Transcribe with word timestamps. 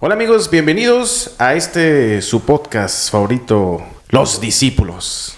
Hola 0.00 0.14
amigos, 0.14 0.48
bienvenidos 0.48 1.34
a 1.38 1.54
este 1.54 2.22
su 2.22 2.42
podcast 2.42 3.10
favorito, 3.10 3.82
Los 4.10 4.40
Discípulos. 4.40 5.37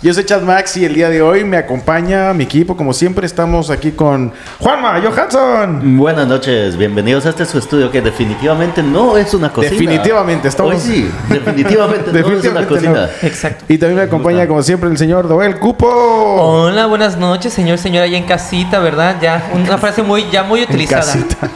Yo 0.00 0.14
soy 0.14 0.24
Chad 0.24 0.42
Max 0.42 0.76
y 0.76 0.84
el 0.84 0.94
día 0.94 1.10
de 1.10 1.20
hoy 1.20 1.42
me 1.42 1.56
acompaña 1.56 2.32
mi 2.32 2.44
equipo. 2.44 2.76
Como 2.76 2.92
siempre, 2.92 3.26
estamos 3.26 3.68
aquí 3.68 3.90
con 3.90 4.32
Juanma 4.60 5.00
Johansson. 5.02 5.96
Buenas 5.98 6.28
noches, 6.28 6.76
bienvenidos 6.76 7.26
a 7.26 7.30
este 7.30 7.44
su 7.44 7.58
estudio 7.58 7.90
que 7.90 8.00
definitivamente 8.00 8.80
no 8.80 9.16
es 9.16 9.34
una 9.34 9.52
cocina. 9.52 9.72
Definitivamente, 9.72 10.46
estamos. 10.46 10.74
Hoy 10.74 10.80
sí, 10.80 11.10
definitivamente, 11.28 12.12
no 12.12 12.18
es 12.18 12.24
una 12.24 12.32
Definitivamente 12.60 12.74
cocina. 12.74 12.92
no. 13.22 13.26
Exacto. 13.28 13.64
Y 13.68 13.76
también 13.76 13.96
me 13.96 14.02
acompaña, 14.04 14.46
como 14.46 14.62
siempre, 14.62 14.88
el 14.88 14.96
señor 14.96 15.26
Doel 15.26 15.58
Cupo. 15.58 15.88
Hola, 15.88 16.86
buenas 16.86 17.16
noches, 17.18 17.52
señor, 17.52 17.78
señora, 17.78 18.06
ya 18.06 18.18
en 18.18 18.24
casita, 18.24 18.78
¿verdad? 18.78 19.16
Ya, 19.20 19.50
una 19.52 19.78
frase 19.78 20.04
muy, 20.04 20.30
ya 20.30 20.44
muy 20.44 20.62
utilizada. 20.62 21.02
casita. 21.02 21.50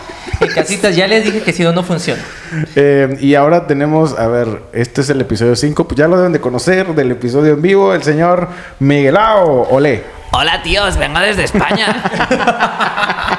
Casitas, 0.49 0.97
ya 0.97 1.07
les 1.07 1.25
dije 1.25 1.41
que 1.43 1.53
si 1.53 1.63
no, 1.63 1.73
no 1.73 1.83
funciona. 1.83 2.23
Eh, 2.77 3.17
y 3.21 3.35
ahora 3.35 3.67
tenemos, 3.67 4.19
a 4.19 4.27
ver, 4.29 4.63
este 4.73 5.01
es 5.03 5.11
el 5.11 5.21
episodio 5.21 5.57
5, 5.57 5.87
pues 5.89 5.99
ya 5.99 6.09
lo 6.09 6.17
deben 6.17 6.33
de 6.33 6.41
conocer 6.41 6.95
del 6.95 7.11
episodio 7.13 7.53
en 7.55 7.63
vivo, 7.63 7.93
el 7.95 8.03
señor 8.03 8.49
Miguelao 8.79 9.69
Olé. 9.71 10.05
Hola 10.35 10.63
tíos, 10.63 10.97
vengo 10.97 11.21
desde 11.21 11.45
España. 11.45 12.03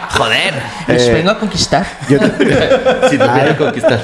Joder. 0.12 0.54
Eh, 0.88 1.10
vengo 1.12 1.32
a 1.32 1.40
conquistar. 1.40 1.84
Yo 2.08 2.20
te- 2.20 2.30
Si 3.10 3.18
viene 3.18 3.50
a 3.50 3.58
conquistar. 3.58 4.00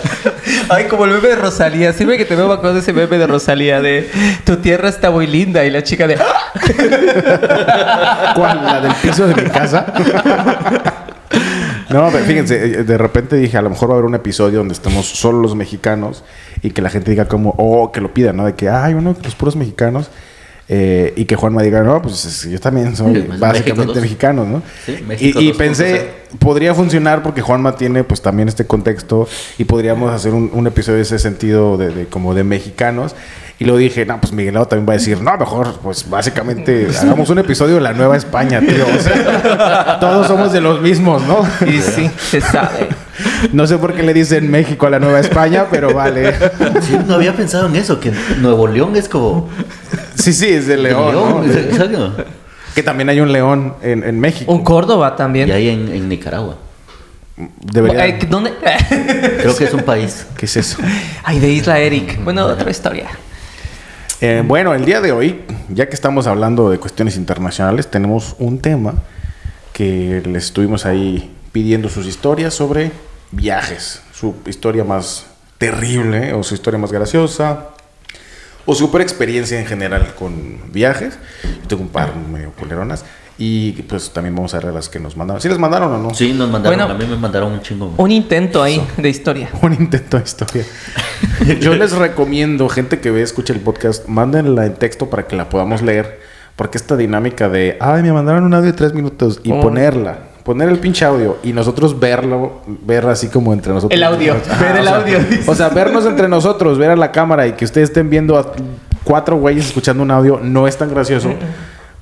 Ay, 0.69 0.85
como 0.85 1.05
el 1.05 1.11
bebé 1.11 1.29
de 1.29 1.35
Rosalía. 1.35 1.93
Siempre 1.93 2.17
que 2.17 2.25
te 2.25 2.35
veo 2.35 2.47
me 2.47 2.55
acuerdo 2.55 2.73
de 2.73 2.79
ese 2.81 2.91
bebé 2.91 3.19
de 3.19 3.27
Rosalía 3.27 3.79
de 3.79 4.09
tu 4.43 4.55
tierra 4.57 4.89
está 4.89 5.11
muy 5.11 5.27
linda 5.27 5.63
y 5.65 5.69
la 5.69 5.83
chica 5.83 6.07
de 6.07 6.15
¿Cuál? 8.35 8.65
¿La 8.65 8.81
del 8.81 8.93
piso 8.95 9.27
de 9.27 9.35
mi 9.35 9.47
casa? 9.51 9.85
No, 11.89 12.09
pero 12.11 12.23
fíjense, 12.25 12.55
eh, 12.63 12.83
de 12.83 12.97
repente 12.97 13.35
dije, 13.35 13.57
a 13.57 13.61
lo 13.61 13.69
mejor 13.69 13.89
va 13.89 13.93
a 13.93 13.97
haber 13.97 14.05
un 14.05 14.15
episodio 14.15 14.59
donde 14.59 14.73
estemos 14.73 15.05
solo 15.07 15.39
los 15.41 15.55
mexicanos 15.55 16.23
y 16.61 16.71
que 16.71 16.81
la 16.81 16.89
gente 16.89 17.11
diga 17.11 17.27
como, 17.27 17.53
o 17.57 17.91
que 17.91 18.01
lo 18.01 18.13
pida, 18.13 18.33
¿no? 18.33 18.45
De 18.45 18.53
que, 18.55 18.69
ay, 18.69 18.93
uno, 18.93 19.15
los 19.23 19.35
puros 19.35 19.55
mexicanos. 19.55 20.09
eh, 20.71 21.13
y 21.15 21.25
que 21.25 21.35
Juanma 21.35 21.63
diga, 21.63 21.81
no, 21.81 21.99
pues 21.99 22.25
es- 22.25 22.43
yo 22.47 22.59
también 22.59 22.95
soy 22.95 23.13
México 23.13 23.33
básicamente 23.39 23.99
mexicano, 24.01 24.45
¿no? 24.45 24.61
Sí, 24.85 25.03
México 25.07 25.39
y, 25.39 25.47
y 25.47 25.51
2.0. 25.51 25.57
pensé, 25.57 26.09
podría 26.37 26.75
funcionar 26.75 27.23
porque 27.23 27.41
Juanma 27.41 27.75
tiene 27.75 28.03
pues 28.03 28.21
también 28.21 28.47
este 28.49 28.65
contexto 28.67 29.27
y 29.57 29.63
podríamos 29.65 30.13
hacer 30.13 30.35
un, 30.35 30.51
un 30.53 30.67
episodio 30.67 30.97
de 30.97 31.01
ese 31.01 31.17
sentido 31.17 31.75
de, 31.75 31.89
de 31.89 32.05
como 32.05 32.35
de 32.35 32.43
mexicanos. 32.43 33.15
Y 33.61 33.65
luego 33.65 33.77
dije, 33.77 34.05
no, 34.05 34.21
pues 34.21 34.31
Miguelado 34.31 34.67
también 34.67 34.87
va 34.87 34.93
a 34.93 34.97
decir, 34.97 35.21
no, 35.21 35.37
mejor, 35.37 35.79
pues 35.83 36.09
básicamente 36.09 36.87
hagamos 36.97 37.29
un 37.29 37.39
episodio 37.39 37.75
de 37.75 37.81
la 37.81 37.91
Nueva 37.91 38.15
España, 38.15 38.61
tío. 38.61 38.85
O 38.87 38.99
sea, 39.01 39.97
todos 39.99 40.27
somos 40.27 40.53
de 40.53 40.61
los 40.61 40.81
mismos, 40.81 41.21
¿no? 41.23 41.45
Y 41.67 41.81
sí, 41.81 42.09
se 42.17 42.39
sabe. 42.39 42.87
No 43.51 43.67
sé 43.67 43.77
por 43.77 43.93
qué 43.93 44.03
le 44.03 44.13
dicen 44.13 44.49
México 44.49 44.87
a 44.87 44.89
la 44.89 44.99
Nueva 44.99 45.19
España, 45.19 45.65
pero 45.69 45.93
vale. 45.93 46.33
Sí, 46.81 46.97
no 47.05 47.15
había 47.15 47.33
pensado 47.35 47.67
en 47.67 47.75
eso, 47.75 47.99
que 47.99 48.13
Nuevo 48.37 48.65
León 48.65 48.95
es 48.95 49.09
como... 49.09 49.49
Sí, 50.15 50.31
sí, 50.31 50.47
es 50.47 50.67
de 50.67 50.77
León. 50.77 51.13
¿no? 51.13 51.43
exacto. 51.43 52.13
Que 52.73 52.81
también 52.81 53.09
hay 53.09 53.19
un 53.19 53.33
león 53.33 53.73
en, 53.81 54.05
en 54.05 54.21
México. 54.21 54.53
Un 54.53 54.63
Córdoba 54.63 55.17
también. 55.17 55.49
Y 55.49 55.51
ahí 55.51 55.67
en, 55.67 55.89
en 55.89 56.07
Nicaragua. 56.07 56.55
Debería... 57.59 58.17
¿Dónde? 58.29 58.53
Creo 59.41 59.55
que 59.57 59.65
es 59.65 59.73
un 59.73 59.83
país. 59.83 60.25
¿Qué 60.37 60.45
es 60.45 60.55
eso? 60.55 60.77
Ay, 61.23 61.39
de 61.39 61.49
Isla 61.49 61.77
Eric. 61.79 62.23
Bueno, 62.23 62.45
otra 62.45 62.69
historia. 62.71 63.07
Eh, 64.21 64.43
bueno, 64.45 64.73
el 64.73 64.83
día 64.83 64.99
de 64.99 65.13
hoy, 65.13 65.45
ya 65.69 65.87
que 65.87 65.95
estamos 65.95 66.27
hablando 66.27 66.69
de 66.69 66.77
cuestiones 66.77 67.15
internacionales, 67.15 67.89
tenemos 67.89 68.35
un 68.37 68.59
tema 68.59 68.95
que 69.71 70.21
les 70.25 70.45
estuvimos 70.45 70.85
ahí 70.85 71.33
pidiendo 71.53 71.87
sus 71.87 72.05
historias 72.05 72.53
sobre 72.53 72.91
viajes. 73.31 74.01
Su 74.11 74.35
historia 74.45 74.83
más 74.83 75.27
terrible 75.57 76.33
o 76.33 76.43
su 76.43 76.53
historia 76.53 76.77
más 76.77 76.91
graciosa 76.91 77.69
o 78.65 78.75
su 78.75 78.91
peor 78.91 79.03
experiencia 79.03 79.57
en 79.57 79.65
general 79.65 80.13
con 80.15 80.69
viajes. 80.73 81.17
Yo 81.61 81.67
tengo 81.69 81.83
un 81.83 81.89
par 81.89 82.13
medio 82.13 82.51
culeronas 82.51 83.05
y 83.41 83.71
pues 83.83 84.09
también 84.11 84.35
vamos 84.35 84.53
a 84.53 84.59
ver 84.59 84.73
las 84.73 84.89
que 84.89 84.99
nos 84.99 85.15
mandaron. 85.15 85.41
¿Sí 85.41 85.47
les 85.47 85.57
mandaron 85.57 85.91
o 85.93 85.97
no? 85.97 86.13
Sí, 86.13 86.33
nos 86.33 86.49
mandaron, 86.49 86.77
Bueno. 86.77 86.93
a 86.93 86.97
mí 86.97 87.05
me 87.09 87.15
mandaron 87.15 87.53
un 87.53 87.61
chingo. 87.61 87.93
Un 87.97 88.11
intento 88.11 88.61
ahí 88.61 88.85
de 88.97 89.09
historia. 89.09 89.49
Un 89.61 89.73
intento 89.73 90.17
de 90.17 90.23
historia. 90.23 90.65
Yo 91.61 91.73
les 91.75 91.93
recomiendo, 91.93 92.67
gente 92.69 92.99
que 92.99 93.11
ve, 93.11 93.21
escucha 93.21 93.53
el 93.53 93.61
podcast, 93.61 94.07
mándenla 94.07 94.65
en 94.65 94.73
texto 94.75 95.09
para 95.09 95.25
que 95.25 95.35
la 95.35 95.47
podamos 95.49 95.81
leer. 95.81 96.19
Porque 96.57 96.77
esta 96.77 96.97
dinámica 96.97 97.47
de, 97.47 97.77
ay, 97.79 98.03
me 98.03 98.11
mandaron 98.11 98.43
un 98.43 98.53
audio 98.53 98.67
de 98.67 98.73
tres 98.77 98.93
minutos 98.93 99.39
y 99.43 99.53
Oh. 99.53 99.61
ponerla, 99.61 100.19
poner 100.43 100.67
el 100.67 100.77
pinche 100.79 101.05
audio 101.05 101.37
y 101.41 101.53
nosotros 101.53 101.97
verlo, 101.97 102.61
ver 102.67 103.05
así 103.07 103.29
como 103.29 103.53
entre 103.53 103.71
nosotros. 103.71 103.95
El 103.97 104.03
audio, 104.03 104.33
ver 104.59 104.75
el 104.75 104.81
o 104.81 104.83
sea, 104.83 104.95
audio, 104.97 105.19
dice. 105.19 105.49
O 105.49 105.55
sea, 105.55 105.69
vernos 105.69 106.05
entre 106.05 106.27
nosotros, 106.27 106.77
ver 106.77 106.89
a 106.89 106.97
la 106.97 107.13
cámara 107.13 107.47
y 107.47 107.53
que 107.53 107.63
ustedes 107.63 107.87
estén 107.89 108.09
viendo 108.09 108.37
a 108.37 108.51
cuatro 109.05 109.37
güeyes 109.37 109.67
escuchando 109.67 110.03
un 110.03 110.11
audio 110.11 110.41
no 110.43 110.67
es 110.67 110.77
tan 110.77 110.89
gracioso 110.89 111.29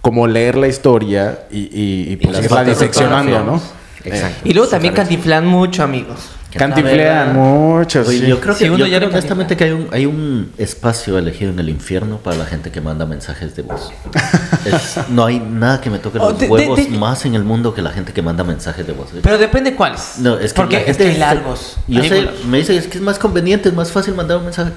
como 0.02 0.28
leer 0.28 0.56
la 0.58 0.68
historia 0.68 1.40
y, 1.52 1.59
y, 1.59 2.13
y, 2.13 2.16
pues, 2.18 2.44
irla 2.44 2.63
diseccionando, 2.63 3.44
¿no? 3.44 3.62
Exacto. 4.03 4.47
Y 4.47 4.53
luego 4.53 4.69
también 4.69 4.94
cantiflan 4.94 5.46
mucho, 5.46 5.84
amigos. 5.84 6.18
Cantiflean 6.58 7.35
mucho, 7.35 8.03
sí. 8.06 8.25
yo 8.25 8.40
creo 8.40 8.56
que, 8.56 8.63
Sí, 8.63 8.69
uno 8.69 8.78
yo 8.80 8.88
ya 8.88 8.97
creo 8.97 9.09
honestamente 9.09 9.56
que 9.57 9.66
hay 9.66 9.72
un, 9.72 9.88
hay 9.91 10.06
un 10.07 10.52
espacio 10.57 11.18
elegido 11.18 11.52
en 11.52 11.59
el 11.59 11.69
infierno 11.69 12.18
para 12.18 12.38
la 12.38 12.46
gente 12.46 12.72
que 12.72 12.81
manda 12.81 13.06
mensajes 13.06 13.56
de 13.56 13.62
voz. 13.63 13.91
Es- 14.66 14.97
no 15.09 15.25
hay 15.25 15.40
nada 15.40 15.81
que 15.81 15.90
me 15.90 16.00
toque 16.00 16.18
Oh, 16.19 16.30
los 16.31 16.40
de- 16.40 16.47
huevos 16.47 16.78
de- 16.78 16.90
más 16.97 17.25
en 17.25 17.36
el 17.36 17.44
mundo 17.44 17.75
que 17.75 17.81
la 17.81 17.91
gente 17.91 18.12
que 18.13 18.22
manda 18.22 18.44
mensajes 18.44 18.88
de 18.88 18.94
voz. 18.94 19.09
Pero 19.22 19.38
depende 19.38 19.75
cuáles. 19.75 20.16
No, 20.19 20.40
es 20.40 20.53
que 20.53 20.56
Porque 20.62 20.78
la 20.78 20.81
es 20.84 20.97
que 20.97 21.03
hay 21.03 21.18
largos. 21.18 21.78
Yo 21.88 22.02
sé, 22.03 22.28
me 22.47 22.57
dice 22.59 22.75
es 22.78 22.88
que 22.88 22.97
es 22.97 23.03
más 23.03 23.19
conveniente, 23.19 23.69
es 23.69 23.75
más 23.75 23.91
fácil 23.91 24.16
mandar 24.16 24.38
un 24.38 24.46
mensaje. 24.46 24.72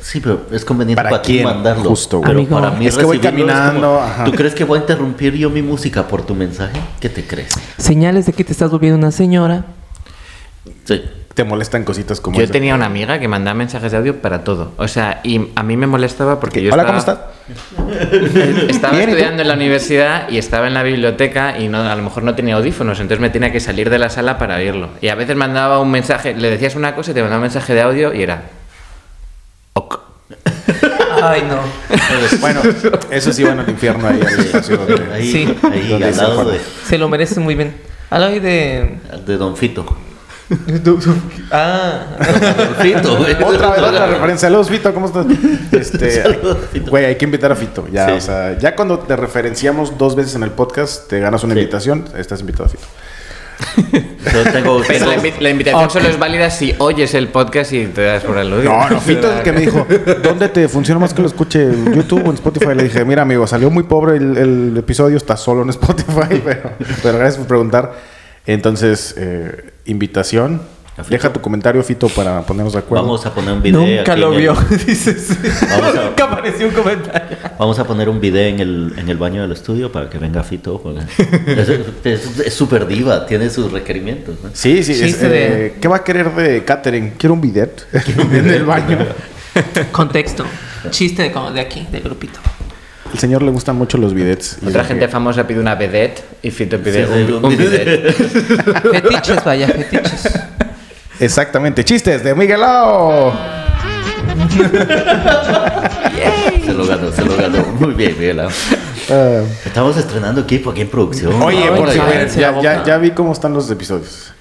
Sí, 0.00 0.20
pero 0.20 0.42
es 0.52 0.64
conveniente 0.64 0.96
¿Para 1.02 1.10
para, 1.10 1.22
ti 1.22 1.32
quién? 1.34 1.44
mandarlo. 1.44 1.88
Justo, 1.90 2.18
güey. 2.18 2.28
pero 2.28 2.38
Amigo. 2.40 2.60
para 2.60 2.70
mí 2.72 2.86
Es 2.86 2.96
que 2.96 3.04
voy 3.04 3.18
caminando, 3.18 3.88
como, 3.94 4.00
ajá. 4.00 4.24
¿Tú 4.24 4.32
crees 4.32 4.54
que 4.54 4.64
voy 4.64 4.78
a 4.78 4.80
interrumpir 4.82 5.34
yo 5.34 5.50
mi 5.50 5.62
música 5.62 6.06
por 6.06 6.24
tu 6.24 6.34
mensaje? 6.34 6.78
¿Qué 7.00 7.08
te 7.08 7.24
crees? 7.26 7.52
Señales 7.78 8.26
de 8.26 8.32
que 8.32 8.44
te 8.44 8.52
estás 8.52 8.70
volviendo 8.70 8.98
una 8.98 9.10
señora. 9.10 9.64
Sí. 10.84 11.02
Te 11.34 11.44
molestan 11.44 11.84
cositas 11.84 12.18
como 12.22 12.38
Yo 12.38 12.44
esa. 12.44 12.52
tenía 12.54 12.74
una 12.74 12.86
amiga 12.86 13.18
que 13.18 13.28
mandaba 13.28 13.52
mensajes 13.54 13.92
de 13.92 13.98
audio 13.98 14.22
para 14.22 14.42
todo. 14.42 14.72
O 14.78 14.88
sea, 14.88 15.20
y 15.22 15.50
a 15.54 15.62
mí 15.62 15.76
me 15.76 15.86
molestaba 15.86 16.40
porque 16.40 16.62
yo 16.62 16.72
Hola, 16.72 16.86
¿cómo 16.86 16.98
estás? 16.98 17.18
estaba, 17.76 18.66
estaba 18.68 18.98
estudiando 19.02 19.42
en 19.42 19.48
la 19.48 19.52
universidad 19.54 20.30
y 20.30 20.38
estaba 20.38 20.66
en 20.66 20.72
la 20.72 20.82
biblioteca 20.82 21.58
y 21.58 21.68
no, 21.68 21.82
a 21.82 21.94
lo 21.94 22.02
mejor 22.02 22.22
no 22.22 22.34
tenía 22.34 22.54
audífonos, 22.56 23.00
entonces 23.00 23.20
me 23.20 23.28
tenía 23.28 23.52
que 23.52 23.60
salir 23.60 23.90
de 23.90 23.98
la 23.98 24.08
sala 24.08 24.38
para 24.38 24.56
oírlo. 24.56 24.88
Y 25.02 25.08
a 25.08 25.14
veces 25.14 25.36
mandaba 25.36 25.78
un 25.78 25.90
mensaje, 25.90 26.34
le 26.34 26.48
decías 26.50 26.74
una 26.74 26.94
cosa 26.94 27.10
y 27.10 27.14
te 27.14 27.20
mandaba 27.20 27.38
un 27.40 27.42
mensaje 27.42 27.74
de 27.74 27.82
audio 27.82 28.14
y 28.14 28.22
era... 28.22 28.42
Ok. 29.78 30.00
Ay, 31.22 31.42
no. 31.48 31.58
Bueno, 32.40 32.60
eso 33.10 33.32
sí 33.32 33.44
van 33.44 33.58
al 33.60 33.68
infierno 33.68 34.08
ahí. 34.08 34.20
al 34.22 34.64
Sí. 35.22 35.56
al 35.62 36.14
se 36.14 36.20
lado 36.20 36.34
forma. 36.36 36.52
de, 36.52 36.60
Se 36.86 36.98
lo 36.98 37.08
merecen 37.08 37.42
muy 37.42 37.54
bien. 37.54 37.76
A 38.10 38.18
la 38.18 38.28
hoy 38.28 38.38
de. 38.40 38.98
de 39.26 39.36
Don 39.36 39.56
Fito. 39.56 39.84
Ah. 41.50 42.06
Don 42.56 42.74
Fito, 42.76 43.16
güey. 43.16 43.32
Otra 43.42 43.70
vez, 43.70 43.80
otra 43.82 44.06
referencia. 44.06 44.48
Saludos, 44.48 44.68
Fito, 44.70 44.94
¿cómo 44.94 45.06
estás? 45.06 45.26
Este, 45.72 46.10
Saludos, 46.22 46.58
Fito. 46.72 46.90
Güey, 46.90 47.04
hay 47.06 47.16
que 47.16 47.24
invitar 47.24 47.50
a 47.52 47.56
Fito. 47.56 47.86
Ya, 47.92 48.06
Sí. 48.06 48.12
o 48.12 48.20
sea, 48.20 48.58
ya 48.58 48.74
cuando 48.76 48.98
te 49.00 49.16
referenciamos 49.16 49.98
dos 49.98 50.14
veces 50.16 50.34
en 50.36 50.42
el 50.44 50.50
podcast, 50.50 51.08
te 51.08 51.18
ganas 51.20 51.42
una 51.44 51.54
Sí. 51.54 51.60
invitación, 51.60 52.04
estás 52.16 52.40
invitado 52.40 52.66
a 52.66 52.68
Fito. 52.68 52.84
Yo 54.32 54.52
tengo, 54.52 54.82
Pero 54.86 55.06
la, 55.06 55.16
invi- 55.16 55.38
la 55.40 55.50
invitación 55.50 55.90
solo 55.90 56.08
es 56.08 56.18
válida 56.18 56.50
si 56.50 56.74
oyes 56.78 57.14
el 57.14 57.28
podcast 57.28 57.72
y 57.72 57.86
te 57.86 58.02
das 58.02 58.22
por 58.24 58.36
el 58.38 58.52
oído. 58.52 58.70
No, 58.72 58.88
no, 58.90 59.00
Fito 59.00 59.30
es 59.30 59.38
el 59.38 59.42
que 59.42 59.52
me 59.52 59.60
dijo, 59.60 59.86
¿dónde 60.22 60.48
te 60.48 60.68
funciona 60.68 60.98
más 61.00 61.14
que 61.14 61.22
lo 61.22 61.28
escuche? 61.28 61.62
¿En 61.62 61.94
YouTube 61.94 62.22
o 62.26 62.30
en 62.30 62.34
Spotify? 62.34 62.74
Le 62.74 62.84
dije, 62.84 63.04
mira, 63.04 63.22
amigo, 63.22 63.46
salió 63.46 63.70
muy 63.70 63.84
pobre 63.84 64.16
el, 64.16 64.36
el 64.36 64.76
episodio, 64.76 65.16
está 65.16 65.36
solo 65.36 65.62
en 65.62 65.70
Spotify, 65.70 66.40
pero, 66.44 66.70
pero 67.02 67.18
gracias 67.18 67.36
por 67.38 67.46
preguntar. 67.46 67.94
Entonces, 68.46 69.14
eh, 69.18 69.70
invitación. 69.86 70.60
Deja 71.10 71.30
tu 71.32 71.40
comentario, 71.40 71.82
Fito, 71.82 72.08
para 72.08 72.40
ponernos 72.42 72.72
de 72.72 72.78
acuerdo. 72.78 73.04
vamos 73.04 73.26
a 73.26 73.34
poner 73.34 73.52
un 73.52 73.62
video. 73.62 73.80
Nunca 73.98 74.12
aquí 74.12 74.20
lo 74.20 74.28
en 74.28 74.34
el- 74.34 74.40
vio. 74.40 74.54
Dices. 74.86 75.36
Vamos 75.70 75.94
a- 75.96 76.04
Nunca 76.04 76.24
apareció 76.24 76.68
un 76.68 76.72
comentario. 76.74 77.36
Vamos 77.58 77.78
a 77.78 77.84
poner 77.86 78.08
un 78.08 78.20
video 78.20 78.46
en 78.48 78.60
el, 78.60 78.92
en 78.96 79.08
el 79.08 79.16
baño 79.18 79.42
del 79.42 79.52
estudio 79.52 79.92
para 79.92 80.08
que 80.08 80.18
venga 80.18 80.42
Fito. 80.42 80.80
porque 80.80 81.00
Es 81.46 81.68
es- 82.04 82.38
es 82.40 82.54
súper 82.54 82.86
diva, 82.86 83.26
tiene 83.26 83.50
sus 83.50 83.70
requerimientos. 83.70 84.36
¿no? 84.42 84.50
Sí, 84.54 84.82
sí. 84.82 84.92
es, 84.92 85.00
Chiste 85.02 85.28
de- 85.28 85.66
eh, 85.66 85.74
¿Qué 85.80 85.86
va 85.88 85.96
a 85.96 86.04
querer 86.04 86.34
de 86.34 86.64
catering? 86.64 87.10
Quiero 87.18 87.34
un 87.34 87.40
bidet 87.42 87.86
en 88.32 88.50
el 88.50 88.64
baño. 88.64 88.98
Contexto. 89.92 90.44
Chiste 90.90 91.22
de, 91.24 91.32
como 91.32 91.50
de 91.50 91.60
aquí, 91.60 91.86
del 91.90 92.02
grupito. 92.02 92.38
El 93.12 93.18
señor 93.18 93.42
le 93.42 93.50
gustan 93.50 93.76
mucho 93.76 93.98
los 93.98 94.12
bidets. 94.14 94.58
y 94.62 94.66
Otra 94.68 94.84
gente 94.84 95.08
famosa 95.08 95.46
pide 95.46 95.60
una 95.60 95.74
vedette 95.74 96.22
y 96.42 96.50
Fito 96.50 96.78
pide 96.78 97.06
Sí, 97.06 97.12
un, 97.12 97.26
sí, 97.26 97.32
un 97.32 97.44
un 97.44 97.56
bidet. 97.56 98.12
Fetiches, 98.14 99.44
vaya, 99.44 99.68
fetiches. 99.68 100.40
Exactamente. 101.20 101.84
Chistes 101.84 102.22
de 102.22 102.34
Miguelao. 102.34 103.32
se 106.64 106.72
lo 106.74 106.86
ganó. 107.36 107.64
Muy 107.78 107.94
bien, 107.94 108.14
Miguel. 108.18 108.36
Lau. 108.38 108.48
Ah, 109.10 109.40
Estamos 109.64 109.96
estrenando 109.96 110.40
equipo 110.42 110.70
aquí 110.70 110.82
en 110.82 110.88
producción. 110.88 111.40
Oye, 111.42 111.58
Ay, 111.72 111.78
por 111.78 111.90
si 111.90 111.98
cállense 111.98 112.40
ya, 112.40 112.60
ya, 112.60 112.84
ya 112.84 112.98
vi 112.98 113.12
cómo 113.12 113.32
están 113.32 113.52
los 113.54 113.70
episodios. 113.70 114.32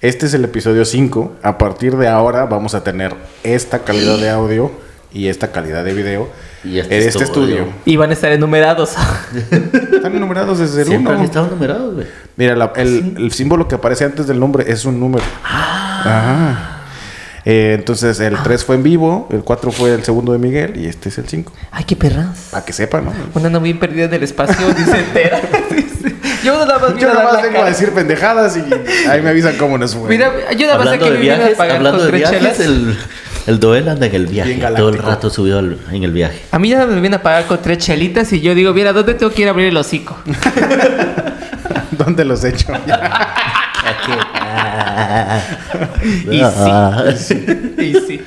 Este 0.00 0.26
es 0.26 0.34
el 0.34 0.44
episodio 0.44 0.84
5. 0.84 1.36
A 1.42 1.58
partir 1.58 1.96
de 1.96 2.08
ahora 2.08 2.44
vamos 2.46 2.74
a 2.74 2.82
tener 2.82 3.14
esta 3.42 3.80
calidad 3.80 4.18
de 4.18 4.30
audio 4.30 4.72
y 5.12 5.28
esta 5.28 5.52
calidad 5.52 5.84
de 5.84 5.92
video 5.92 6.28
Y 6.64 6.78
este 6.78 6.96
en 7.02 7.08
este 7.08 7.24
estudio. 7.24 7.56
estudio. 7.56 7.72
Y 7.84 7.96
van 7.96 8.10
a 8.10 8.12
estar 8.14 8.32
enumerados. 8.32 8.94
Están 9.92 10.16
enumerados 10.16 10.58
desde 10.58 10.82
el 10.82 10.88
Siempre 10.88 11.12
han 11.12 11.18
1. 11.18 11.26
estado 11.26 11.48
numerados, 11.48 11.94
güey. 11.94 12.06
Mira, 12.36 12.56
la- 12.56 12.72
el, 12.76 13.14
el 13.18 13.32
símbolo 13.32 13.68
que 13.68 13.74
aparece 13.74 14.04
antes 14.04 14.26
del 14.26 14.40
nombre 14.40 14.64
es 14.70 14.84
un 14.84 14.98
número. 14.98 15.24
Ah. 15.44 15.91
Eh, 17.44 17.74
entonces, 17.76 18.20
el 18.20 18.36
3 18.40 18.64
fue 18.64 18.76
en 18.76 18.84
vivo, 18.84 19.28
el 19.32 19.42
4 19.42 19.72
fue 19.72 19.92
el 19.94 20.04
segundo 20.04 20.32
de 20.32 20.38
Miguel 20.38 20.76
y 20.76 20.86
este 20.86 21.08
es 21.08 21.18
el 21.18 21.28
5. 21.28 21.52
Ay, 21.72 21.82
qué 21.84 21.96
perras. 21.96 22.48
Para 22.52 22.64
que 22.64 22.72
sepan, 22.72 23.04
¿no? 23.06 23.12
Una 23.34 23.48
anda 23.48 23.58
bien 23.58 23.80
perdida 23.80 24.06
del 24.06 24.22
espacio, 24.22 24.68
dice 24.74 24.98
entera. 24.98 25.40
Yo 26.44 26.58
nada 26.58 26.78
más 26.78 26.96
Yo 26.96 27.06
nada 27.12 27.24
más 27.32 27.42
vengo 27.42 27.62
a 27.62 27.66
decir 27.66 27.90
pendejadas 27.92 28.56
y 28.56 28.64
ahí 29.08 29.22
me 29.22 29.30
avisan 29.30 29.56
cómo 29.56 29.78
nos 29.78 29.94
fue. 29.94 30.08
Mira, 30.08 30.32
yo 30.56 30.66
nada 30.66 30.78
más 30.78 30.88
sé 30.88 30.94
Hablando 30.94 31.04
que 31.04 31.10
de 31.12 31.18
me 31.36 31.52
a 31.52 31.56
pagar 31.56 31.76
hablando 31.76 31.98
con 32.00 32.06
de 32.12 32.18
tres 32.18 32.30
viajes, 32.30 32.60
el, 32.60 32.98
el 33.46 33.60
Doel 33.60 33.88
anda 33.88 34.06
en 34.06 34.14
el 34.16 34.26
viaje. 34.26 34.60
Todo 34.76 34.88
el 34.88 34.98
rato 34.98 35.30
subido 35.30 35.60
al- 35.60 35.78
en 35.92 36.02
el 36.02 36.10
viaje. 36.10 36.42
A 36.50 36.58
mí 36.58 36.68
ya 36.68 36.84
me 36.84 36.94
vienen 36.94 37.14
a 37.14 37.22
pagar 37.22 37.46
con 37.46 37.62
tres 37.62 37.78
chelitas 37.78 38.32
y 38.32 38.40
yo 38.40 38.56
digo, 38.56 38.72
mira, 38.74 38.92
¿dónde 38.92 39.14
tengo 39.14 39.32
que 39.32 39.42
ir 39.42 39.48
a 39.48 39.52
abrir 39.52 39.68
el 39.68 39.76
hocico? 39.76 40.18
¿Dónde 41.92 42.24
los 42.24 42.42
he 42.42 42.48
hecho? 42.48 42.72
Aquí. 42.74 44.12
Ah. 44.34 44.51
Y 46.30 46.40
y 47.82 47.94
sí. 48.06 48.20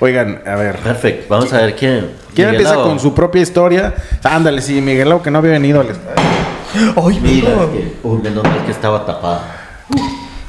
Oigan, 0.00 0.40
a 0.46 0.54
ver. 0.56 0.76
Perfecto, 0.76 1.26
vamos 1.28 1.52
a 1.52 1.58
ver 1.62 1.74
quién. 1.74 2.10
¿Quién 2.34 2.48
Miguel 2.50 2.60
empieza 2.66 2.74
con 2.82 3.00
su 3.00 3.14
propia 3.14 3.40
historia? 3.42 3.94
Ándale, 4.22 4.60
sí, 4.60 4.80
Miguel 4.80 5.08
Lau, 5.08 5.22
que 5.22 5.30
no 5.30 5.38
había 5.38 5.52
venido 5.52 5.80
al 5.80 5.88
Ay, 5.88 7.20
Mira, 7.22 7.50
no. 7.50 7.72
que, 7.72 7.94
uy, 8.02 8.18
menos 8.22 8.44
mal 8.44 8.64
que 8.66 8.72
estaba 8.72 9.06
tapada. 9.06 9.40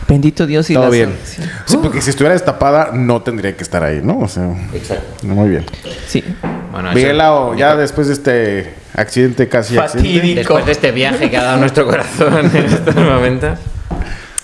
Bendito 0.07 0.45
Dios 0.45 0.69
y 0.69 0.73
Todo 0.73 0.85
la 0.85 0.89
bien. 0.89 1.15
sí. 1.23 1.41
Sí, 1.65 1.77
porque 1.81 2.01
si 2.01 2.09
estuviera 2.09 2.33
destapada, 2.33 2.91
no 2.93 3.21
tendría 3.21 3.55
que 3.55 3.63
estar 3.63 3.83
ahí, 3.83 3.99
¿no? 4.03 4.19
O 4.19 4.27
sea, 4.27 4.49
Exacto. 4.73 5.25
muy 5.27 5.49
bien. 5.49 5.65
Sí. 6.07 6.23
Bueno, 6.71 6.91
Miguel 6.93 7.17
Lau, 7.17 7.55
ya 7.55 7.75
después 7.75 8.07
de 8.07 8.13
este 8.13 8.73
accidente 8.95 9.47
casi 9.49 9.77
accidente. 9.77 10.09
Fatídico. 10.19 10.35
Después 10.39 10.65
de 10.65 10.71
este 10.73 10.91
viaje 10.91 11.29
que 11.29 11.37
ha 11.37 11.43
dado 11.43 11.57
nuestro 11.57 11.85
corazón 11.85 12.49
en 12.53 12.65
estos 12.65 12.95
momentos. 12.95 13.59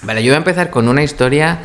Vale, 0.04 0.24
yo 0.24 0.32
voy 0.32 0.36
a 0.36 0.38
empezar 0.38 0.70
con 0.70 0.88
una 0.88 1.04
historia 1.04 1.60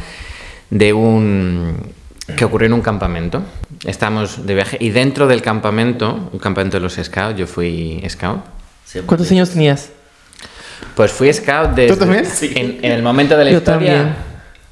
de 0.70 0.92
un 0.92 1.92
que 2.36 2.44
ocurrió 2.44 2.66
en 2.66 2.72
un 2.74 2.82
campamento. 2.82 3.42
Estamos 3.84 4.46
de 4.46 4.54
viaje 4.54 4.76
y 4.80 4.90
dentro 4.90 5.26
del 5.26 5.40
campamento, 5.42 6.28
un 6.32 6.38
campamento 6.38 6.76
de 6.76 6.82
los 6.82 6.94
scouts, 7.02 7.38
yo 7.38 7.46
fui 7.46 8.02
scout. 8.08 8.40
Siempre. 8.84 9.06
¿Cuántos 9.06 9.30
años 9.32 9.50
tenías? 9.50 9.90
Pues 10.94 11.10
fui 11.12 11.32
scout 11.32 11.70
desde 11.70 11.94
¿Tú 11.94 11.98
también? 11.98 12.24
En, 12.54 12.84
en 12.84 12.92
el 12.92 13.02
momento 13.02 13.36
de 13.36 13.44
la 13.46 13.50
Yo 13.50 13.58
historia. 13.58 13.78
también. 13.78 14.14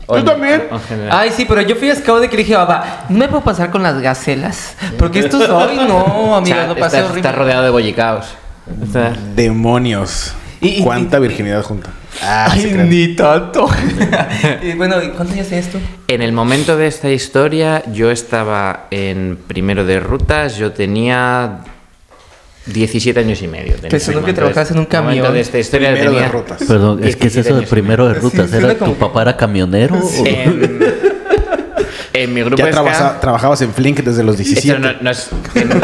en- 0.09 0.25
también. 0.25 0.63
Ay, 1.11 1.31
sí, 1.35 1.47
pero 1.49 1.63
yo 1.63 1.75
fui 1.77 1.91
a 1.91 1.97
scout 1.97 2.21
de 2.21 2.29
que 2.29 2.37
le 2.37 2.43
dije, 2.45 2.55
papá, 2.55 3.07
no 3.09 3.19
me 3.19 3.29
puedo 3.29 3.43
pasar 3.43 3.71
con 3.71 3.83
las 3.83 4.01
gacelas. 4.01 4.77
Porque 4.99 5.21
esto 5.21 5.39
soy, 5.45 5.77
no, 5.77 6.41
Chat, 6.45 6.69
lo 6.69 6.75
pasé 6.77 6.99
estás, 6.99 7.03
horrible. 7.05 7.21
estás 7.21 7.35
rodeado 7.35 7.63
de 7.65 7.71
bollicaos. 7.71 8.27
Está- 8.85 9.13
Demonios. 9.35 10.35
Y- 10.67 10.83
¿Cuánta 10.83 11.19
y- 11.19 11.21
virginidad 11.21 11.63
junta? 11.63 11.91
Ah, 12.23 12.49
Ay, 12.51 12.73
ni 12.89 13.15
tanto. 13.15 13.69
y 14.63 14.73
bueno, 14.73 15.03
¿y 15.03 15.09
¿cuántos 15.11 15.35
años 15.35 15.49
tienes 15.49 15.71
tú? 15.71 15.79
En 16.09 16.23
el 16.23 16.33
momento 16.33 16.77
de 16.77 16.87
esta 16.87 17.11
historia, 17.11 17.83
yo 17.93 18.11
estaba 18.11 18.87
en 18.91 19.39
primero 19.47 19.85
de 19.85 20.01
rutas, 20.01 20.57
yo 20.57 20.73
tenía 20.73 21.59
17 22.67 23.21
años 23.21 23.43
y 23.43 23.49
medio. 23.49 23.75
tenía 23.75 23.91
Pensando 23.91 24.21
en 24.21 24.27
que 24.27 24.33
trabajabas 24.33 24.71
en 24.71 24.79
un 24.79 24.87
camión. 24.87 25.33
de 25.33 25.41
esta 25.41 25.59
historia 25.59 25.91
Primero 25.93 26.11
de 26.13 26.17
tenía 26.17 26.33
rutas. 26.33 26.63
Perdón, 26.67 27.05
es 27.05 27.17
que 27.17 27.27
es 27.27 27.35
17 27.35 27.49
eso 27.51 27.61
de 27.61 27.67
primero 27.67 28.09
de 28.09 28.15
rutas. 28.15 28.51
¿Era 28.53 28.75
tu 28.77 28.95
papá 28.95 29.23
era 29.23 29.37
camionero? 29.37 30.01
En, 30.25 30.81
en 32.15 32.33
mi 32.35 32.41
grupo 32.41 32.57
Ya 32.57 32.65
de 32.67 32.73
trabaja- 32.73 33.17
ska- 33.17 33.21
trabajabas 33.21 33.61
en 33.61 33.75
Flink 33.75 33.99
desde 34.01 34.25
los 34.25 34.41
Esto 34.41 34.55
17. 34.61 34.79
no, 34.81 34.93
no 35.03 35.11
es- 35.11 35.29
en- 35.55 35.71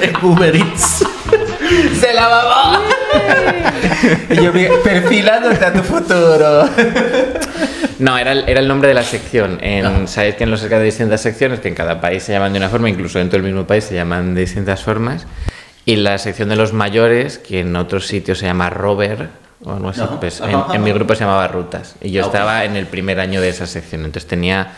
en 0.00 0.05
Uber 0.22 0.54
Eats. 0.54 1.04
¡Se 2.00 2.12
la 2.14 2.28
mamó! 2.28 2.84
y 4.30 4.36
yo, 4.36 4.52
perfilándote 4.82 5.64
a 5.64 5.72
tu 5.72 5.80
futuro. 5.80 6.68
no, 7.98 8.18
era 8.18 8.32
el, 8.32 8.44
era 8.48 8.60
el 8.60 8.68
nombre 8.68 8.88
de 8.88 8.94
la 8.94 9.02
sección. 9.02 9.58
En, 9.62 10.06
Sabéis 10.08 10.36
que 10.36 10.44
en 10.44 10.50
los 10.50 10.60
ska 10.60 10.76
hay 10.78 10.84
distintas 10.84 11.20
secciones, 11.20 11.60
que 11.60 11.68
en 11.68 11.74
cada 11.74 12.00
país 12.00 12.22
se 12.22 12.32
llaman 12.32 12.52
de 12.52 12.58
una 12.58 12.68
forma, 12.68 12.88
incluso 12.88 13.18
dentro 13.18 13.38
del 13.38 13.46
mismo 13.46 13.66
país 13.66 13.84
se 13.84 13.94
llaman 13.94 14.34
de 14.34 14.42
distintas 14.42 14.82
formas. 14.82 15.26
Y 15.84 15.96
la 15.96 16.18
sección 16.18 16.48
de 16.48 16.56
los 16.56 16.72
mayores, 16.72 17.38
que 17.38 17.60
en 17.60 17.74
otros 17.76 18.06
sitios 18.06 18.38
se 18.38 18.46
llama 18.46 18.70
Rover, 18.70 19.28
o 19.64 19.72
algo 19.72 19.88
así, 19.88 20.00
Ajá. 20.00 20.18
pues 20.20 20.40
en, 20.40 20.56
en 20.74 20.82
mi 20.82 20.92
grupo 20.92 21.14
se 21.14 21.20
llamaba 21.20 21.46
Rutas. 21.48 21.94
Y 22.00 22.10
yo 22.10 22.22
Ah, 22.24 22.26
estaba 22.26 22.64
en 22.64 22.76
el 22.76 22.86
primer 22.86 23.20
año 23.20 23.40
de 23.40 23.48
esa 23.48 23.66
sección. 23.66 24.04
Entonces 24.04 24.28
tenía. 24.28 24.72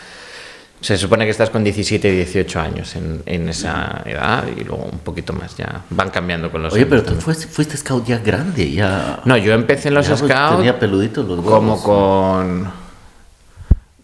Se 0.81 0.97
supone 0.97 1.25
que 1.25 1.31
estás 1.31 1.49
con 1.49 1.61
17 1.63 2.07
y 2.07 2.15
18 2.15 2.59
años 2.59 2.95
en, 2.95 3.21
en 3.25 3.49
esa 3.49 4.01
edad 4.05 4.45
y 4.55 4.63
luego 4.63 4.85
un 4.91 4.99
poquito 4.99 5.33
más 5.33 5.57
ya. 5.57 5.81
Van 5.89 6.09
cambiando 6.09 6.49
con 6.49 6.63
los 6.63 6.71
Oye, 6.73 6.83
años 6.83 6.89
pero 6.89 7.01
tú 7.01 7.05
también. 7.07 7.23
fuiste, 7.25 7.47
fuiste 7.47 7.75
scout 7.77 8.05
ya 8.07 8.19
grande, 8.19 8.71
ya. 8.71 9.19
No, 9.25 9.35
yo 9.35 9.51
empecé 9.53 9.89
en 9.89 9.95
los 9.95 10.07
ya, 10.07 10.15
pues, 10.15 10.31
scouts 10.31 10.57
Tenía 10.57 10.79
peluditos 10.79 11.27
los 11.27 11.39
huevos. 11.39 11.53
como 11.53 11.83
con 11.83 12.63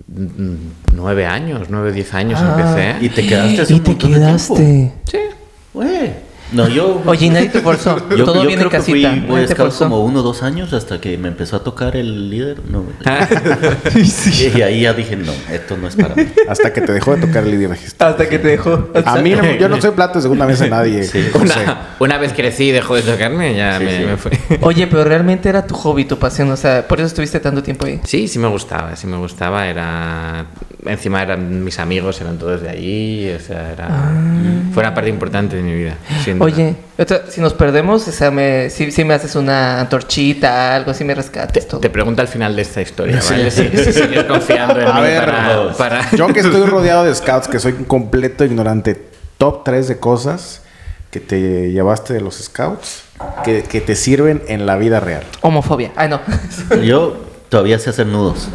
mm, 0.08 0.56
nueve 0.94 1.26
años, 1.26 1.68
nueve, 1.70 1.92
diez 1.94 2.14
años 2.14 2.40
Ah. 2.44 2.56
empecé. 2.58 3.06
Y 3.06 3.10
te 3.10 3.26
quedaste 3.26 3.62
hace 3.62 3.74
y 3.74 3.78
un 3.78 3.84
te 3.84 3.92
de 3.92 3.98
quedaste. 3.98 4.56
tiempo. 4.56 4.96
Sí. 5.10 5.18
Güey. 5.74 6.25
No, 6.56 6.68
yo. 6.70 7.02
Oye, 7.06 7.30
nadie 7.30 7.50
te 7.50 7.60
forzó. 7.60 7.98
yo, 8.16 8.26
Todo 8.26 8.44
yo 8.44 8.48
bien 8.48 8.60
creo 8.60 8.72
en 8.72 8.78
que 8.78 8.82
fui 8.82 9.04
casita. 9.04 9.28
Boy 9.28 9.42
te 9.46 9.54
Scout 9.54 9.70
forzó. 9.72 9.84
como 9.86 10.04
uno 10.06 10.20
o 10.22 10.24
dos 10.24 10.42
años 10.44 10.74
hasta 10.74 11.00
que 11.02 11.18
me 11.18 11.28
empezó 11.28 11.58
a 11.58 11.64
tocar 11.64 11.96
el 11.96 12.30
líder. 12.30 12.58
No. 12.70 12.84
Ah. 13.06 13.28
Sí. 14.06 14.52
Y 14.56 14.62
ahí 14.62 14.82
ya 14.82 14.94
dije, 14.94 15.16
no, 15.16 15.32
esto 15.52 15.78
no 15.78 15.88
es 15.88 15.96
para 15.96 16.16
mí. 16.16 16.26
Hasta 16.48 16.72
que 16.74 16.82
te 16.82 16.92
dejó 16.92 17.16
de 17.16 17.26
tocar 17.28 17.44
el 17.44 17.52
líder. 17.52 17.72
Hasta 18.00 18.30
que 18.30 18.40
te 18.40 18.48
dejó. 18.48 18.90
A 19.06 19.18
mí, 19.18 19.32
no, 19.32 19.56
yo 19.56 19.70
no 19.70 19.80
soy 19.82 19.92
plato 19.92 20.16
de 20.20 20.22
segunda 20.24 20.46
mesa 20.46 20.66
de 20.66 20.70
nadie. 20.70 21.04
Sí. 21.04 21.26
Una, 21.34 21.96
una 22.00 22.18
vez 22.18 22.34
crecí 22.34 22.66
y 22.66 22.72
dejó 22.72 22.96
de 22.96 23.02
tocarme, 23.02 23.56
ya 23.56 23.78
Sí, 23.80 23.86
me, 23.86 23.98
sí. 23.98 24.04
me 24.06 24.18
fui. 24.18 24.32
Oye, 24.62 24.88
pero 24.88 25.04
realmente 25.04 25.50
era 25.50 25.66
tu 25.66 25.76
hobby, 25.76 26.06
tu 26.06 26.18
pasión. 26.18 26.50
O 26.52 26.58
sea, 26.58 26.88
por 26.88 27.00
eso 27.00 27.08
estuviste 27.08 27.40
tanto 27.40 27.62
tiempo 27.64 27.86
ahí. 27.86 28.00
Sí, 28.04 28.28
sí 28.28 28.40
me 28.40 28.48
gustaba, 28.48 28.96
sí 28.96 29.08
me 29.08 29.18
gustaba. 29.18 29.68
Era. 29.68 30.46
Encima 30.88 31.22
eran 31.22 31.64
mis 31.64 31.80
amigos, 31.80 32.20
eran 32.22 32.38
todos 32.38 32.62
de 32.62 32.70
allí. 32.70 33.30
O 33.32 33.40
sea, 33.40 33.72
era. 33.72 33.88
Fue 34.74 34.84
una 34.84 34.94
parte 34.94 35.10
importante 35.10 35.56
de 35.56 35.62
mi 35.64 35.74
vida. 35.74 35.96
Oye, 36.40 36.76
o 36.98 37.04
sea, 37.06 37.22
si 37.30 37.42
nos 37.42 37.54
perdemos, 37.54 38.08
o 38.08 38.12
sea, 38.12 38.30
me, 38.32 38.70
si, 38.70 38.92
si 38.92 39.04
me 39.04 39.14
haces 39.14 39.36
una 39.36 39.80
antorchita, 39.82 40.76
algo 40.76 40.92
así 40.92 41.04
me 41.04 41.16
rescates 41.16 41.68
todo. 41.68 41.80
Te 41.82 41.90
pregunto 41.90 42.22
al 42.22 42.28
final 42.28 42.56
de 42.56 42.62
esta 42.62 42.82
historia, 42.82 43.22
Sí. 43.22 43.34
¿vale? 43.34 43.52
Si, 43.52 43.68
si 43.70 43.94
sigues 43.94 44.24
confiando 44.26 44.80
en 44.82 44.88
A 44.88 44.94
mí 44.96 45.02
ver, 45.02 45.26
para, 45.26 45.74
para- 45.78 46.12
Yo 46.12 46.28
que 46.28 46.42
estoy 46.42 46.66
rodeado 46.66 47.06
de 47.06 47.16
scouts, 47.16 47.48
que 47.48 47.60
soy 47.60 47.74
un 47.74 47.86
completo 47.86 48.44
ignorante, 48.46 49.02
top 49.38 49.64
3 49.64 49.88
de 49.88 49.98
cosas 50.00 50.62
que 51.12 51.20
te 51.22 51.72
llevaste 51.72 52.14
de 52.14 52.20
los 52.22 52.36
scouts 52.36 53.04
que, 53.46 53.64
que 53.64 53.80
te 53.80 53.96
sirven 53.96 54.42
en 54.48 54.66
la 54.66 54.76
vida 54.76 55.00
real. 55.00 55.24
Homofobia. 55.42 55.92
Ay, 55.96 56.10
no. 56.10 56.20
Yo 56.84 57.16
todavía 57.48 57.80
sé 57.80 57.90
hacer 57.90 58.08
nudos. 58.08 58.50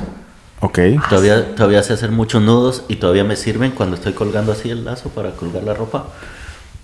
Ok. 0.60 0.78
Todavía, 1.08 1.54
todavía 1.54 1.82
sé 1.82 1.94
hacer 1.94 2.10
muchos 2.10 2.42
nudos 2.42 2.84
y 2.88 2.96
todavía 2.96 3.24
me 3.24 3.36
sirven 3.36 3.70
cuando 3.72 3.96
estoy 3.96 4.12
colgando 4.12 4.52
así 4.52 4.70
el 4.70 4.84
lazo 4.84 5.08
para 5.10 5.30
colgar 5.32 5.62
la 5.62 5.74
ropa. 5.74 6.08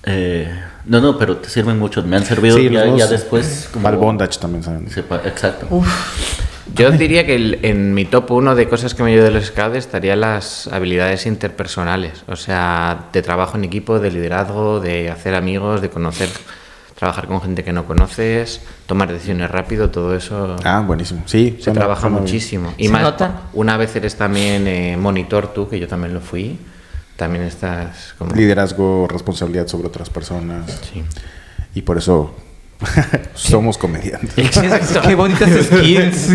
Eh, 0.05 0.49
no, 0.87 1.01
no, 1.01 1.19
pero 1.19 1.37
te 1.39 1.49
sirven 1.49 1.79
muchos. 1.79 2.05
Me 2.07 2.17
han 2.17 2.25
servido 2.25 2.57
Sí, 2.57 2.69
los 2.69 2.85
ya, 2.87 2.97
ya 2.97 3.07
después. 3.07 3.69
Para 3.83 3.97
el 3.97 4.01
bondage 4.01 4.39
también 4.39 4.63
saben. 4.63 4.89
Sepa- 4.89 5.21
exacto. 5.27 5.67
Yo 6.75 6.91
diría 6.91 7.25
que 7.25 7.35
el- 7.37 7.59
en 7.63 7.95
mi 7.95 8.05
top 8.05 8.31
uno 8.33 8.55
de 8.55 8.69
cosas 8.69 8.95
que 8.95 9.03
me 9.03 9.17
de 9.17 9.31
los 9.31 9.47
scouts 9.47 9.77
estarían 9.77 10.21
las 10.21 10.67
habilidades 10.69 11.27
interpersonales. 11.27 12.25
O 12.29 12.37
sea, 12.37 13.07
de 13.13 13.23
trabajo 13.23 13.57
en 13.57 13.65
equipo, 13.65 13.99
de 13.99 14.11
liderazgo, 14.11 14.81
de 14.81 15.11
hacer 15.11 15.35
amigos, 15.35 15.81
de 15.81 15.91
conocer, 15.91 16.29
trabajar 16.97 17.27
con 17.29 17.41
gente 17.43 17.63
que 17.63 17.73
no 17.73 17.85
conoces, 17.85 18.63
tomar 18.87 19.13
decisiones 19.13 19.51
rápido, 19.51 19.91
todo 19.91 20.15
eso 20.17 20.57
Ah, 20.65 20.83
buenísimo. 20.87 21.23
Sí. 21.27 21.55
se 21.59 21.65
suena- 21.65 21.81
trabaja 21.81 22.01
suena 22.03 22.17
bien. 22.17 22.23
muchísimo. 22.25 22.75
Y 22.79 22.87
¿Se 22.87 22.93
más, 22.93 23.03
nota? 23.03 23.43
una 23.53 23.77
vez 23.77 23.95
eres 23.97 24.17
también 24.17 24.67
eh, 24.67 24.97
monitor 24.97 25.53
tú, 25.53 25.69
que 25.69 25.79
yo 25.79 25.87
también 25.89 26.15
lo 26.15 26.21
fui, 26.21 26.59
también 27.17 27.45
estás 27.45 28.15
como... 28.19 28.35
Liderazgo, 28.35 29.07
responsabilidad 29.09 29.67
sobre 29.67 29.89
otras 29.89 30.09
personas. 30.11 30.71
Sí. 30.93 31.05
Y 31.75 31.83
por 31.83 31.99
eso 31.99 32.35
somos 33.35 33.79
comediantes. 33.79 34.33
Exacto. 34.37 35.03
Qué 35.03 35.15
bonitas 35.15 35.49
skills. 35.67 36.29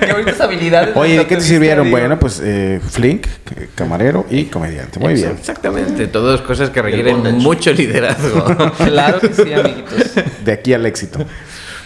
Qué 0.00 0.12
bonitas 0.12 0.40
habilidades. 0.40 0.96
Oye, 0.96 1.18
¿de 1.18 1.26
qué 1.26 1.36
te 1.36 1.42
sirvieron? 1.42 1.84
Digo. 1.86 1.98
Bueno, 1.98 2.18
pues 2.18 2.40
eh, 2.44 2.80
Flink, 2.88 3.26
camarero 3.74 4.26
y 4.30 4.44
comediante. 4.44 4.98
Muy 5.00 5.14
bien. 5.14 5.36
Exactamente, 5.38 6.06
todas 6.06 6.40
cosas 6.42 6.70
que 6.70 6.82
requieren 6.82 7.38
mucho 7.38 7.72
liderazgo. 7.72 8.44
Claro 8.76 9.20
que 9.20 9.32
sí, 9.32 9.52
amiguitos. 9.52 10.14
De 10.44 10.52
aquí 10.52 10.72
al 10.72 10.86
éxito. 10.86 11.20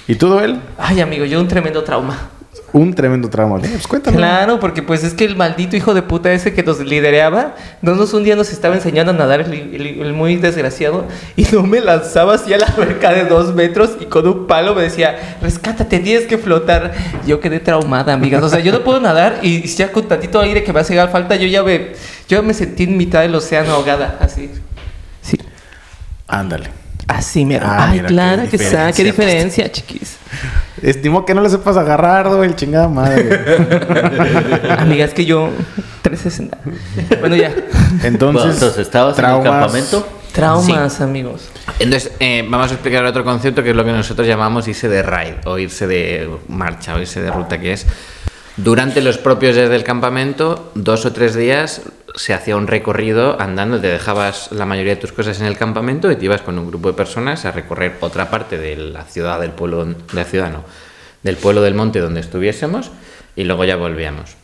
¿Y 0.09 0.17
tú, 0.17 0.39
él? 0.39 0.61
Ay, 0.79 1.01
amigo, 1.01 1.25
yo 1.25 1.41
un 1.41 1.49
tremendo 1.49 1.83
trauma. 1.85 2.31
Un 2.75 2.95
tremendo 2.95 3.29
trauma. 3.29 3.59
Eh, 3.59 3.69
Pues 3.71 3.87
cuéntame. 3.87 4.17
Claro, 4.17 4.59
porque 4.59 4.83
pues 4.83 5.05
es 5.05 5.13
que 5.13 5.27
el 5.27 5.37
maldito 5.37 5.77
hijo 5.77 5.93
de 5.93 6.01
puta 6.03 6.33
ese 6.33 6.55
que 6.55 6.63
nos 6.63 6.81
lidereaba, 6.81 7.55
no 7.83 7.95
nos 7.95 8.15
un 8.15 8.25
día 8.25 8.35
nos 8.35 8.51
estaba 8.51 8.75
enseñando 8.75 9.13
a 9.13 9.15
nadar 9.15 9.41
el, 9.43 9.53
el- 9.53 10.01
el 10.01 10.13
muy 10.15 10.37
desgraciado 10.37 11.07
y 11.37 11.45
no 11.53 11.65
me 11.65 11.81
lanzaba 11.81 12.35
así 12.37 12.53
a 12.55 12.57
la 12.59 12.67
alberca 12.67 13.13
de 13.13 13.25
dos 13.27 13.55
metros 13.55 13.91
y 14.01 14.07
con 14.07 14.27
un 14.27 14.47
palo 14.47 14.75
me 14.75 14.83
decía, 14.83 15.37
rescátate, 15.43 15.99
tienes 15.99 16.27
que 16.27 16.39
flotar. 16.39 16.93
Yo 17.27 17.41
quedé 17.41 17.61
traumada, 17.61 18.15
amigas. 18.15 18.43
O 18.43 18.49
sea, 18.49 18.61
yo 18.61 18.73
no 18.73 18.83
puedo 18.83 19.01
nadar 19.01 19.41
y 19.43 19.67
ya 19.67 19.93
con 19.93 20.09
tantito 20.09 20.41
aire 20.41 20.65
que 20.65 20.73
me 20.73 20.81
hace 20.81 20.97
falta, 21.09 21.37
yo 21.37 21.47
ya 21.49 21.63
me, 21.63 21.93
yo 22.29 22.43
me 22.43 22.55
sentí 22.55 22.85
en 22.85 22.97
mitad 22.97 23.21
del 23.21 23.35
océano 23.35 23.73
ahogada, 23.75 24.17
así. 24.21 24.51
Sí. 25.21 25.37
Ándale. 26.27 26.71
Así, 27.07 27.45
mira. 27.45 27.63
Ah, 27.67 27.89
Ay, 27.91 27.97
mira, 27.99 28.09
claro 28.09 28.43
qué 28.45 28.57
que 28.57 28.65
está. 28.65 28.93
Qué 28.93 29.05
diferencia, 29.05 29.65
diferencia, 29.65 29.73
chiquis. 29.73 30.17
Estimo 30.83 31.25
que 31.25 31.35
no 31.35 31.43
le 31.43 31.49
sepas 31.49 31.77
agarrar, 31.77 32.27
el 32.45 32.57
chingada 32.57 32.89
madre. 32.89 33.41
Amiga, 34.79 35.05
es 35.05 35.15
que 35.15 35.25
yo 35.25 35.49
360. 36.03 36.59
Bueno, 37.21 37.37
ya. 37.37 37.53
Entonces, 38.03 38.19
Bueno, 38.43 38.53
entonces, 38.53 38.79
¿estabas 38.79 39.19
en 39.19 39.25
el 39.25 39.31
traumas- 39.31 39.43
campamento? 39.45 40.09
Traumas, 40.33 41.01
amigos. 41.01 41.49
Entonces, 41.79 42.13
eh, 42.19 42.45
vamos 42.49 42.71
a 42.71 42.75
explicar 42.75 43.05
otro 43.05 43.23
concepto 43.23 43.63
que 43.63 43.71
es 43.71 43.77
lo 43.77 43.85
que 43.85 43.93
nosotros 43.93 44.27
llamamos 44.27 44.67
irse 44.67 44.89
de 44.89 45.03
raid 45.03 45.35
o 45.45 45.59
irse 45.59 45.87
de 45.87 46.29
marcha 46.49 46.95
o 46.95 46.99
irse 47.01 47.21
de 47.21 47.31
ruta, 47.31 47.61
que 47.61 47.75
es 47.75 47.87
durante 48.57 49.03
los 49.03 49.19
propios 49.19 49.55
días 49.55 49.69
del 49.71 49.85
campamento, 49.85 50.73
dos 50.75 51.05
o 51.07 51.13
tres 51.13 51.35
días 51.35 51.83
se 52.15 52.35
hacía 52.35 52.57
un 52.57 52.67
recorrido 52.67 53.41
andando, 53.41 53.81
te 53.81 53.89
dejabas 53.89 54.53
la 54.53 54.67
mayoría 54.67 54.95
de 54.95 55.01
tus 55.01 55.13
cosas 55.13 55.41
en 55.41 55.47
el 55.47 55.57
campamento 55.57 56.11
y 56.11 56.17
te 56.17 56.25
ibas 56.25 56.43
con 56.43 56.59
un 56.59 56.69
grupo 56.69 56.89
de 56.89 56.95
personas 56.95 57.45
a 57.45 57.53
recorrer 57.53 57.97
otra 58.01 58.31
parte 58.31 58.59
de 58.59 58.77
la 58.77 59.05
ciudad, 59.05 59.41
del 59.41 59.51
pueblo, 59.51 59.85
de 59.85 59.97
la 60.13 60.25
ciudad 60.25 60.51
no, 60.51 60.65
del 61.23 61.37
pueblo 61.37 61.63
del 61.63 61.75
monte 61.75 62.01
donde 62.01 62.21
estuviésemos 62.21 62.91
y 63.37 63.45
luego 63.45 63.65
ya 63.65 63.77
volvíamos. 63.77 64.37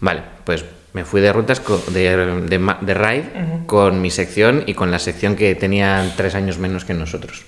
Vale, 0.00 0.22
pues 0.44 0.64
me 0.92 1.04
fui 1.04 1.20
de 1.20 1.32
rutas 1.32 1.60
de, 1.88 2.16
de, 2.16 2.94
raid 2.94 3.24
con 3.66 4.00
mi 4.00 4.10
sección 4.10 4.62
y 4.66 4.74
con 4.74 4.90
la 4.90 4.98
sección 4.98 5.34
que 5.34 5.54
tenían 5.54 6.12
tres 6.16 6.34
años 6.34 6.58
menos 6.58 6.84
que 6.84 6.94
nosotros. 6.94 7.44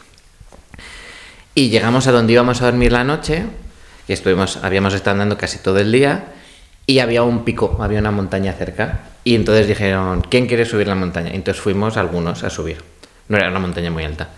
Y 1.54 1.70
llegamos 1.70 2.06
a 2.06 2.12
donde 2.12 2.32
íbamos 2.32 2.60
a 2.60 2.66
dormir 2.66 2.92
la 2.92 3.04
noche, 3.04 3.44
y 4.08 4.12
estuvimos, 4.12 4.58
habíamos 4.62 4.94
estado 4.94 5.12
andando 5.12 5.38
casi 5.38 5.58
todo 5.58 5.78
el 5.78 5.92
día, 5.92 6.24
y 6.86 6.98
había 6.98 7.22
un 7.22 7.44
pico, 7.44 7.78
había 7.80 8.00
una 8.00 8.10
montaña 8.10 8.52
cerca. 8.52 9.00
Y 9.26 9.34
entonces 9.34 9.66
dijeron, 9.66 10.20
¿quién 10.30 10.46
quiere 10.46 10.64
subir 10.64 10.86
la 10.86 10.94
montaña? 10.94 11.32
Y 11.32 11.34
entonces 11.34 11.60
fuimos 11.60 11.96
algunos 11.96 12.44
a 12.44 12.48
subir. 12.48 12.76
No 13.26 13.36
era 13.36 13.48
una 13.48 13.58
montaña 13.58 13.90
muy 13.90 14.04
alta. 14.04 14.28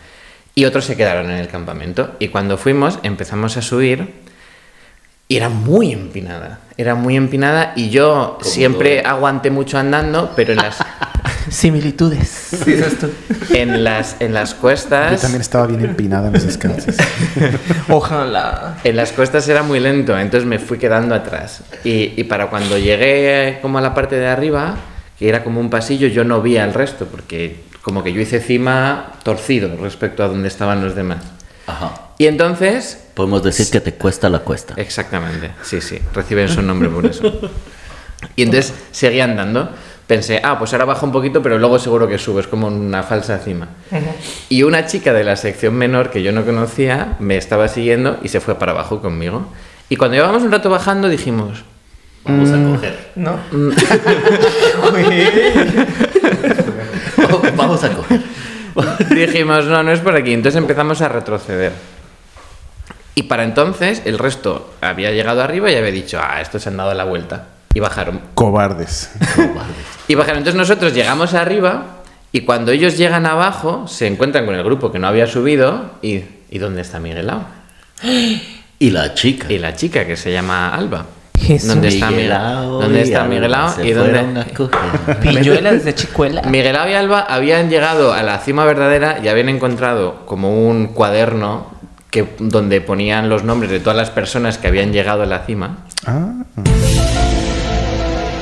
Y 0.54 0.64
otros 0.64 0.87
se 0.87 0.97
quedaron 0.97 1.30
en 1.30 1.37
el 1.37 1.49
campamento. 1.49 2.16
Y 2.21 2.28
cuando 2.28 2.57
fuimos, 2.57 2.99
empezamos 3.02 3.59
a 3.59 3.61
subir, 3.61 4.14
y 5.28 5.37
era 5.37 5.50
muy 5.50 5.92
empinada. 5.92 6.61
Era 6.78 6.95
muy 6.95 7.16
empinada, 7.16 7.75
y 7.76 7.90
yo 7.90 8.38
siempre 8.40 9.02
aguanté 9.04 9.50
mucho 9.50 9.76
andando, 9.76 10.33
pero 10.35 10.54
en 10.54 10.57
las, 10.57 10.83
Similitudes. 11.50 12.49
Dices 12.67 12.99
tú. 12.99 13.11
en 13.55 13.85
las, 13.85 14.17
en 14.21 14.35
las 14.35 14.55
Yo 14.55 14.61
cuestas... 14.61 15.21
también 15.21 15.40
estaba 15.40 15.67
bien 15.67 15.85
empinada 15.85 16.28
en 16.28 16.37
esas 16.37 16.59
calzas. 16.59 16.97
Ojalá. 17.88 18.78
En 18.85 18.97
las 18.97 19.12
cuestas 19.12 19.49
era 19.49 19.62
muy 19.62 19.81
lento, 19.81 20.19
entonces 20.19 20.47
me 20.49 20.59
fui 20.59 20.78
quedando 20.78 21.14
atrás. 21.14 21.62
Y, 21.85 22.14
y 22.21 22.25
para 22.25 22.50
cuando 22.50 22.78
llegué 22.78 23.59
como 23.62 23.78
a 23.78 23.81
la 23.81 23.95
parte 23.95 24.17
de 24.17 24.26
arriba, 24.26 24.76
que 25.19 25.28
era 25.28 25.43
como 25.45 25.61
un 25.61 25.71
pasillo, 25.71 26.09
yo 26.09 26.25
no 26.25 26.40
vi 26.43 26.57
al 26.59 26.75
resto, 26.75 27.07
porque 27.07 27.64
como 27.83 28.02
que 28.05 28.12
yo 28.12 28.21
hice 28.21 28.40
cima 28.40 29.12
torcido 29.23 29.76
respecto 29.81 30.23
a 30.23 30.28
donde 30.28 30.49
estaban 30.49 30.83
los 30.85 30.95
demás. 30.95 31.25
Ajá. 31.67 32.12
Y 32.19 32.26
entonces, 32.26 33.05
Podemos 33.14 33.43
decir 33.43 33.69
que 33.71 33.81
te 33.81 33.95
cuesta 33.95 34.28
la 34.28 34.40
cuesta. 34.40 34.75
exactamente, 34.76 35.52
sí, 35.62 35.81
sí, 35.81 35.99
reciben 36.14 36.49
su 36.49 36.62
nombre 36.62 36.88
por 36.88 37.07
eso. 37.07 37.50
Y 38.37 38.43
entonces 38.43 38.75
seguí 38.90 39.21
andando. 39.21 39.71
Pensé, 40.09 40.41
ah, 40.43 40.59
pues 40.59 40.73
ahora 40.73 40.87
bajo 40.87 41.05
un 41.05 41.12
poquito, 41.12 41.43
pero 41.43 41.59
luego 41.59 41.79
seguro 41.79 42.09
que 42.09 42.17
sube, 42.17 42.41
es 42.41 42.49
como 42.49 42.69
una 42.69 43.03
falsa 43.03 43.37
cima. 43.38 43.69
Y 44.49 44.62
una 44.62 44.87
chica 44.87 45.12
de 45.12 45.23
la 45.23 45.37
sección 45.37 45.75
menor 45.75 46.11
que 46.11 46.23
yo 46.23 46.33
no 46.33 46.47
conocía 46.47 47.17
me 47.19 47.37
estaba 47.37 47.69
siguiendo 47.69 48.19
y 48.23 48.29
se 48.29 48.41
fue 48.41 48.55
para 48.55 48.73
abajo 48.73 49.03
conmigo. 49.03 49.53
Y 49.91 49.97
cuando 49.97 50.15
llevábamos 50.15 50.45
un 50.45 50.50
rato 50.50 50.71
bajando 50.71 51.11
dijimos, 51.11 51.62
Vamos 52.25 52.50
a 52.50 52.73
coger. 52.73 53.11
¿No? 53.17 53.38
Vamos 57.57 57.85
a 57.85 57.91
coger. 57.91 58.23
dijimos, 59.11 59.67
no, 59.67 59.83
no 59.83 59.93
es 59.93 60.00
por 60.00 60.17
aquí. 60.17 60.33
Entonces 60.33 60.59
empezamos 60.59 61.03
a 61.03 61.09
retroceder. 61.09 61.73
Y 63.15 63.25
para 63.25 63.45
entonces 63.45 64.00
el 64.07 64.19
resto 64.19 64.73
había 64.81 65.11
llegado 65.11 65.43
arriba 65.43 65.71
y 65.71 65.75
había 65.75 65.91
dicho, 65.91 66.19
ah, 66.23 66.41
estos 66.41 66.62
se 66.62 66.71
han 66.71 66.79
dado 66.79 66.95
la 66.95 67.05
vuelta. 67.05 67.58
Y 67.75 67.81
bajaron. 67.81 68.21
Cobardes. 68.35 69.11
Y 70.09 70.15
bajaron. 70.15 70.39
Entonces 70.39 70.59
nosotros 70.59 70.95
llegamos 70.95 71.35
arriba 71.35 71.99
y 72.33 72.43
cuando 72.43 72.73
ellos 72.73 72.97
llegan 72.97 73.27
abajo 73.27 73.87
se 73.87 74.07
encuentran 74.07 74.47
con 74.47 74.55
el 74.55 74.65
grupo 74.65 74.93
que 74.93 74.99
no 74.99 75.07
había 75.07 75.27
subido 75.27 75.93
y, 76.03 76.23
¿y 76.51 76.59
dónde 76.59 76.83
está 76.83 76.99
Miguelao? 76.99 77.45
Y 78.81 78.91
la 78.91 79.13
chica. 79.13 79.53
Y 79.53 79.59
la 79.59 79.75
chica 79.75 80.07
que 80.07 80.17
se 80.17 80.33
llama 80.33 80.73
Alba. 80.73 81.05
Jesús. 81.37 81.69
¿Dónde 81.69 81.89
está 81.89 82.11
Miguelao? 82.11 82.81
¿Dónde 82.81 83.03
está 83.03 83.25
Miguelao? 83.25 83.85
¿Y 83.85 83.91
dónde? 83.91 84.45
Pilluela 85.21 85.73
desde 85.73 85.95
chicuela. 85.95 86.43
Miguelao 86.43 86.89
y 86.89 86.95
Alba 86.95 87.21
habían 87.21 87.71
llegado 87.71 88.13
a 88.13 88.23
la 88.23 88.39
cima 88.39 88.65
verdadera 88.65 89.19
y 89.23 89.29
habían 89.29 89.49
encontrado 89.49 90.27
como 90.27 90.69
un 90.69 90.89
cuaderno 90.89 91.67
que, 92.11 92.27
donde 92.39 92.81
ponían 92.81 93.29
los 93.29 93.45
nombres 93.45 93.71
de 93.71 93.81
todas 93.81 93.97
las 93.97 94.11
personas 94.11 94.59
que 94.59 94.69
habían 94.69 94.93
llegado 94.93 95.23
a 95.23 95.27
la 95.27 95.41
cima. 95.41 95.79
Ah, 96.07 96.45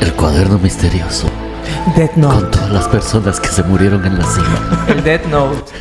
El 0.00 0.12
cuaderno 0.14 0.58
misterioso. 0.58 1.28
Death 1.96 2.12
Con 2.12 2.22
Note. 2.22 2.46
todas 2.58 2.70
las 2.70 2.88
personas 2.88 3.40
que 3.40 3.48
se 3.48 3.62
murieron 3.62 4.04
en 4.04 4.18
la 4.18 4.24
cima. 4.24 4.86
El 4.88 5.02
Death 5.02 5.26
Note. 5.26 5.72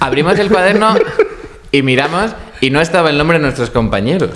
Abrimos 0.00 0.38
el 0.38 0.50
cuaderno 0.50 0.94
y 1.70 1.82
miramos 1.82 2.32
y 2.60 2.70
no 2.70 2.80
estaba 2.80 3.10
el 3.10 3.18
nombre 3.18 3.38
de 3.38 3.42
nuestros 3.42 3.70
compañeros. 3.70 4.30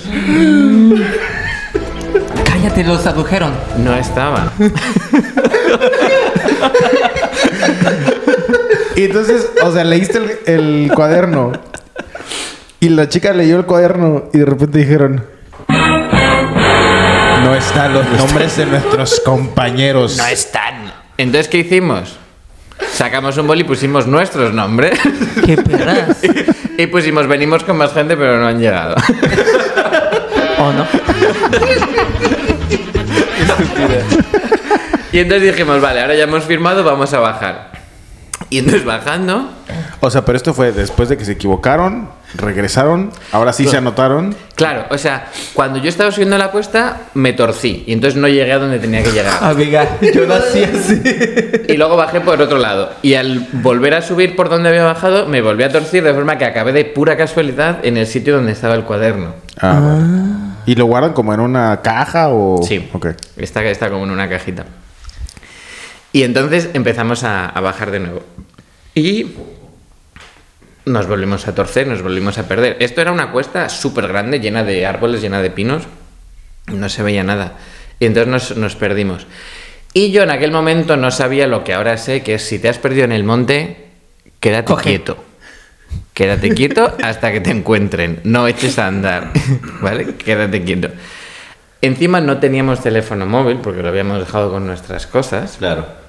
Cállate, 2.44 2.84
los 2.84 3.06
adujeron. 3.06 3.52
No 3.78 3.94
estaba. 3.94 4.52
Y 8.96 9.04
entonces, 9.04 9.48
o 9.62 9.72
sea, 9.72 9.84
leíste 9.84 10.18
el, 10.46 10.54
el 10.86 10.92
cuaderno. 10.94 11.52
Y 12.80 12.88
la 12.90 13.08
chica 13.08 13.32
leyó 13.32 13.56
el 13.58 13.64
cuaderno 13.66 14.24
y 14.32 14.38
de 14.38 14.44
repente 14.44 14.78
dijeron... 14.78 15.24
No 17.48 17.54
están 17.54 17.94
los 17.94 18.06
nombres 18.10 18.58
de 18.58 18.66
nuestros 18.66 19.20
compañeros. 19.20 20.18
No 20.18 20.26
están. 20.26 20.92
Entonces, 21.16 21.48
¿qué 21.48 21.60
hicimos? 21.60 22.18
Sacamos 22.92 23.38
un 23.38 23.46
boli 23.46 23.62
y 23.62 23.64
pusimos 23.64 24.06
nuestros 24.06 24.52
nombres. 24.52 25.00
Qué 25.46 25.56
perras. 25.56 26.18
y 26.76 26.86
pusimos, 26.88 27.26
venimos 27.26 27.64
con 27.64 27.78
más 27.78 27.94
gente, 27.94 28.18
pero 28.18 28.38
no 28.38 28.48
han 28.48 28.60
llegado. 28.60 28.96
¿O 30.58 30.72
no? 30.74 30.86
y 35.10 35.18
entonces 35.18 35.50
dijimos, 35.50 35.80
vale, 35.80 36.02
ahora 36.02 36.16
ya 36.16 36.24
hemos 36.24 36.44
firmado, 36.44 36.84
vamos 36.84 37.14
a 37.14 37.18
bajar. 37.18 37.77
Y 38.50 38.58
entonces 38.58 38.84
bajando, 38.84 39.50
O 40.00 40.10
sea, 40.10 40.24
pero 40.24 40.36
esto 40.36 40.54
fue 40.54 40.72
después 40.72 41.08
de 41.08 41.18
que 41.18 41.24
se 41.24 41.32
equivocaron, 41.32 42.08
regresaron, 42.34 43.10
ahora 43.32 43.52
sí 43.52 43.66
se 43.66 43.76
anotaron. 43.76 44.34
claro, 44.54 44.84
o 44.90 44.96
sea, 44.96 45.28
cuando 45.54 45.78
yo 45.80 45.88
estaba 45.88 46.10
subiendo 46.12 46.38
la 46.38 46.50
cuesta, 46.50 47.02
me 47.14 47.32
torcí. 47.34 47.84
Y 47.86 47.92
entonces 47.92 48.18
no 48.18 48.26
llegué 48.28 48.52
a 48.52 48.58
donde 48.58 48.78
tenía 48.78 49.02
que 49.02 49.12
llegar. 49.12 49.38
Amiga, 49.44 49.98
yo 50.14 50.26
nací 50.26 50.64
así. 50.64 51.02
Y 51.68 51.76
luego 51.76 51.96
bajé 51.96 52.20
por 52.20 52.40
otro 52.40 52.58
lado. 52.58 52.90
Y 53.02 53.14
al 53.14 53.46
volver 53.52 53.94
a 53.94 54.02
subir 54.02 54.34
por 54.34 54.48
donde 54.48 54.70
había 54.70 54.84
bajado, 54.84 55.26
me 55.26 55.42
volví 55.42 55.64
a 55.64 55.70
torcer 55.70 56.02
de 56.02 56.14
forma 56.14 56.38
que 56.38 56.44
acabé 56.46 56.72
de 56.72 56.84
pura 56.86 57.16
casualidad 57.16 57.84
en 57.84 57.96
el 57.98 58.06
sitio 58.06 58.36
donde 58.36 58.52
estaba 58.52 58.74
el 58.74 58.84
cuaderno. 58.84 59.34
Ah, 59.60 59.80
vale. 59.82 60.04
¿Y 60.64 60.74
lo 60.74 60.86
guardan 60.86 61.12
como 61.12 61.32
en 61.34 61.40
una 61.40 61.80
caja 61.82 62.28
o...? 62.28 62.62
Sí. 62.62 62.88
Ok. 62.92 63.08
Está, 63.36 63.62
está 63.64 63.90
como 63.90 64.04
en 64.04 64.10
una 64.10 64.28
cajita. 64.28 64.64
Y 66.18 66.24
entonces 66.24 66.70
empezamos 66.74 67.22
a, 67.22 67.48
a 67.48 67.60
bajar 67.60 67.92
de 67.92 68.00
nuevo. 68.00 68.24
Y 68.92 69.34
nos 70.84 71.06
volvimos 71.06 71.46
a 71.46 71.54
torcer, 71.54 71.86
nos 71.86 72.02
volvimos 72.02 72.38
a 72.38 72.48
perder. 72.48 72.76
Esto 72.80 73.00
era 73.00 73.12
una 73.12 73.30
cuesta 73.30 73.68
súper 73.68 74.08
grande, 74.08 74.40
llena 74.40 74.64
de 74.64 74.84
árboles, 74.84 75.22
llena 75.22 75.40
de 75.40 75.50
pinos. 75.50 75.84
No 76.66 76.88
se 76.88 77.04
veía 77.04 77.22
nada. 77.22 77.58
Y 78.00 78.06
entonces 78.06 78.32
nos, 78.32 78.56
nos 78.56 78.74
perdimos. 78.74 79.28
Y 79.92 80.10
yo 80.10 80.24
en 80.24 80.30
aquel 80.30 80.50
momento 80.50 80.96
no 80.96 81.12
sabía 81.12 81.46
lo 81.46 81.62
que 81.62 81.72
ahora 81.72 81.96
sé, 81.96 82.24
que 82.24 82.34
es 82.34 82.42
si 82.42 82.58
te 82.58 82.68
has 82.68 82.78
perdido 82.78 83.04
en 83.04 83.12
el 83.12 83.22
monte, 83.22 83.86
quédate 84.40 84.72
Coge. 84.72 84.88
quieto. 84.90 85.24
Quédate 86.14 86.50
quieto 86.52 86.96
hasta 87.04 87.30
que 87.30 87.40
te 87.40 87.52
encuentren. 87.52 88.22
No 88.24 88.48
eches 88.48 88.76
a 88.80 88.88
andar. 88.88 89.30
¿Vale? 89.82 90.16
Quédate 90.16 90.64
quieto. 90.64 90.90
Encima 91.80 92.20
no 92.20 92.38
teníamos 92.38 92.80
teléfono 92.80 93.24
móvil 93.24 93.58
porque 93.58 93.84
lo 93.84 93.88
habíamos 93.90 94.18
dejado 94.18 94.50
con 94.50 94.66
nuestras 94.66 95.06
cosas. 95.06 95.58
Claro. 95.60 96.07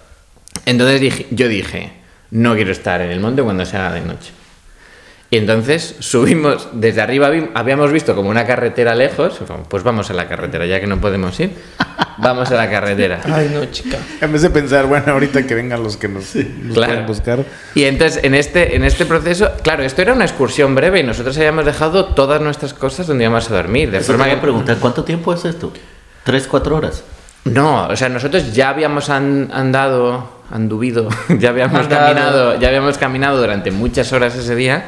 Entonces 0.65 1.01
dije, 1.01 1.27
yo 1.31 1.47
dije, 1.47 1.91
no 2.31 2.55
quiero 2.55 2.71
estar 2.71 3.01
en 3.01 3.11
el 3.11 3.19
monte 3.19 3.41
cuando 3.41 3.65
se 3.65 3.77
haga 3.77 3.93
de 3.93 4.01
noche. 4.01 4.31
Y 5.31 5.37
entonces 5.37 5.95
subimos, 5.99 6.69
desde 6.73 7.01
arriba 7.01 7.29
habíamos 7.53 7.91
visto 7.91 8.15
como 8.15 8.31
una 8.31 8.47
carretera 8.47 8.95
lejos, 8.95 9.39
pues 9.69 9.83
vamos 9.83 10.09
a 10.09 10.13
la 10.15 10.27
carretera, 10.27 10.65
ya 10.65 10.79
que 10.79 10.87
no 10.87 10.99
podemos 10.99 11.39
ir, 11.39 11.51
vamos 12.17 12.49
a 12.49 12.55
la 12.55 12.67
carretera. 12.67 13.21
Ay, 13.31 13.51
no, 13.53 13.63
chica. 13.65 13.99
En 14.21 14.31
vez 14.33 14.41
de 14.41 14.49
pensar, 14.49 14.87
bueno, 14.87 15.11
ahorita 15.11 15.45
que 15.45 15.53
vengan 15.53 15.83
los 15.83 15.97
que 15.97 16.07
nos, 16.07 16.33
nos 16.35 16.73
Claro. 16.73 16.93
pueden 16.93 17.05
buscar. 17.05 17.45
Y 17.75 17.83
entonces 17.83 18.23
en 18.23 18.33
este, 18.33 18.75
en 18.75 18.83
este 18.83 19.05
proceso, 19.05 19.51
claro, 19.61 19.83
esto 19.83 20.01
era 20.01 20.13
una 20.13 20.25
excursión 20.25 20.73
breve 20.73 20.99
y 21.01 21.03
nosotros 21.03 21.37
habíamos 21.37 21.63
dejado 21.65 22.05
todas 22.05 22.41
nuestras 22.41 22.73
cosas 22.73 23.05
donde 23.05 23.25
íbamos 23.25 23.51
a 23.51 23.53
dormir. 23.53 23.91
De 23.91 23.97
Eso 23.99 24.07
te 24.07 24.13
forma 24.17 24.25
a 24.25 24.35
que 24.35 24.41
preguntar, 24.41 24.77
¿cuánto 24.79 25.03
tiempo 25.03 25.31
es 25.31 25.45
esto? 25.45 25.71
¿Tres, 26.23 26.47
cuatro 26.47 26.75
horas? 26.75 27.03
No, 27.45 27.87
o 27.87 27.95
sea, 27.95 28.09
nosotros 28.09 28.53
ya 28.53 28.69
habíamos 28.69 29.09
an- 29.09 29.49
andado, 29.53 30.29
anduvido, 30.51 31.07
ya 31.39 31.49
habíamos 31.49 31.79
Andado. 31.81 32.01
caminado, 32.07 32.59
ya 32.59 32.67
habíamos 32.67 32.97
caminado 32.97 33.37
durante 33.39 33.71
muchas 33.71 34.11
horas 34.13 34.35
ese 34.35 34.55
día, 34.55 34.85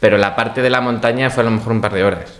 pero 0.00 0.18
la 0.18 0.36
parte 0.36 0.62
de 0.62 0.70
la 0.70 0.80
montaña 0.80 1.30
fue 1.30 1.42
a 1.42 1.46
lo 1.46 1.50
mejor 1.52 1.72
un 1.72 1.80
par 1.80 1.92
de 1.94 2.04
horas. 2.04 2.30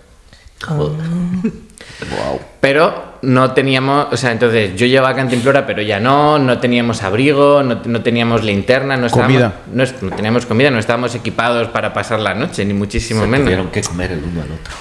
Joder. 0.66 0.98
Wow. 2.10 2.40
Pero 2.60 3.18
no 3.22 3.52
teníamos, 3.52 4.08
o 4.10 4.16
sea, 4.16 4.32
entonces 4.32 4.74
yo 4.74 4.86
llevaba 4.86 5.14
cantimplora, 5.14 5.64
pero 5.64 5.80
ya 5.80 6.00
no, 6.00 6.38
no 6.38 6.58
teníamos 6.58 7.02
abrigo, 7.02 7.62
no, 7.62 7.80
no 7.84 8.02
teníamos 8.02 8.42
linterna, 8.42 8.96
no 8.96 9.06
estábamos, 9.06 9.32
Comida. 9.32 9.52
No, 9.72 10.10
teníamos 10.16 10.46
comida, 10.46 10.70
no 10.70 10.78
estábamos 10.78 11.14
equipados 11.14 11.68
para 11.68 11.92
pasar 11.92 12.18
la 12.20 12.34
noche, 12.34 12.64
ni 12.64 12.74
muchísimo 12.74 13.20
Se 13.20 13.26
menos. 13.28 13.44
tuvieron 13.44 13.68
que 13.68 13.82
comer 13.82 14.12
el 14.12 14.24
uno 14.24 14.42
al 14.42 14.50
otro. 14.52 14.74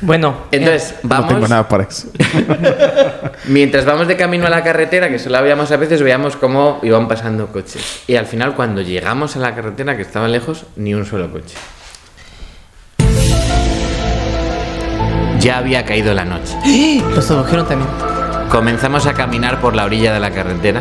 Bueno, 0.00 0.34
Entonces, 0.52 0.94
No 1.02 1.08
vamos, 1.08 1.28
tengo 1.28 1.48
nada 1.48 1.68
para 1.68 1.84
eso. 1.84 2.08
mientras 3.46 3.84
vamos 3.84 4.06
de 4.06 4.16
camino 4.16 4.46
a 4.46 4.50
la 4.50 4.62
carretera, 4.62 5.08
que 5.08 5.18
solo 5.18 5.38
habíamos 5.38 5.72
a 5.72 5.76
veces, 5.76 6.02
veíamos 6.02 6.36
cómo 6.36 6.78
iban 6.82 7.08
pasando 7.08 7.48
coches. 7.48 8.02
Y 8.06 8.16
al 8.16 8.26
final, 8.26 8.54
cuando 8.54 8.80
llegamos 8.80 9.36
a 9.36 9.40
la 9.40 9.54
carretera, 9.54 9.96
que 9.96 10.02
estaba 10.02 10.28
lejos, 10.28 10.64
ni 10.76 10.94
un 10.94 11.04
solo 11.04 11.30
coche. 11.32 11.56
Ya 15.40 15.58
había 15.58 15.84
caído 15.84 16.14
la 16.14 16.24
noche. 16.24 16.56
¡Eh! 16.64 17.02
los 17.14 17.24
sedujeron 17.24 17.66
también. 17.66 17.90
Comenzamos 18.50 19.06
a 19.06 19.14
caminar 19.14 19.60
por 19.60 19.74
la 19.74 19.84
orilla 19.84 20.12
de 20.12 20.20
la 20.20 20.30
carretera 20.30 20.80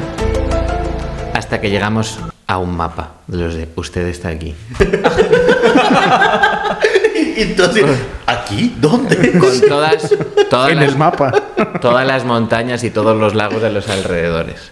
hasta 1.34 1.62
que 1.62 1.70
llegamos 1.70 2.20
a 2.48 2.58
un 2.58 2.76
mapa 2.76 3.12
de 3.28 3.38
los 3.38 3.56
de 3.56 3.68
usted 3.76 4.08
está 4.08 4.30
aquí. 4.30 4.56
Y 7.18 7.42
entonces, 7.42 7.86
¿aquí? 8.26 8.76
¿Dónde? 8.80 9.32
Con 9.40 9.62
todas, 9.68 10.16
todas, 10.50 10.72
En 10.72 10.78
las, 10.78 10.90
el 10.90 10.98
mapa. 10.98 11.32
todas 11.82 12.06
las 12.06 12.26
montañas 12.26 12.84
y 12.84 12.90
todos 12.90 13.18
los 13.18 13.36
lagos 13.36 13.62
de 13.62 13.72
los 13.72 13.90
alrededores. 13.90 14.72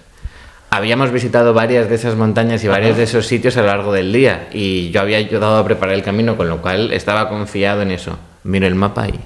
Habíamos 0.69 1.11
visitado 1.11 1.53
varias 1.53 1.89
de 1.89 1.95
esas 1.95 2.15
montañas 2.15 2.63
y 2.63 2.67
varios 2.67 2.97
de 2.97 3.03
esos 3.03 3.27
sitios 3.27 3.55
a 3.55 3.61
lo 3.61 3.67
largo 3.67 3.93
del 3.93 4.11
día 4.11 4.49
y 4.51 4.91
yo 4.91 4.99
había 4.99 5.17
ayudado 5.17 5.57
a 5.57 5.63
preparar 5.63 5.95
el 5.95 6.03
camino, 6.03 6.35
con 6.35 6.49
lo 6.49 6.61
cual 6.61 6.91
estaba 6.91 7.29
confiado 7.29 7.81
en 7.81 7.91
eso. 7.91 8.17
Miro 8.43 8.67
el 8.67 8.75
mapa 8.75 9.07
y 9.07 9.19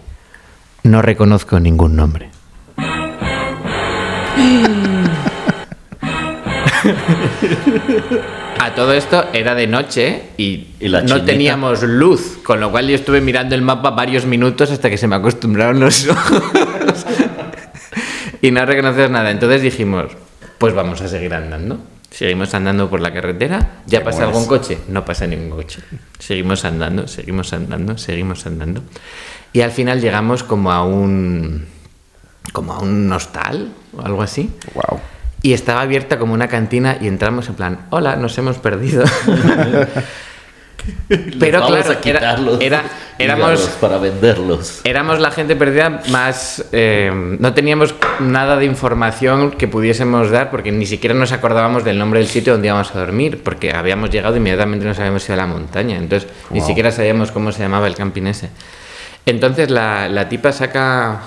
no 0.83 1.01
reconozco 1.01 1.59
ningún 1.59 1.95
nombre. 1.95 2.29
Todo 8.79 8.93
esto 8.93 9.25
era 9.33 9.55
de 9.55 9.67
noche 9.67 10.23
y, 10.37 10.67
Y 10.79 10.87
la 10.87 11.01
no 11.01 11.21
teníamos 11.25 11.83
luz, 11.83 12.37
con 12.45 12.61
lo 12.61 12.71
cual 12.71 12.87
yo 12.87 12.95
estuve 12.95 13.19
mirando 13.19 13.53
el 13.53 13.61
mapa 13.61 13.89
varios 13.89 14.25
minutos 14.25 14.71
hasta 14.71 14.89
que 14.89 14.97
se 14.97 15.05
me 15.05 15.17
acostumbraron 15.17 15.81
los 15.81 16.07
ojos 16.09 17.05
y 18.41 18.51
no 18.51 18.65
reconoces 18.65 19.09
nada. 19.11 19.31
Entonces 19.31 19.63
dijimos, 19.63 20.13
pues 20.57 20.73
vamos 20.73 21.01
a 21.01 21.09
seguir 21.09 21.33
andando. 21.33 21.77
Seguimos 22.09 22.53
andando 22.53 22.89
por 22.89 23.01
la 23.01 23.13
carretera. 23.13 23.81
¿Ya 23.85 24.01
pasa 24.01 24.23
algún 24.23 24.45
coche? 24.45 24.77
No 24.87 25.03
pasa 25.03 25.27
ningún 25.27 25.49
coche. 25.49 25.81
Seguimos 26.17 26.63
andando, 26.63 27.05
seguimos 27.09 27.51
andando, 27.51 27.97
seguimos 27.97 28.45
andando. 28.45 28.81
Y 29.51 29.59
al 29.59 29.71
final 29.71 29.99
llegamos 29.99 30.43
como 30.43 30.71
a 30.71 30.85
un 30.85 31.65
como 32.53 32.71
a 32.71 32.79
un 32.79 33.11
hostal 33.11 33.73
o 33.97 34.05
algo 34.05 34.21
así. 34.21 34.49
Wow. 34.73 35.01
Y 35.41 35.53
estaba 35.53 35.81
abierta 35.81 36.17
como 36.19 36.33
una 36.33 36.47
cantina 36.47 36.97
y 36.99 37.07
entramos 37.07 37.47
en 37.47 37.55
plan, 37.55 37.79
hola, 37.91 38.15
nos 38.17 38.37
hemos 38.37 38.57
perdido. 38.57 39.05
Pero 41.39 41.59
Vamos 41.61 41.77
claro, 41.77 41.91
a 41.91 42.01
quitarlos. 42.01 42.61
era- 42.61 42.83
era- 43.19 43.33
éramos- 43.35 43.61
para 43.81 43.97
venderlos. 43.97 44.81
Éramos 44.85 45.19
la 45.19 45.29
gente 45.31 45.55
perdida 45.55 46.01
más... 46.09 46.65
eh, 46.71 47.11
no 47.39 47.53
teníamos 47.53 47.93
nada 48.19 48.55
de 48.57 48.65
información 48.65 49.51
que 49.51 49.67
pudiésemos 49.67 50.31
dar 50.31 50.49
porque 50.49 50.71
ni 50.71 50.85
siquiera 50.85 51.13
nos 51.13 51.31
acordábamos 51.31 51.83
del 51.83 51.97
nombre 51.99 52.19
del 52.21 52.29
sitio 52.29 52.53
donde 52.53 52.69
íbamos 52.69 52.95
a 52.95 52.99
dormir 52.99 53.41
porque 53.43 53.71
habíamos 53.73 54.09
llegado 54.09 54.37
inmediatamente 54.37 54.85
nos 54.85 54.97
habíamos 54.99 55.23
ido 55.25 55.33
a 55.33 55.37
la 55.37 55.47
montaña. 55.47 55.97
Entonces 55.97 56.29
ni 56.49 56.59
Wow. 56.59 56.67
siquiera 56.67 56.91
sabíamos 56.91 57.31
cómo 57.31 57.51
se 57.51 57.59
llamaba 57.61 57.87
el 57.87 57.95
camping 57.95 58.23
ese. 58.23 58.49
Entonces 59.25 59.69
la, 59.69 60.07
la 60.07 60.27
tipa 60.29 60.51
saca, 60.53 61.19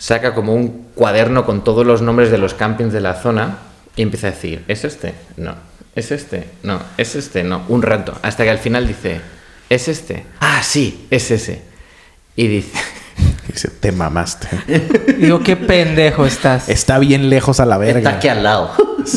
saca 0.00 0.34
como 0.34 0.54
un 0.54 0.88
cuaderno 0.94 1.44
con 1.44 1.62
todos 1.62 1.86
los 1.86 2.00
nombres 2.00 2.30
de 2.30 2.38
los 2.38 2.54
campings 2.54 2.92
de 2.92 3.02
la 3.02 3.14
zona 3.14 3.58
y 3.94 4.02
empieza 4.02 4.28
a 4.28 4.30
decir, 4.30 4.64
¿es 4.66 4.84
este? 4.84 5.14
No. 5.36 5.54
¿Es 5.94 6.10
este? 6.10 6.48
No. 6.62 6.80
¿Es 6.96 7.14
este? 7.16 7.44
No. 7.44 7.64
Un 7.68 7.82
rato. 7.82 8.18
Hasta 8.22 8.44
que 8.44 8.50
al 8.50 8.58
final 8.58 8.88
dice, 8.88 9.20
¿es 9.68 9.88
este? 9.88 10.24
Ah, 10.40 10.62
sí, 10.62 11.06
es 11.10 11.30
ese. 11.30 11.62
Y 12.34 12.48
dice, 12.48 12.78
Dice, 13.52 13.68
te 13.68 13.90
mamaste. 13.92 14.48
Digo, 15.18 15.40
qué 15.40 15.56
pendejo 15.56 16.24
estás. 16.24 16.68
Está 16.68 16.98
bien 16.98 17.28
lejos 17.28 17.58
a 17.60 17.66
la 17.66 17.76
Está 17.84 17.94
verga. 17.94 18.10
aquí 18.10 18.28
al 18.28 18.42
lado. 18.44 18.70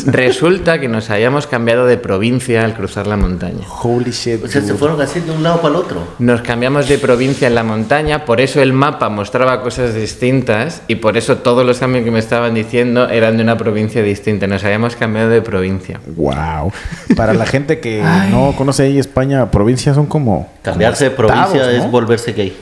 resulta 0.06 0.80
que 0.80 0.88
nos 0.88 1.10
habíamos 1.10 1.46
cambiado 1.46 1.86
de 1.86 1.98
provincia 1.98 2.64
al 2.64 2.74
cruzar 2.74 3.06
la 3.06 3.16
montaña. 3.16 3.64
Holy 3.82 4.10
shit. 4.10 4.42
O 4.44 4.48
sea, 4.48 4.60
se 4.62 4.74
fueron 4.74 5.00
así 5.00 5.20
de 5.20 5.30
un 5.30 5.42
lado 5.42 5.58
para 5.60 5.74
el 5.74 5.76
otro. 5.76 6.08
Nos 6.18 6.40
cambiamos 6.40 6.88
de 6.88 6.98
provincia 6.98 7.46
en 7.46 7.54
la 7.54 7.62
montaña, 7.62 8.24
por 8.24 8.40
eso 8.40 8.60
el 8.60 8.72
mapa 8.72 9.08
mostraba 9.08 9.62
cosas 9.62 9.94
distintas 9.94 10.82
y 10.88 10.96
por 10.96 11.16
eso 11.16 11.38
todos 11.38 11.64
los 11.64 11.78
cambios 11.78 12.04
que 12.04 12.10
me 12.10 12.18
estaban 12.18 12.54
diciendo 12.54 13.08
eran 13.08 13.36
de 13.36 13.42
una 13.44 13.56
provincia 13.56 14.02
distinta. 14.02 14.46
Nos 14.46 14.64
habíamos 14.64 14.96
cambiado 14.96 15.28
de 15.28 15.42
provincia. 15.42 16.00
Wow. 16.16 16.72
Para 17.14 17.34
la 17.34 17.46
gente 17.46 17.78
que 17.78 18.02
no 18.30 18.54
conoce 18.56 18.84
ahí 18.84 18.98
España, 18.98 19.50
provincias 19.50 19.94
son 19.94 20.06
como. 20.06 20.50
Cambiarse 20.62 21.04
de 21.04 21.10
provincia 21.10 21.60
estados, 21.60 21.84
es 21.84 21.90
volverse 21.90 22.32
gay. 22.32 22.56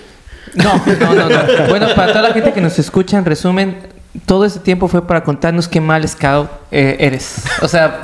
No, 0.55 0.83
no, 1.01 1.15
no, 1.15 1.29
no. 1.29 1.69
Bueno, 1.69 1.89
para 1.95 2.13
toda 2.13 2.29
la 2.29 2.35
gente 2.35 2.53
que 2.53 2.61
nos 2.61 2.79
escucha, 2.79 3.19
en 3.19 3.25
resumen, 3.25 3.79
todo 4.27 4.45
ese 4.45 4.61
tiempo 4.61 4.89
fue 4.89 5.07
para 5.07 5.25
contarnos 5.25 5.69
qué 5.69 5.81
mal 5.81 6.07
scout 6.07 6.51
eh, 6.71 6.97
eres. 7.01 7.37
O 7.63 7.69
sea, 7.69 8.03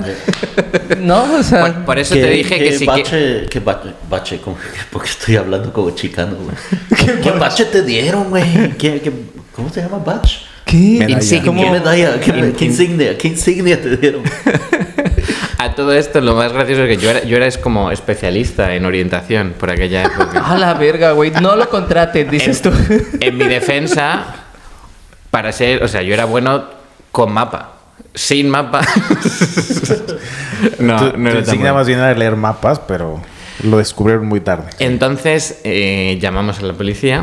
no, 0.98 1.34
o 1.38 1.42
sea, 1.42 1.60
Por, 1.60 1.74
por 1.84 1.98
eso 1.98 2.14
te 2.14 2.30
dije 2.30 2.58
que, 2.58 2.72
sí 2.72 2.78
que... 2.80 2.86
bache, 2.86 3.46
que 3.50 3.60
bache, 3.60 3.88
bache, 4.08 4.40
como- 4.40 4.56
porque 4.90 5.10
estoy 5.10 5.36
hablando 5.36 5.72
como 5.72 5.90
chicano, 5.90 6.36
güey. 6.36 6.56
¿Qué, 7.22 7.30
bache 7.32 7.66
te 7.66 7.82
dieron, 7.82 8.30
güey? 8.30 8.70
¿Qué, 8.78 9.00
qué- 9.00 9.12
cómo 9.54 9.68
se 9.70 9.82
llama 9.82 9.98
batch? 9.98 10.38
¿qué? 10.64 10.76
Medalla. 11.00 11.14
Insignia. 11.16 11.64
¿Qué 11.64 11.70
medalla? 11.70 12.20
¿Qué, 12.20 12.54
qué 12.56 12.64
insignia? 12.64 13.18
¿Qué 13.18 13.28
insignia 13.28 13.80
te 13.80 13.96
dieron? 13.96 14.22
Todo 15.78 15.92
esto, 15.92 16.20
lo 16.20 16.34
más 16.34 16.52
gracioso 16.52 16.82
es 16.82 16.88
que 16.98 17.00
yo 17.00 17.08
era, 17.08 17.22
yo 17.22 17.36
era 17.36 17.46
es 17.46 17.56
como 17.56 17.92
especialista 17.92 18.74
en 18.74 18.84
orientación 18.84 19.54
por 19.56 19.70
aquella 19.70 20.02
época. 20.06 20.40
A 20.44 20.58
la 20.58 20.74
verga, 20.74 21.12
güey. 21.12 21.30
No 21.30 21.54
lo 21.54 21.68
contraten, 21.68 22.28
dices 22.28 22.60
tú. 22.62 22.72
En 23.20 23.38
mi 23.38 23.46
defensa, 23.46 24.24
para 25.30 25.52
ser, 25.52 25.84
o 25.84 25.86
sea, 25.86 26.02
yo 26.02 26.12
era 26.14 26.24
bueno 26.24 26.64
con 27.12 27.32
mapa. 27.32 27.74
Sin 28.12 28.50
mapa. 28.50 28.80
no, 30.80 30.96
Tu- 31.12 31.16
no 31.16 31.28
era 31.30 31.38
tan 31.38 31.38
insignia 31.38 31.58
bueno. 31.70 31.74
más 31.74 31.86
bien 31.86 32.00
era 32.00 32.12
leer 32.14 32.34
mapas, 32.34 32.80
pero 32.80 33.22
lo 33.62 33.78
descubrieron 33.78 34.26
muy 34.26 34.40
tarde. 34.40 34.70
Entonces 34.80 35.60
eh, 35.62 36.18
llamamos 36.20 36.58
a 36.58 36.62
la 36.62 36.72
policía 36.72 37.22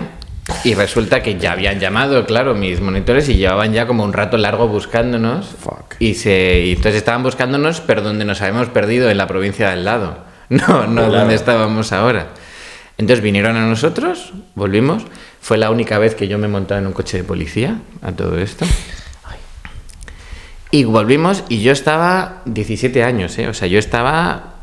y 0.63 0.73
resulta 0.75 1.23
que 1.23 1.37
ya 1.39 1.53
habían 1.53 1.79
llamado, 1.79 2.25
claro, 2.25 2.53
mis 2.53 2.79
monitores 2.81 3.27
y 3.29 3.35
llevaban 3.35 3.73
ya 3.73 3.87
como 3.87 4.03
un 4.03 4.13
rato 4.13 4.37
largo 4.37 4.67
buscándonos. 4.67 5.47
Fuck. 5.47 5.95
Y, 5.99 6.13
se, 6.15 6.61
y 6.65 6.69
entonces 6.71 6.95
estaban 6.95 7.23
buscándonos, 7.23 7.81
pero 7.81 8.01
donde 8.01 8.25
nos 8.25 8.41
habíamos 8.41 8.69
perdido, 8.69 9.09
en 9.09 9.17
la 9.17 9.27
provincia 9.27 9.69
del 9.69 9.85
lado. 9.85 10.17
No, 10.49 10.85
no 10.85 11.07
Claro. 11.07 11.11
donde 11.11 11.33
estábamos 11.33 11.91
ahora. 11.91 12.27
Entonces 12.99 13.23
vinieron 13.23 13.57
a 13.57 13.65
nosotros, 13.65 14.31
volvimos. 14.53 15.03
Fue 15.41 15.57
la 15.57 15.71
única 15.71 15.97
vez 15.97 16.13
que 16.13 16.27
yo 16.27 16.37
me 16.37 16.47
montaba 16.47 16.79
en 16.79 16.85
un 16.85 16.93
coche 16.93 17.17
de 17.17 17.23
policía 17.23 17.79
a 18.03 18.11
todo 18.11 18.37
esto. 18.37 18.63
Y 20.71 20.83
volvimos 20.83 21.43
y 21.49 21.61
yo 21.61 21.71
estaba 21.71 22.41
17 22.45 23.03
años, 23.03 23.37
¿eh? 23.39 23.47
O 23.47 23.53
sea, 23.53 23.67
yo 23.67 23.79
estaba 23.79 24.54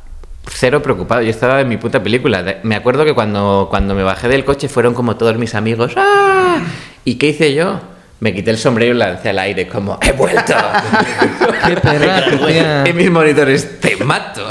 cero 0.49 0.83
preocupado. 0.83 1.23
Yo 1.23 1.31
estaba 1.31 1.61
en 1.61 1.69
mi 1.69 1.77
puta 1.77 2.03
película. 2.03 2.59
Me 2.63 2.75
acuerdo 2.77 3.05
que 3.05 3.15
cuando, 3.15 3.67
cuando 3.71 3.95
me 3.95 4.03
bajé 4.03 4.29
del 4.29 4.45
coche 4.45 4.69
fueron 4.69 4.95
como 4.95 5.17
todos 5.17 5.37
mis 5.39 5.55
amigos. 5.55 5.93
¡Ah! 5.97 6.59
¿Y 7.05 7.17
qué 7.17 7.29
hice 7.29 7.55
yo? 7.55 7.81
Me 8.21 8.33
quité 8.33 8.53
el 8.53 8.59
sombrero 8.59 8.95
y 8.95 8.99
lo 8.99 9.05
lancé 9.05 9.31
al 9.31 9.39
aire 9.41 9.67
como 9.67 9.99
¡He 10.01 10.13
vuelto! 10.13 10.55
Qué 11.67 11.75
perra, 11.77 12.87
y 12.89 12.93
mis 12.93 13.11
monitores 13.11 13.81
¡Te 13.81 13.97
mato! 13.97 14.47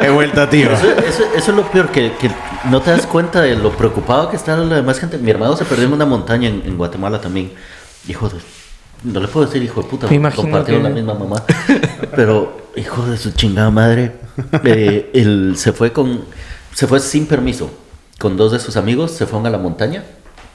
He 0.00 0.10
vuelto, 0.10 0.48
tío. 0.48 0.70
Eso, 0.72 0.90
eso- 0.90 1.24
eso 1.36 1.50
es 1.50 1.56
lo 1.56 1.62
peor, 1.70 1.88
que, 1.90 2.12
que 2.18 2.30
no 2.70 2.80
te 2.80 2.90
das 2.90 3.06
cuenta 3.06 3.40
de 3.42 3.56
lo 3.56 3.72
preocupado 3.72 4.30
que 4.30 4.36
está 4.36 4.56
la 4.56 4.76
demás 4.76 4.98
gente. 4.98 5.18
Mi 5.18 5.30
hermano 5.30 5.56
se 5.56 5.64
perdió 5.64 5.86
en 5.86 5.92
una 5.92 6.06
montaña 6.06 6.48
en, 6.48 6.62
en 6.64 6.76
Guatemala 6.76 7.20
también. 7.20 7.52
Hijo 8.08 8.28
de... 8.28 8.36
No 9.04 9.20
le 9.20 9.28
puedo 9.28 9.46
decir 9.46 9.62
hijo 9.62 9.82
de 9.82 9.88
puta, 9.88 10.06
Me 10.08 10.16
imagino 10.16 10.42
compartieron 10.42 10.82
que- 10.82 10.88
la 10.88 10.94
misma 10.94 11.14
mamá. 11.14 11.42
Pero 12.16 12.68
hijo 12.76 13.04
de 13.06 13.16
su 13.18 13.30
chingada 13.32 13.70
madre, 13.70 14.12
eh, 14.64 15.10
él 15.14 15.54
se 15.56 15.72
fue 15.72 15.92
con, 15.92 16.24
se 16.74 16.86
fue 16.86 17.00
sin 17.00 17.26
permiso, 17.26 17.70
con 18.18 18.36
dos 18.36 18.52
de 18.52 18.58
sus 18.60 18.76
amigos, 18.76 19.10
se 19.12 19.26
fueron 19.26 19.46
a 19.46 19.50
la 19.50 19.58
montaña 19.58 20.04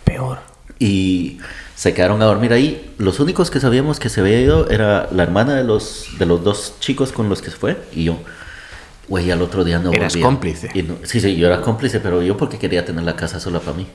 Peor. 0.04 0.40
y 0.80 1.38
se 1.76 1.94
quedaron 1.94 2.22
a 2.22 2.26
dormir 2.26 2.52
ahí. 2.52 2.94
Los 2.98 3.20
únicos 3.20 3.52
que 3.52 3.60
sabíamos 3.60 4.00
que 4.00 4.10
se 4.10 4.20
había 4.22 4.42
ido 4.42 4.70
era 4.70 5.08
la 5.12 5.24
hermana 5.24 5.54
de 5.56 5.64
los, 5.64 6.08
de 6.18 6.26
los 6.26 6.44
dos 6.44 6.74
chicos 6.80 7.12
con 7.12 7.30
los 7.30 7.42
que 7.42 7.52
se 7.52 7.58
fue 7.58 7.78
y 7.94 8.06
yo. 8.06 8.18
Güey, 9.08 9.32
al 9.32 9.42
otro 9.42 9.64
día 9.64 9.80
no 9.80 9.92
Eras 9.94 10.14
volvían. 10.14 10.28
cómplice. 10.30 10.70
Y 10.74 10.84
no- 10.84 10.96
sí, 11.04 11.20
sí, 11.22 11.36
yo 11.36 11.48
era 11.48 11.62
cómplice, 11.62 12.00
pero 12.00 12.22
yo 12.22 12.36
porque 12.38 12.58
quería 12.58 12.84
tener 12.86 13.04
la 13.04 13.16
casa 13.16 13.40
sola 13.40 13.60
para 13.60 13.78
mí. 13.78 13.88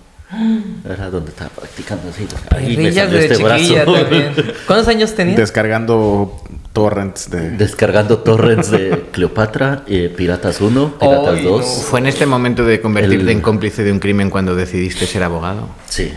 Era 0.89 1.11
donde 1.11 1.31
estaba 1.31 1.51
practicando 1.51 2.09
así. 2.11 2.27
Ahí 2.51 2.69
me 2.69 2.75
Perrillas 2.77 3.05
salió 3.07 3.19
de 3.19 3.25
este 3.27 3.37
chiquilla 3.37 3.85
brazo. 3.85 4.01
también. 4.03 4.33
¿Cuántos 4.67 4.89
años 4.89 5.15
tenías? 5.15 5.37
Descargando 5.37 6.43
torrents 6.73 7.31
de... 7.31 7.51
Descargando 7.51 8.19
torrents 8.19 8.71
de 8.71 9.05
Cleopatra, 9.13 9.83
eh, 9.87 10.13
Piratas 10.15 10.61
1, 10.61 10.99
Piratas 10.99 11.35
Ay, 11.39 11.45
2. 11.45 11.61
no. 11.61 11.67
¿Fue 11.67 12.01
en 12.01 12.07
este 12.07 12.27
momento 12.27 12.65
de 12.65 12.81
convertirte 12.81 13.23
El- 13.23 13.29
en 13.31 13.41
cómplice 13.41 13.85
de 13.85 13.93
un 13.93 13.99
crimen 14.01 14.31
cuando 14.31 14.55
decidiste 14.57 15.07
ser 15.07 15.23
abogado? 15.23 15.69
Sí, 15.89 16.13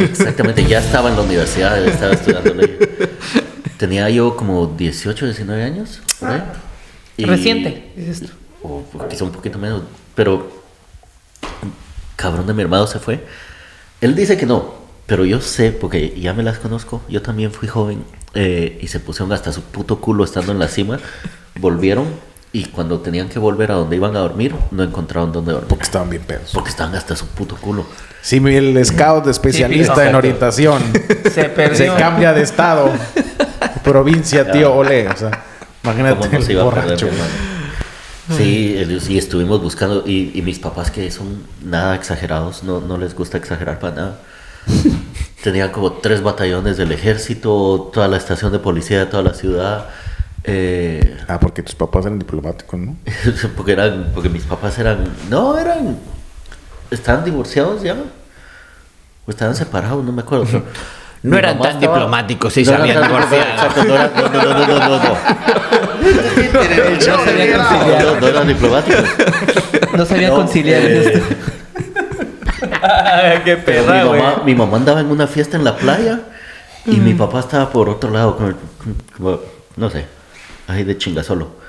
exactamente. 0.00 0.64
Ya 0.64 0.78
estaba 0.78 1.10
en 1.10 1.16
la 1.16 1.22
universidad, 1.22 1.82
estaba 1.86 2.12
estudiando 2.14 2.54
ley. 2.54 2.78
Tenía 3.76 4.08
yo 4.10 4.36
como 4.36 4.66
18, 4.66 5.26
19 5.26 5.62
años. 5.62 6.00
ahí. 6.22 6.42
Y- 7.16 7.24
Reciente, 7.24 7.92
dices 7.96 8.20
tú. 8.20 8.28
O 8.62 8.84
quizá 9.08 9.24
un 9.24 9.32
poquito 9.32 9.58
menos. 9.58 9.82
Pero, 10.14 10.50
cabrón 12.16 12.46
de 12.46 12.54
mi 12.54 12.62
hermano 12.62 12.86
se 12.86 12.98
fue. 12.98 13.24
Él 14.00 14.14
dice 14.14 14.36
que 14.36 14.46
no, 14.46 14.74
pero 15.06 15.24
yo 15.24 15.40
sé, 15.40 15.72
porque 15.72 16.18
ya 16.18 16.32
me 16.34 16.42
las 16.42 16.58
conozco. 16.58 17.02
Yo 17.08 17.20
también 17.22 17.52
fui 17.52 17.68
joven 17.68 18.02
eh, 18.34 18.78
y 18.80 18.86
se 18.86 19.00
pusieron 19.00 19.32
hasta 19.32 19.52
su 19.52 19.62
puto 19.62 20.00
culo 20.00 20.24
estando 20.24 20.52
en 20.52 20.58
la 20.58 20.68
cima. 20.68 20.98
Volvieron 21.58 22.06
y 22.52 22.64
cuando 22.66 23.00
tenían 23.00 23.28
que 23.28 23.38
volver 23.38 23.70
a 23.70 23.74
donde 23.74 23.96
iban 23.96 24.16
a 24.16 24.20
dormir, 24.20 24.54
no 24.70 24.82
encontraron 24.82 25.32
dónde 25.32 25.52
dormir. 25.52 25.68
Porque 25.68 25.84
estaban 25.84 26.08
bien 26.10 26.22
pedos. 26.22 26.50
Porque 26.52 26.70
estaban 26.70 26.94
hasta 26.94 27.14
su 27.14 27.26
puto 27.26 27.56
culo. 27.56 27.84
Sí, 28.22 28.36
el 28.38 28.84
scout 28.84 29.26
especialista 29.28 29.94
Típico. 29.94 30.08
en 30.10 30.14
orientación. 30.16 30.82
Se 31.24 31.30
Se 31.30 31.44
perdió. 31.44 31.94
cambia 31.96 32.32
de 32.32 32.42
estado. 32.42 32.90
Provincia, 33.84 34.50
tío, 34.50 34.74
ole. 34.74 35.08
O 35.08 35.16
sea, 35.16 35.44
imagínate 35.84 36.16
¿Cómo 36.18 36.32
nos 36.38 36.44
el 36.46 36.50
iba 36.52 36.62
a 36.62 36.70
perder, 36.70 36.84
borracho. 36.84 37.06
hermano? 37.06 37.59
Sí, 38.36 39.00
sí, 39.00 39.18
estuvimos 39.18 39.60
buscando. 39.62 40.04
Y, 40.06 40.30
y 40.34 40.42
mis 40.42 40.58
papás, 40.58 40.90
que 40.90 41.10
son 41.10 41.42
nada 41.64 41.94
exagerados, 41.94 42.62
no, 42.62 42.80
no 42.80 42.96
les 42.98 43.14
gusta 43.14 43.38
exagerar 43.38 43.78
para 43.78 43.94
nada. 43.94 44.18
Tenían 45.42 45.70
como 45.72 45.92
tres 45.94 46.22
batallones 46.22 46.76
del 46.76 46.92
ejército, 46.92 47.90
toda 47.92 48.08
la 48.08 48.16
estación 48.18 48.52
de 48.52 48.58
policía 48.58 48.98
de 49.00 49.06
toda 49.06 49.22
la 49.22 49.34
ciudad. 49.34 49.88
eh, 50.44 51.16
Ah, 51.28 51.40
porque 51.40 51.62
tus 51.62 51.74
papás 51.74 52.06
eran 52.06 52.18
diplomáticos, 52.18 52.78
¿no? 52.78 52.96
porque 53.56 53.72
eran 53.72 54.10
porque 54.14 54.28
mis 54.28 54.44
papás 54.44 54.78
eran 54.78 55.04
no 55.30 55.56
eran 55.58 55.98
estaban 56.90 57.24
divorciados 57.24 57.82
ya 57.82 57.94
o 59.26 59.30
estaban 59.30 59.54
separados 59.54 60.04
no 60.04 60.12
me 60.12 60.22
acuerdo 60.22 60.44
pero 60.46 60.64
No 61.22 61.36
eran 61.36 61.60
tan 61.60 61.78
diplomáticos 61.78 62.56
y 62.56 62.62
no 62.64 62.70
se 62.70 62.74
habían 62.76 63.02
divorciado. 63.02 63.44
no, 63.86 63.94
eran- 63.94 64.10
no, 64.16 64.28
no, 64.28 64.42
no, 64.42 64.54
no, 68.14 68.20
no, 68.20 68.26
eran 68.26 68.48
diplomáticos 68.48 69.04
No 69.92 70.04
No, 70.28 70.34
conciliar 70.34 70.82
eh, 70.82 71.12
esto. 71.14 71.34
Qué 73.44 73.56
Pero 73.56 73.84
perra, 73.84 74.04
mi, 74.04 74.08
mamá, 74.10 74.42
mi 74.44 74.54
mamá 74.54 74.76
andaba 74.78 75.00
en 75.00 75.10
una 75.10 75.26
fiesta 75.26 75.56
en 75.56 75.64
la 75.64 75.76
playa 75.76 76.20
y 76.86 76.96
mi 76.96 77.12
papá 77.14 77.40
estaba 77.40 77.70
por 77.70 77.88
otro 77.88 78.10
lado, 78.10 78.36
con 78.36 78.46
el- 78.46 78.56
como, 79.16 79.40
no 79.76 79.90
sé, 79.90 80.06
ahí 80.68 80.84
de 80.84 80.96
chinga 80.96 81.22
solo. 81.22 81.59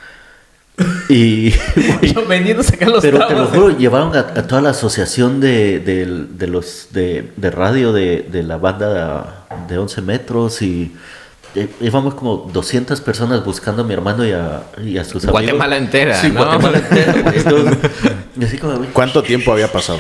Y, 1.09 1.51
Yo 2.01 2.25
vendiendo 2.27 2.61
a 2.61 2.63
sacar 2.65 2.87
los 2.89 3.01
pero 3.01 3.27
te 3.27 3.35
lo 3.35 3.45
juro, 3.47 3.69
llevaron 3.77 4.15
a, 4.15 4.19
a 4.19 4.47
toda 4.47 4.61
la 4.61 4.69
asociación 4.71 5.39
de, 5.39 5.79
de- 5.79 6.25
de 6.29 6.47
los 6.47 6.87
de, 6.91 7.31
de 7.35 7.51
radio 7.51 7.91
de, 7.93 8.25
de 8.31 8.41
la 8.43 8.57
banda 8.57 9.45
de, 9.67 9.77
11 9.77 10.01
metros 10.01 10.61
y 10.61 10.95
eh, 11.55 11.69
íbamos 11.81 12.15
como 12.15 12.49
200 12.51 12.99
personas 13.01 13.43
buscando 13.43 13.83
a 13.83 13.85
mi 13.85 13.93
hermano 13.93 14.25
y 14.25 14.31
a, 14.31 14.63
y 14.83 14.97
a 14.97 15.03
sus 15.03 15.23
amigos. 15.25 15.41
Guatemala 15.41 15.77
entera, 15.77 16.15
Sí, 16.15 16.29
¿no? 16.29 16.35
Guatemala 16.45 16.77
entera. 16.77 17.13
güey. 17.21 17.35
Entonces, 17.37 17.77
y 18.39 18.43
así 18.45 18.57
como, 18.57 18.77
güey, 18.77 18.89
¿Cuánto 18.91 19.21
tiempo 19.21 19.51
había 19.51 19.71
pasado? 19.71 19.99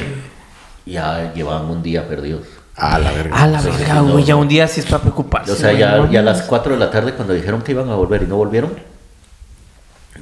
ya 0.85 1.31
llevaban 1.33 1.69
un 1.69 1.83
día 1.83 2.07
perdidos. 2.07 2.47
Ah, 2.75 2.97
la 2.97 3.11
verga. 3.11 3.35
A 3.37 3.45
la 3.47 3.61
verga, 3.61 3.95
no, 3.95 4.13
güey. 4.13 4.23
Ya 4.23 4.35
un 4.35 4.47
día 4.47 4.67
sí 4.67 4.79
es 4.79 4.85
para 4.87 5.01
preocuparse. 5.03 5.51
O 5.51 5.55
sea, 5.55 5.73
ya, 5.73 6.09
ya 6.09 6.21
a 6.21 6.23
las 6.23 6.41
4 6.43 6.73
de 6.73 6.79
la 6.79 6.89
tarde 6.89 7.13
cuando 7.13 7.33
dijeron 7.33 7.61
que 7.61 7.73
iban 7.73 7.89
a 7.89 7.95
volver 7.95 8.23
y 8.23 8.27
no 8.27 8.37
volvieron, 8.37 8.71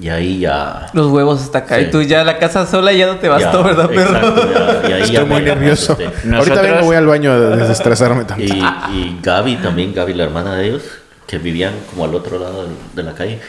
y 0.01 0.09
ahí 0.09 0.39
ya... 0.39 0.87
Los 0.93 1.07
huevos 1.07 1.41
hasta 1.41 1.59
acá. 1.59 1.75
Sí. 1.77 1.83
Y 1.83 1.91
tú 1.91 2.01
ya 2.01 2.23
la 2.23 2.37
casa 2.37 2.65
sola 2.65 2.91
ya 2.93 3.07
no 3.07 3.17
te 3.17 3.27
vas 3.29 3.41
ya, 3.41 3.51
todo, 3.51 3.63
¿verdad, 3.63 3.87
perro? 3.89 4.01
exacto, 4.17 4.51
ya- 4.53 4.89
y 4.89 4.93
ahí 4.93 5.01
Estoy 5.01 5.15
ya 5.15 5.25
muy 5.25 5.41
nervioso. 5.41 5.93
asusté. 5.93 6.05
Ahorita 6.05 6.27
Nosotros- 6.27 6.61
vengo, 6.61 6.85
voy 6.85 6.95
al 6.95 7.05
baño 7.07 7.31
a 7.31 7.39
desestresarme 7.39 8.25
tanto. 8.25 8.43
Y, 8.43 8.49
y 8.93 9.19
Gaby 9.21 9.55
también, 9.57 9.93
Gaby, 9.93 10.13
la 10.13 10.23
hermana 10.25 10.55
de 10.55 10.67
ellos, 10.67 10.83
que 11.27 11.37
vivían 11.37 11.73
como 11.89 12.05
al 12.05 12.13
otro 12.15 12.39
lado 12.39 12.67
de 12.93 13.03
la 13.03 13.13
calle. 13.13 13.39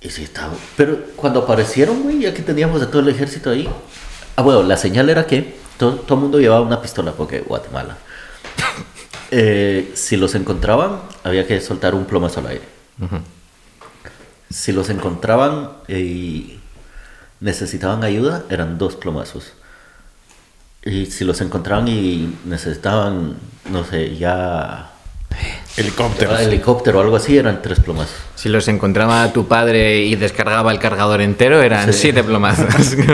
Y 0.00 0.08
sí, 0.10 0.22
estaba. 0.24 0.52
Pero 0.76 0.98
cuando 1.16 1.40
aparecieron, 1.40 2.02
güey, 2.02 2.20
ya 2.20 2.32
que 2.32 2.42
teníamos 2.42 2.80
a 2.82 2.88
todo 2.90 3.00
el 3.02 3.08
ejército 3.08 3.50
ahí. 3.50 3.68
Ah, 4.36 4.42
bueno, 4.42 4.62
la 4.62 4.76
señal 4.78 5.10
era 5.10 5.26
que 5.26 5.56
todo, 5.76 5.92
todo 5.96 6.14
el 6.16 6.22
mundo 6.22 6.38
llevaba 6.40 6.62
una 6.62 6.80
pistola, 6.80 7.12
porque 7.12 7.40
Guatemala. 7.40 7.96
Eh, 9.32 9.92
si 9.94 10.16
los 10.16 10.34
encontraban, 10.34 10.96
había 11.22 11.46
que 11.46 11.60
soltar 11.60 11.94
un 11.94 12.04
plomazo 12.04 12.40
al 12.40 12.48
aire. 12.48 12.62
Si 14.50 14.72
los 14.72 14.90
encontraban 14.90 15.70
y 15.88 16.58
necesitaban 17.40 18.02
ayuda, 18.04 18.44
eran 18.50 18.78
dos 18.78 18.96
plomazos. 18.96 19.52
Y 20.84 21.06
si 21.06 21.24
los 21.24 21.40
encontraban 21.40 21.88
y 21.88 22.34
necesitaban, 22.46 23.36
no 23.70 23.84
sé, 23.84 24.16
ya 24.16 24.90
Helicópteros. 25.76 26.40
helicóptero 26.40 26.98
o 26.98 27.02
algo 27.02 27.16
así, 27.16 27.36
eran 27.38 27.62
tres 27.62 27.78
plomazos. 27.80 28.16
Si 28.34 28.48
los 28.48 28.66
encontraba 28.68 29.32
tu 29.32 29.46
padre 29.46 30.02
y 30.02 30.16
descargaba 30.16 30.72
el 30.72 30.78
cargador 30.78 31.20
entero, 31.20 31.62
eran 31.62 31.92
Sí. 31.92 32.00
siete 32.00 32.24
plomazos. 32.24 32.66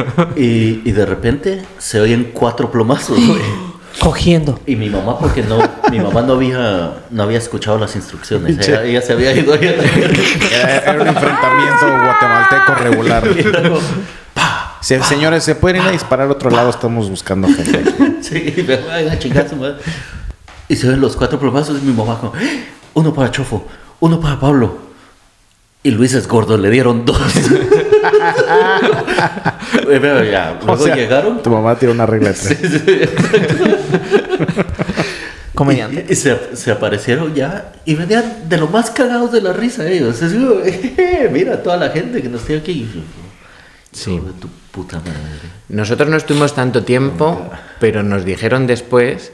Y, 0.37 0.81
y 0.89 0.93
de 0.93 1.05
repente 1.07 1.63
se 1.79 2.01
oyen 2.01 2.31
cuatro 2.33 2.71
plomazos, 2.71 3.19
güey. 3.27 3.43
Cogiendo. 4.01 4.61
Y 4.67 4.77
mi 4.77 4.89
mamá, 4.91 5.19
porque 5.19 5.43
no, 5.43 5.59
mi 5.91 5.99
mamá 6.01 6.23
no 6.23 6.35
había, 6.35 6.93
no 7.11 7.23
había 7.23 7.39
escuchado 7.39 7.79
las 7.79 7.97
instrucciones. 7.97 8.59
Ella, 8.69 8.83
ella 8.85 9.03
se 9.03 9.13
había 9.15 9.33
ido. 9.33 9.55
ella- 9.55 9.75
Era, 10.53 10.79
era 10.79 11.03
un 11.03 11.09
enfrentamiento 11.09 11.87
guatemalteco 12.05 12.75
regular. 12.83 13.25
Se- 14.81 15.03
señores, 15.03 15.43
¿se 15.43 15.55
pueden 15.57 15.83
ir 15.83 15.89
a 15.89 15.91
disparar 15.91 16.29
a 16.29 16.33
otro 16.33 16.51
lado? 16.51 16.71
Estamos 16.71 17.11
buscando 17.11 17.49
gente. 17.49 17.85
Sí, 18.23 18.55
me 18.67 18.77
van 18.77 19.09
a 19.09 19.19
chingar 19.19 19.49
su 19.49 19.57
madre. 19.57 19.77
Y 20.69 20.77
se 20.77 20.89
ven 20.89 21.01
los 21.01 21.17
cuatro 21.17 21.39
plomazos 21.39 21.79
y 21.83 21.85
mi 21.87 21.93
mamá 21.93 22.19
como, 22.19 22.33
"¡Ah! 22.37 22.41
uno 22.95 23.13
para 23.15 23.31
Chofo, 23.31 23.67
uno 24.01 24.21
para 24.21 24.39
Pablo. 24.39 24.86
Y 25.87 25.93
Luis 25.93 26.15
es 26.15 26.27
gordo, 26.27 26.59
le 26.59 26.69
dieron 26.69 27.05
dos. 27.05 27.17
Pero 29.87 30.25
ya, 30.25 30.59
O 30.61 30.67
luego 30.67 30.85
sea, 30.85 30.97
llegaron. 30.97 31.41
Tu 31.45 31.49
mamá 31.49 31.79
tiene 31.79 31.95
una 31.95 32.07
regla 32.07 32.33
de 32.33 32.35
tres. 32.35 32.59
Comediante. 35.55 36.07
Y, 36.09 36.13
y 36.13 36.17
se, 36.17 36.57
se 36.57 36.73
aparecieron 36.73 37.33
ya 37.37 37.73
y 37.85 37.95
venían 37.95 38.49
de 38.49 38.57
lo 38.57 38.67
más 38.67 38.91
cagados 38.91 39.31
de 39.31 39.41
la 39.41 39.53
risa 39.53 39.89
ellos. 39.89 40.21
Es 40.23 40.33
como, 40.33 40.57
mira 41.31 41.63
toda 41.63 41.77
la 41.77 41.91
gente 41.91 42.21
que 42.21 42.29
nos 42.29 42.45
tiene 42.45 42.63
aquí. 42.63 42.91
Sí. 43.93 44.21
Tu 44.41 44.49
puta 44.73 44.99
madre. 44.99 45.13
Nosotros 45.69 46.09
no 46.09 46.17
estuvimos 46.17 46.53
tanto 46.53 46.83
tiempo, 46.83 47.49
pero 47.79 48.03
nos 48.03 48.25
dijeron 48.25 48.67
después 48.67 49.31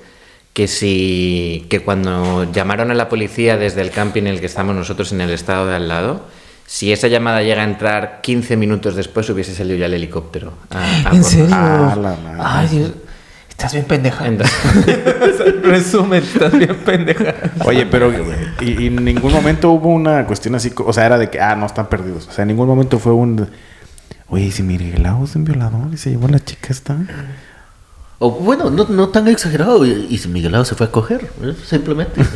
que 0.53 0.69
si 0.69 1.65
que 1.71 1.81
cuando 1.81 2.53
llamaron 2.53 2.91
a 2.91 2.95
la 2.95 3.09
policía 3.09 3.57
desde 3.57 3.81
el 3.81 3.91
camping 3.91 4.25
en 4.25 4.27
el 4.27 4.41
que 4.41 4.47
estamos 4.47 4.77
nosotros 4.77 5.13
en 5.13 5.23
el 5.23 5.31
estado 5.31 5.67
de 5.67 5.77
al 5.77 5.89
lado, 5.89 6.27
si 6.75 6.91
esa 6.91 7.07
llamada 7.09 7.43
llega 7.43 7.61
a 7.61 7.65
entrar 7.67 8.21
15 8.23 8.57
minutos 8.57 8.97
después 8.97 9.29
hubiese 9.29 9.55
salido 9.55 9.77
ya 9.77 9.85
el 9.87 9.93
helicóptero. 9.95 10.55
a- 10.71 10.81
a 10.81 11.11
¿En 11.13 11.21
por- 11.21 11.25
serio? 11.25 11.49
Ah, 11.53 11.95
la 12.01 12.17
madre. 12.17 12.41
Ay, 12.43 12.69
Dios. 12.69 12.93
Estás 13.51 13.75
bien 13.75 13.85
pendeja. 13.85 14.25
Resumen, 15.63 16.23
estás 16.23 16.53
bien 16.57 16.75
pendeja. 16.85 17.35
Oye, 17.67 17.85
pero 17.85 18.11
y, 18.63 18.71
y 18.85 18.87
en 18.87 19.05
ningún 19.05 19.33
momento 19.33 19.71
hubo 19.71 19.91
una 19.91 20.27
cuestión 20.27 20.55
así, 20.55 20.73
o 20.77 20.93
sea, 20.95 21.05
era 21.05 21.19
de 21.19 21.29
que, 21.29 21.39
ah, 21.41 21.55
no 21.57 21.67
están 21.67 21.89
perdidos. 21.89 22.27
O 22.29 22.33
sea, 22.33 22.43
en 22.43 22.49
ningún 22.49 22.67
momento 22.67 22.99
fue 22.99 23.13
un, 23.13 23.49
oye, 24.29 24.51
si 24.51 24.63
Miguel 24.63 25.07
es 25.25 25.37
un 25.37 25.45
violador 25.45 25.89
y 25.93 25.99
se 25.99 26.11
llevó 26.11 26.27
a 26.27 26.31
la 26.31 26.41
chica 26.41 26.69
esta. 26.71 26.97
O 28.19 28.31
bueno, 28.31 28.71
no, 28.71 28.87
no 28.89 29.09
tan 29.11 29.29
exagerado. 29.29 29.85
Y, 29.85 30.07
y 30.09 30.17
si 30.19 30.29
Miguelado 30.29 30.65
se 30.65 30.75
fue 30.75 30.87
a 30.87 30.91
coger, 30.91 31.31
¿eh? 31.43 31.55
simplemente. 31.67 32.23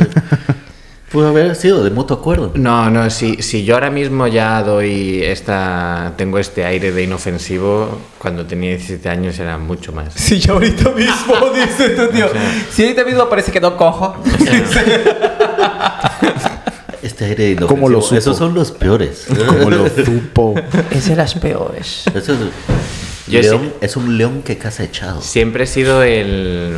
Pudo 1.10 1.28
haber 1.28 1.54
sido 1.54 1.84
de 1.84 1.90
mutuo 1.90 2.16
acuerdo. 2.16 2.50
No, 2.56 2.90
no, 2.90 3.08
si, 3.10 3.40
si 3.42 3.64
yo 3.64 3.74
ahora 3.74 3.90
mismo 3.90 4.26
ya 4.26 4.62
doy 4.62 5.22
esta, 5.22 6.12
tengo 6.16 6.38
este 6.38 6.64
aire 6.64 6.90
de 6.90 7.04
inofensivo, 7.04 7.98
cuando 8.18 8.44
tenía 8.44 8.70
17 8.70 9.08
años 9.08 9.38
era 9.38 9.56
mucho 9.56 9.92
más. 9.92 10.12
Si 10.14 10.40
yo 10.40 10.54
ahorita 10.54 10.90
mismo, 10.90 11.34
dice 11.54 11.90
tu 11.90 12.08
tío. 12.08 12.26
Si 12.72 12.82
ahorita 12.82 13.04
mismo 13.04 13.28
parece 13.28 13.52
que 13.52 13.60
no 13.60 13.76
cojo. 13.76 14.16
Es- 16.22 17.12
Este 17.12 17.24
aire 17.26 17.50
inofensivo. 17.50 17.68
¿Cómo 17.68 17.88
lo 17.88 18.02
supo? 18.02 18.16
Esos 18.16 18.36
son 18.36 18.52
los 18.54 18.72
peores. 18.72 19.26
Como 19.46 19.70
lo 19.70 19.88
supo. 20.04 20.54
Es 20.90 21.08
de 21.08 21.14
las 21.16 21.34
peores. 21.36 22.02
Eso 22.12 22.32
es, 22.32 22.38
Yo 23.28 23.40
león- 23.40 23.60
sí- 23.62 23.72
es 23.80 23.96
un 23.96 24.18
león 24.18 24.42
que 24.42 24.58
caza 24.58 24.82
echado. 24.82 25.20
Siempre 25.22 25.64
he 25.64 25.66
sido 25.68 26.02
el... 26.02 26.74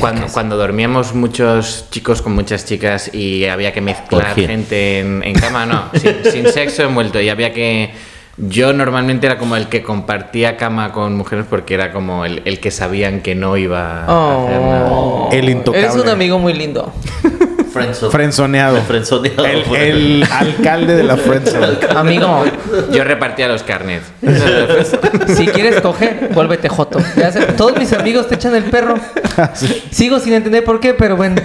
Cuando, 0.00 0.26
cuando 0.28 0.56
dormíamos 0.56 1.14
muchos 1.14 1.86
chicos 1.90 2.22
con 2.22 2.34
muchas 2.34 2.64
chicas 2.64 3.12
y 3.12 3.44
había 3.44 3.72
que 3.72 3.80
mezclar 3.80 4.34
gente 4.34 5.00
en, 5.00 5.22
en 5.22 5.34
cama, 5.34 5.66
no, 5.66 5.90
sin, 5.94 6.24
sin 6.24 6.52
sexo 6.52 6.84
envuelto 6.84 7.20
y 7.20 7.28
había 7.28 7.52
que... 7.52 7.92
Yo 8.40 8.72
normalmente 8.72 9.26
era 9.26 9.36
como 9.36 9.56
el 9.56 9.68
que 9.68 9.82
compartía 9.82 10.56
cama 10.56 10.92
con 10.92 11.16
mujeres 11.16 11.44
porque 11.50 11.74
era 11.74 11.92
como 11.92 12.24
el, 12.24 12.40
el 12.44 12.60
que 12.60 12.70
sabían 12.70 13.20
que 13.20 13.34
no 13.34 13.56
iba 13.56 14.04
a 14.04 14.44
hacer 14.44 14.60
nada. 14.60 14.90
Oh. 14.92 15.28
El 15.32 15.48
intocable. 15.48 15.86
Eres 15.86 16.00
un 16.00 16.08
amigo 16.08 16.38
muy 16.38 16.52
lindo. 16.52 16.92
Friendzone. 17.78 18.12
Frenzoneado. 18.12 18.82
Frenzoneado 18.82 19.44
El, 19.46 19.62
por 19.62 19.78
el 19.78 20.24
alcalde 20.30 20.96
de 20.96 21.02
la 21.02 21.16
friendzone. 21.18 21.78
Amigo, 21.96 22.44
Yo 22.92 23.04
repartía 23.04 23.48
los 23.48 23.62
carnets. 23.62 24.04
si 25.36 25.46
quieres 25.48 25.80
coger, 25.80 26.30
vuélvete 26.32 26.68
joto. 26.68 26.98
Ya 27.16 27.32
sé, 27.32 27.40
Todos 27.56 27.76
mis 27.78 27.92
amigos 27.92 28.28
te 28.28 28.34
echan 28.36 28.54
el 28.54 28.64
perro. 28.64 28.96
Sigo 29.90 30.18
sin 30.18 30.32
entender 30.34 30.64
por 30.64 30.80
qué, 30.80 30.94
pero 30.94 31.16
bueno. 31.16 31.40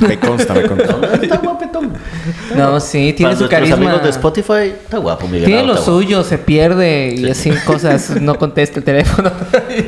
Me 0.00 0.18
consta, 0.18 0.54
me 0.54 0.62
consta. 0.62 0.96
Está 1.20 1.38
guapetón. 1.38 1.92
No, 2.54 2.78
sí, 2.78 3.12
tiene 3.14 3.32
Para 3.32 3.44
su 3.44 3.48
carisma. 3.50 3.76
amigos 3.76 4.02
de 4.04 4.10
Spotify, 4.10 4.72
está 4.82 4.98
guapo, 4.98 5.26
Miguel. 5.26 5.44
Tiene 5.46 5.62
lo 5.64 5.76
suyo, 5.76 6.22
se 6.22 6.38
pierde 6.38 7.12
y 7.16 7.28
así 7.28 7.50
cosas, 7.66 8.10
no 8.20 8.36
contesta 8.38 8.78
el 8.78 8.84
teléfono. 8.84 9.32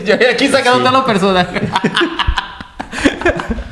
Yo 0.04 0.14
aquí 0.32 0.48
sacando 0.48 0.88
Sí. 0.88 0.94
los 0.94 1.04
personajes. 1.04 1.62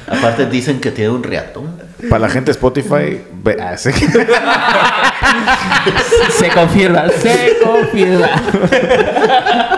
Aparte 0.06 0.46
dicen 0.46 0.80
que 0.80 0.90
tiene 0.90 1.10
un 1.10 1.22
reatón. 1.22 1.77
Para 2.08 2.20
la 2.20 2.28
gente 2.28 2.46
de 2.46 2.52
Spotify, 2.52 3.20
ve- 3.42 3.56
ah, 3.60 3.76
sí. 3.76 3.90
Se 6.38 6.48
confirma, 6.50 7.08
se 7.08 7.56
confirma. 7.64 8.28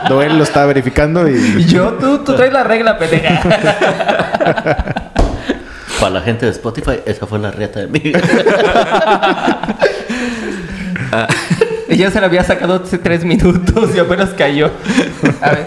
Noel 0.09 0.37
lo 0.37 0.45
está 0.45 0.67
verificando 0.67 1.27
Y 1.29 1.65
yo, 1.65 1.95
tú, 1.95 2.19
tú 2.19 2.35
traes 2.37 2.53
la 2.53 2.63
regla, 2.65 2.99
pendeja. 2.99 3.41
Para 5.99 6.11
la 6.11 6.21
gente 6.21 6.45
de 6.47 6.53
Spotify, 6.53 7.01
esa 7.07 7.27
fue 7.27 7.39
la 7.39 7.51
reata 7.51 7.81
de 7.81 7.87
mi 7.87 7.99
vida. 8.01 8.21
Y 11.89 11.97
ya 11.97 12.11
se 12.11 12.21
la 12.21 12.27
había 12.27 12.45
sacado 12.45 12.83
hace 12.85 12.99
tres 12.99 13.25
minutos 13.25 13.91
y 13.95 13.99
apenas 13.99 14.31
cayó. 14.31 14.71
A 15.41 15.51
ver. 15.51 15.67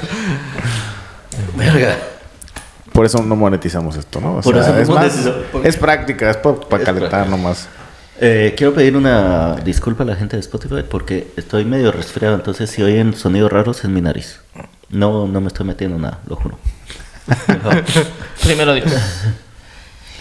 Verga. 1.56 1.96
Por 2.94 3.06
eso 3.06 3.22
no 3.24 3.36
monetizamos 3.36 3.98
esto, 3.98 4.22
¿no? 4.22 4.38
O 4.38 4.42
Por 4.42 4.54
sea, 4.54 4.64
eso 4.64 4.74
no 4.74 4.80
es, 4.80 4.90
más, 4.90 5.30
es 5.66 5.78
práctica, 5.78 6.30
es 6.30 6.38
para 6.38 6.56
Es 6.56 6.86
calentar 6.86 7.10
práctica. 7.10 7.26
nomás. 7.26 7.68
Eh, 8.22 8.54
quiero 8.56 8.74
pedir 8.74 8.96
una 8.96 9.56
disculpa 9.58 10.04
a 10.04 10.06
la 10.06 10.16
gente 10.16 10.38
de 10.38 10.40
Spotify 10.42 10.84
porque 10.90 11.28
estoy 11.36 11.66
medio 11.66 11.92
resfriado, 11.92 12.36
entonces 12.36 12.70
si 12.70 12.82
oyen 12.84 13.14
sonidos 13.16 13.52
raros 13.52 13.84
en 13.84 13.94
mi 13.94 14.02
nariz. 14.02 14.40
No, 14.90 15.28
no 15.28 15.42
me 15.42 15.48
estoy 15.48 15.66
metiendo 15.66 15.98
nada, 15.98 16.20
lo 16.28 16.36
juro. 16.36 16.58
Primero 18.44 18.74
Dios. 18.74 18.92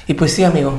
Y 0.07 0.15
pues 0.15 0.33
sí, 0.33 0.45
amigo. 0.45 0.73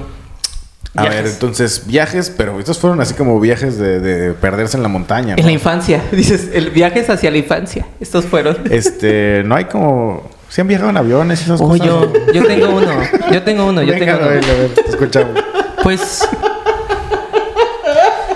A 0.96 1.04
Viajes. 1.04 1.24
ver, 1.24 1.32
entonces, 1.34 1.88
viajes, 1.88 2.30
pero 2.36 2.60
estos 2.60 2.78
fueron 2.78 3.02
así 3.02 3.14
como 3.16 3.40
viajes 3.40 3.78
de, 3.80 4.00
de 4.00 4.34
perderse 4.34 4.78
en 4.78 4.84
la 4.84 4.90
montaña. 4.90 5.34
En 5.34 5.40
¿no? 5.42 5.46
la 5.46 5.52
infancia. 5.52 6.04
Dices, 6.12 6.50
el 6.54 6.70
viaje 6.70 7.00
es 7.00 7.10
hacia 7.10 7.32
la 7.32 7.38
infancia. 7.38 7.86
Estos 8.00 8.26
fueron. 8.26 8.58
Este, 8.70 9.44
no 9.46 9.56
hay 9.56 9.66
como. 9.66 10.30
¿Se 10.54 10.62
han 10.62 10.68
viajado 10.68 10.92
en 10.92 10.98
aviones 10.98 11.42
y 11.42 11.46
esas 11.46 11.60
Oh, 11.60 11.70
cosas? 11.70 11.88
yo, 11.88 12.14
yo 12.32 12.46
tengo 12.46 12.76
uno. 12.76 12.92
Yo 13.32 13.42
tengo 13.42 13.66
uno. 13.66 13.82
Yo 13.82 13.94
Venga, 13.94 14.06
tengo 14.20 14.20
uno. 14.20 14.30
a 14.30 14.34
ver, 14.54 14.70
te 14.76 14.88
escuchamos. 14.92 15.44
Pues. 15.82 16.28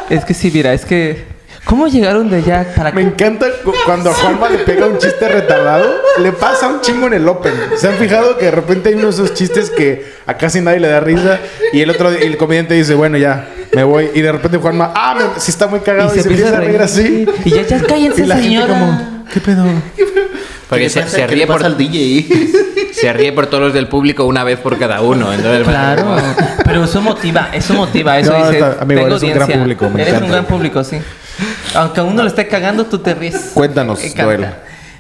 Es 0.10 0.25
que 0.25 0.34
sí, 0.34 0.49
mira, 0.51 0.73
es 0.73 0.84
que. 0.84 1.25
¿Cómo 1.63 1.86
llegaron 1.88 2.27
de 2.30 2.38
allá 2.38 2.65
para 2.75 2.91
Me 2.93 3.01
encanta 3.01 3.45
cu- 3.63 3.73
cuando 3.86 4.10
a 4.10 4.13
Juanma 4.13 4.49
le 4.49 4.60
pega 4.60 4.88
un 4.88 4.97
chiste 4.97 5.27
retardado, 5.27 5.86
le 6.19 6.32
pasa 6.32 6.69
un 6.69 6.80
chingo 6.82 7.06
en 7.08 7.13
el 7.13 7.27
Open. 7.27 7.53
¿Se 7.75 7.88
han 7.89 7.95
fijado 7.95 8.38
que 8.38 8.45
de 8.45 8.51
repente 8.51 8.88
hay 8.89 8.95
uno 8.95 9.03
de 9.08 9.10
esos 9.12 9.34
chistes 9.36 9.69
que 9.69 10.03
a 10.25 10.36
casi 10.38 10.60
nadie 10.62 10.80
le 10.80 10.88
da 10.88 11.01
risa 11.01 11.39
y 11.73 11.82
el 11.82 11.89
otro, 11.91 12.12
y 12.13 12.23
el 12.23 12.38
comediante 12.38 12.73
dice, 12.73 12.95
bueno, 12.95 13.17
ya, 13.17 13.47
me 13.75 13.84
voy. 13.84 14.10
Y 14.15 14.21
de 14.21 14.32
repente 14.32 14.58
Juanma, 14.60 14.93
ah, 14.95 15.13
me, 15.19 15.39
sí 15.41 15.51
está 15.51 15.67
muy 15.67 15.82
cagado 15.82 16.15
y 16.15 16.19
se, 16.19 16.27
empieza 16.30 16.56
a 16.58 16.62
reír 16.62 16.82
así. 16.82 17.27
Y 17.45 17.49
ya, 17.51 17.63
ya 17.63 17.80
cállense, 17.84 18.23
Y 18.23 18.25
la 18.25 18.36
gente 18.38 18.47
señora. 18.49 18.67
como, 18.73 19.25
¿qué 19.34 19.39
pedo? 19.41 19.65
Porque 20.69 20.84
¿Qué 20.86 20.89
se, 20.89 21.08
se 21.08 21.15
¿Qué 21.15 21.21
le 21.21 21.27
ríe 21.27 21.47
por, 21.47 21.63
al 21.63 21.77
DJ? 21.77 22.27
se 22.93 23.13
ríe 23.13 23.32
por 23.32 23.47
todos 23.47 23.63
los 23.63 23.73
del 23.73 23.88
público 23.88 24.25
una 24.25 24.43
vez 24.43 24.60
por 24.60 24.77
cada 24.77 25.01
uno. 25.01 25.32
Entonces, 25.34 25.65
Claro, 25.67 26.15
pero 26.65 26.84
eso 26.84 27.01
motiva, 27.01 27.49
eso 27.53 27.73
motiva, 27.73 28.19
eso 28.19 28.32
No, 28.38 28.45
dice. 28.45 28.60
está- 28.60 28.82
amigo, 28.82 29.01
tengo 29.01 29.15
eres 29.17 29.23
un 29.23 29.34
gran 29.34 29.60
público, 29.60 29.89
me 29.89 30.01
Eres 30.01 30.21
un 30.21 30.30
gran 30.30 30.45
público, 30.45 30.84
sí. 30.84 30.97
Aunque 31.75 31.99
a 31.99 32.03
uno 32.03 32.21
le 32.23 32.30
esté 32.30 32.47
cagando, 32.47 32.86
tú 32.86 32.97
te 32.99 33.13
ríes. 33.13 33.51
Cuéntanos. 33.53 33.99
Joel. 34.17 34.47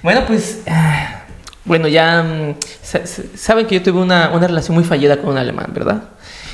Bueno, 0.03 0.23
pues. 0.27 0.59
ah, 0.69 1.23
Bueno, 1.65 1.87
ya. 1.87 2.23
mm, 2.23 2.55
sa- 2.81 3.05
sa- 3.05 3.23
Saben 3.35 3.65
que 3.65 3.75
yo 3.75 3.83
tuve 3.83 3.99
una, 4.01 4.29
una 4.33 4.47
relación 4.47 4.75
muy 4.75 4.83
fallida 4.85 5.17
con 5.17 5.31
un 5.31 5.37
alemán, 5.37 5.67
¿verdad? 5.73 6.03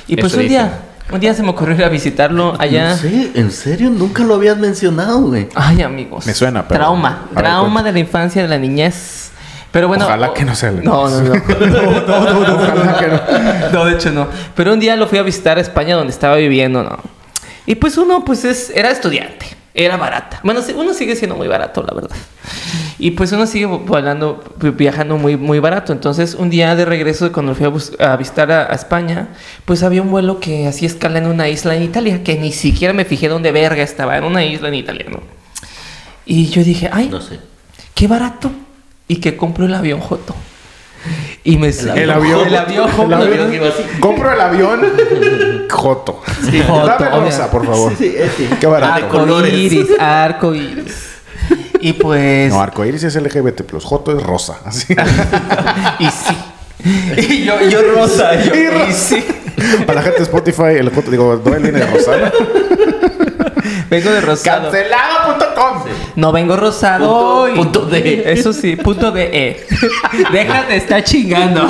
Y 0.08 0.16
pues 0.16 0.32
Eso 0.32 0.40
un 0.42 0.48
día. 0.48 0.72
Un 1.12 1.20
día 1.20 1.34
se 1.34 1.42
me 1.42 1.50
ocurrió 1.50 1.74
ir 1.76 1.84
a 1.84 1.88
visitarlo 1.88 2.54
allá. 2.58 2.90
No 2.90 2.96
sé, 2.96 3.30
en 3.34 3.50
serio, 3.52 3.90
nunca 3.90 4.24
lo 4.24 4.34
habías 4.34 4.56
mencionado, 4.56 5.20
güey. 5.20 5.48
Ay, 5.54 5.82
amigos. 5.82 6.26
Me 6.26 6.34
suena, 6.34 6.66
pero- 6.66 6.80
Trauma. 6.80 7.26
A 7.34 7.38
trauma 7.40 7.82
de 7.82 7.92
la 7.92 7.98
infancia, 7.98 8.42
de 8.42 8.48
la 8.48 8.58
niñez. 8.58 9.30
Pero 9.70 9.88
bueno. 9.88 10.04
Ojalá 10.06 10.32
que 10.32 10.44
no 10.44 10.54
sea 10.54 10.70
la 10.70 10.80
No, 10.82 11.08
no, 11.08 11.20
no. 11.20 11.34
No, 11.34 11.40
no, 11.66 12.06
no, 12.06 12.46
no, 12.46 12.54
Ojalá 12.54 12.96
que 12.98 13.06
no. 13.08 13.20
No, 13.72 13.84
de 13.84 13.94
hecho 13.94 14.10
no. 14.12 14.28
Pero 14.54 14.72
un 14.72 14.80
día 14.80 14.96
lo 14.96 15.06
fui 15.06 15.18
a 15.18 15.22
visitar 15.22 15.58
a 15.58 15.60
España 15.60 15.94
donde 15.96 16.12
estaba 16.12 16.36
viviendo, 16.36 16.82
¿no? 16.82 16.98
Y 17.66 17.74
pues 17.76 17.96
uno, 17.98 18.24
pues 18.24 18.44
es, 18.44 18.70
era 18.74 18.90
estudiante. 18.90 19.46
Era 19.74 19.96
barata. 19.96 20.40
Bueno, 20.42 20.62
sí, 20.62 20.72
uno 20.76 20.94
sigue 20.94 21.16
siendo 21.16 21.34
muy 21.36 21.48
barato, 21.48 21.82
la 21.82 21.92
verdad. 21.94 22.16
Y 22.98 23.12
pues 23.12 23.32
uno 23.32 23.46
sigue 23.46 23.66
volando, 23.66 24.42
viajando 24.76 25.16
muy, 25.16 25.36
muy 25.36 25.58
barato. 25.58 25.92
Entonces, 25.92 26.34
un 26.34 26.48
día 26.50 26.74
de 26.76 26.84
regreso, 26.84 27.32
cuando 27.32 27.54
fui 27.54 27.66
a, 27.66 27.68
bus- 27.68 27.92
a 28.00 28.16
visitar 28.16 28.52
a, 28.52 28.70
a 28.70 28.74
España, 28.74 29.28
pues 29.64 29.82
había 29.82 30.00
un 30.02 30.10
vuelo 30.10 30.38
que 30.38 30.68
hacía 30.68 30.86
escala 30.86 31.18
en 31.18 31.26
una 31.26 31.48
isla 31.48 31.74
en 31.74 31.82
Italia, 31.82 32.22
que 32.22 32.36
ni 32.38 32.52
siquiera 32.52 32.94
me 32.94 33.04
fijé 33.04 33.28
dónde 33.28 33.50
verga 33.52 33.82
estaba, 33.82 34.16
en 34.16 34.24
una 34.24 34.44
isla 34.44 34.68
en 34.68 34.74
Italia, 34.74 35.06
¿no? 35.10 35.20
Y 36.26 36.46
yo 36.50 36.62
dije, 36.62 36.88
ay, 36.92 37.08
No 37.08 37.20
sé. 37.20 37.40
qué 37.94 38.06
barato. 38.06 38.50
Y 39.08 39.16
que 39.16 39.36
compro 39.36 39.66
el 39.66 39.74
avión 39.74 40.00
Joto. 40.00 40.34
Y 41.42 41.58
me 41.58 41.68
El 41.68 42.10
avión. 42.10 42.46
El 42.46 42.56
avión 42.56 42.88
Joto. 42.90 43.06
El 43.06 43.12
avión. 43.14 43.72
Compro 44.00 44.32
el 44.32 44.40
avión. 44.40 44.80
Joto. 45.70 46.22
Joto, 46.66 46.86
Dame 46.86 47.10
rosa, 47.10 47.50
por 47.50 47.66
favor. 47.66 47.92
Sí, 47.98 48.04
sí, 48.10 48.14
ese. 48.16 48.48
Qué 48.58 48.66
barato. 48.66 48.94
de 48.94 49.34
Arco 49.34 49.46
iris, 49.46 49.88
arco 49.98 50.54
iris. 50.54 51.10
Y 51.84 51.92
pues. 51.92 52.50
No, 52.50 52.60
arcoíris 52.62 53.02
es 53.04 53.14
LGBT, 53.14 53.62
Joto 53.82 54.16
es 54.16 54.22
rosa. 54.22 54.56
Así. 54.64 54.94
y 55.98 56.06
sí. 56.06 56.36
Y 57.30 57.44
yo, 57.44 57.60
yo 57.68 57.80
rosa. 57.94 58.34
Yo, 58.42 58.54
Y 58.54 58.66
rosa. 58.68 58.88
y 58.88 58.92
sí. 58.92 59.24
Para 59.86 60.00
la 60.00 60.02
gente 60.02 60.18
de 60.18 60.24
Spotify, 60.24 60.76
el 60.78 60.90
Joto, 60.90 61.10
digo, 61.10 61.40
Noel 61.44 61.62
viene 61.62 61.78
de 61.80 61.86
rosado. 61.86 62.32
Vengo 63.90 64.10
de 64.10 64.20
rosado. 64.20 64.70
Cancelado.com. 64.70 65.82
No 66.16 66.32
vengo 66.32 66.56
rosado 66.56 67.06
Punto- 67.06 67.40
hoy. 67.40 67.52
punto 67.54 67.86
de. 67.86 68.32
Eso 68.32 68.52
sí, 68.52 68.76
punto 68.76 69.10
de 69.12 69.24
E. 69.32 69.66
Déjate, 70.32 70.76
está 70.76 71.02
chingando. 71.04 71.68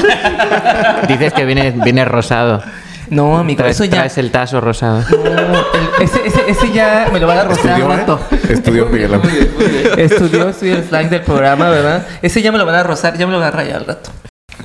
Dices 1.09 1.33
que 1.33 1.45
viene, 1.45 1.73
viene 1.73 2.05
rosado. 2.05 2.63
No, 3.11 3.37
amigo, 3.39 3.59
Traes, 3.59 3.77
eso 3.77 3.85
ya. 3.85 3.91
traes 3.99 4.19
el 4.19 4.31
tazo 4.31 4.61
rosado. 4.61 5.01
No, 5.11 5.27
el- 5.29 6.03
ese, 6.03 6.27
ese, 6.27 6.43
ese 6.49 6.73
ya 6.73 7.09
me 7.13 7.21
lo 7.21 7.27
van 7.27 7.39
a 7.39 7.45
rosar 7.45 7.67
Estudió, 7.67 7.91
al 7.91 7.99
rato. 7.99 8.21
¿eh? 8.31 8.39
Estudió 8.51 8.87
Miguel 8.87 9.15
Ángel. 9.15 9.51
Estudió, 9.99 10.49
estudió 10.49 10.77
el 10.77 10.85
slang 10.85 11.09
del 11.11 11.23
programa, 11.23 11.69
¿verdad? 11.71 12.07
Ese 12.23 12.41
ya 12.43 12.51
me 12.53 12.59
lo 12.59 12.67
van 12.67 12.77
a 12.77 12.83
rosar, 12.83 13.17
ya 13.19 13.27
me 13.27 13.33
lo 13.33 13.39
van 13.39 13.49
a 13.49 13.51
rayar 13.51 13.77
al 13.77 13.87
rato. 13.87 14.11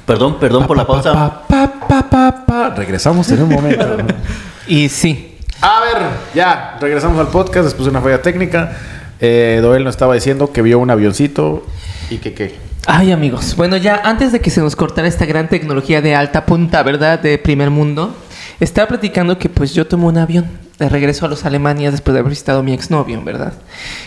Perdón, 0.06 0.40
perdón 0.40 0.68
por 0.68 0.78
la 0.78 0.86
pausa. 0.88 1.14
Pa, 1.14 1.44
pa, 1.48 1.72
pa, 1.88 2.10
pa, 2.10 2.46
pa. 2.46 2.70
Regresamos 2.76 3.30
en 3.32 3.42
un 3.44 3.50
momento. 3.50 3.86
Y 4.68 4.88
sí. 4.90 5.36
A 5.62 5.80
ver, 5.82 6.04
ya, 6.36 6.78
regresamos 6.80 7.20
al 7.20 7.28
podcast 7.30 7.66
después 7.66 7.86
de 7.86 7.90
una 7.90 8.02
falla 8.02 8.22
técnica. 8.22 8.72
Eh, 9.20 9.60
Doel 9.64 9.84
nos 9.84 9.96
estaba 9.96 10.14
diciendo 10.14 10.52
que 10.54 10.62
vio 10.62 10.78
un 10.78 10.92
avioncito 10.92 11.66
y 12.12 12.18
que 12.20 12.34
qué. 12.36 12.56
Ay, 12.86 13.12
amigos. 13.12 13.56
Bueno, 13.56 13.78
ya 13.78 14.00
antes 14.04 14.32
de 14.32 14.40
que 14.42 14.52
se 14.52 14.62
nos 14.62 14.76
cortara 14.76 15.08
esta 15.08 15.26
gran 15.26 15.50
tecnología 15.50 16.02
de 16.02 16.16
alta 16.16 16.46
punta, 16.46 16.84
¿verdad? 16.84 17.20
De 17.20 17.38
primer 17.40 17.72
mundo, 17.72 18.16
estaba 18.60 18.88
platicando 18.88 19.38
que 19.38 19.50
pues 19.50 19.74
yo 19.74 19.86
tomé 19.88 20.06
un 20.06 20.18
avión 20.18 20.46
de 20.78 20.90
regreso 20.90 21.26
a 21.26 21.30
los 21.30 21.46
Alemania 21.46 21.92
después 21.92 22.14
de 22.14 22.20
haber 22.22 22.30
visitado 22.30 22.60
a 22.60 22.64
mi 22.64 22.74
exnovio, 22.74 23.22
¿verdad? 23.24 23.54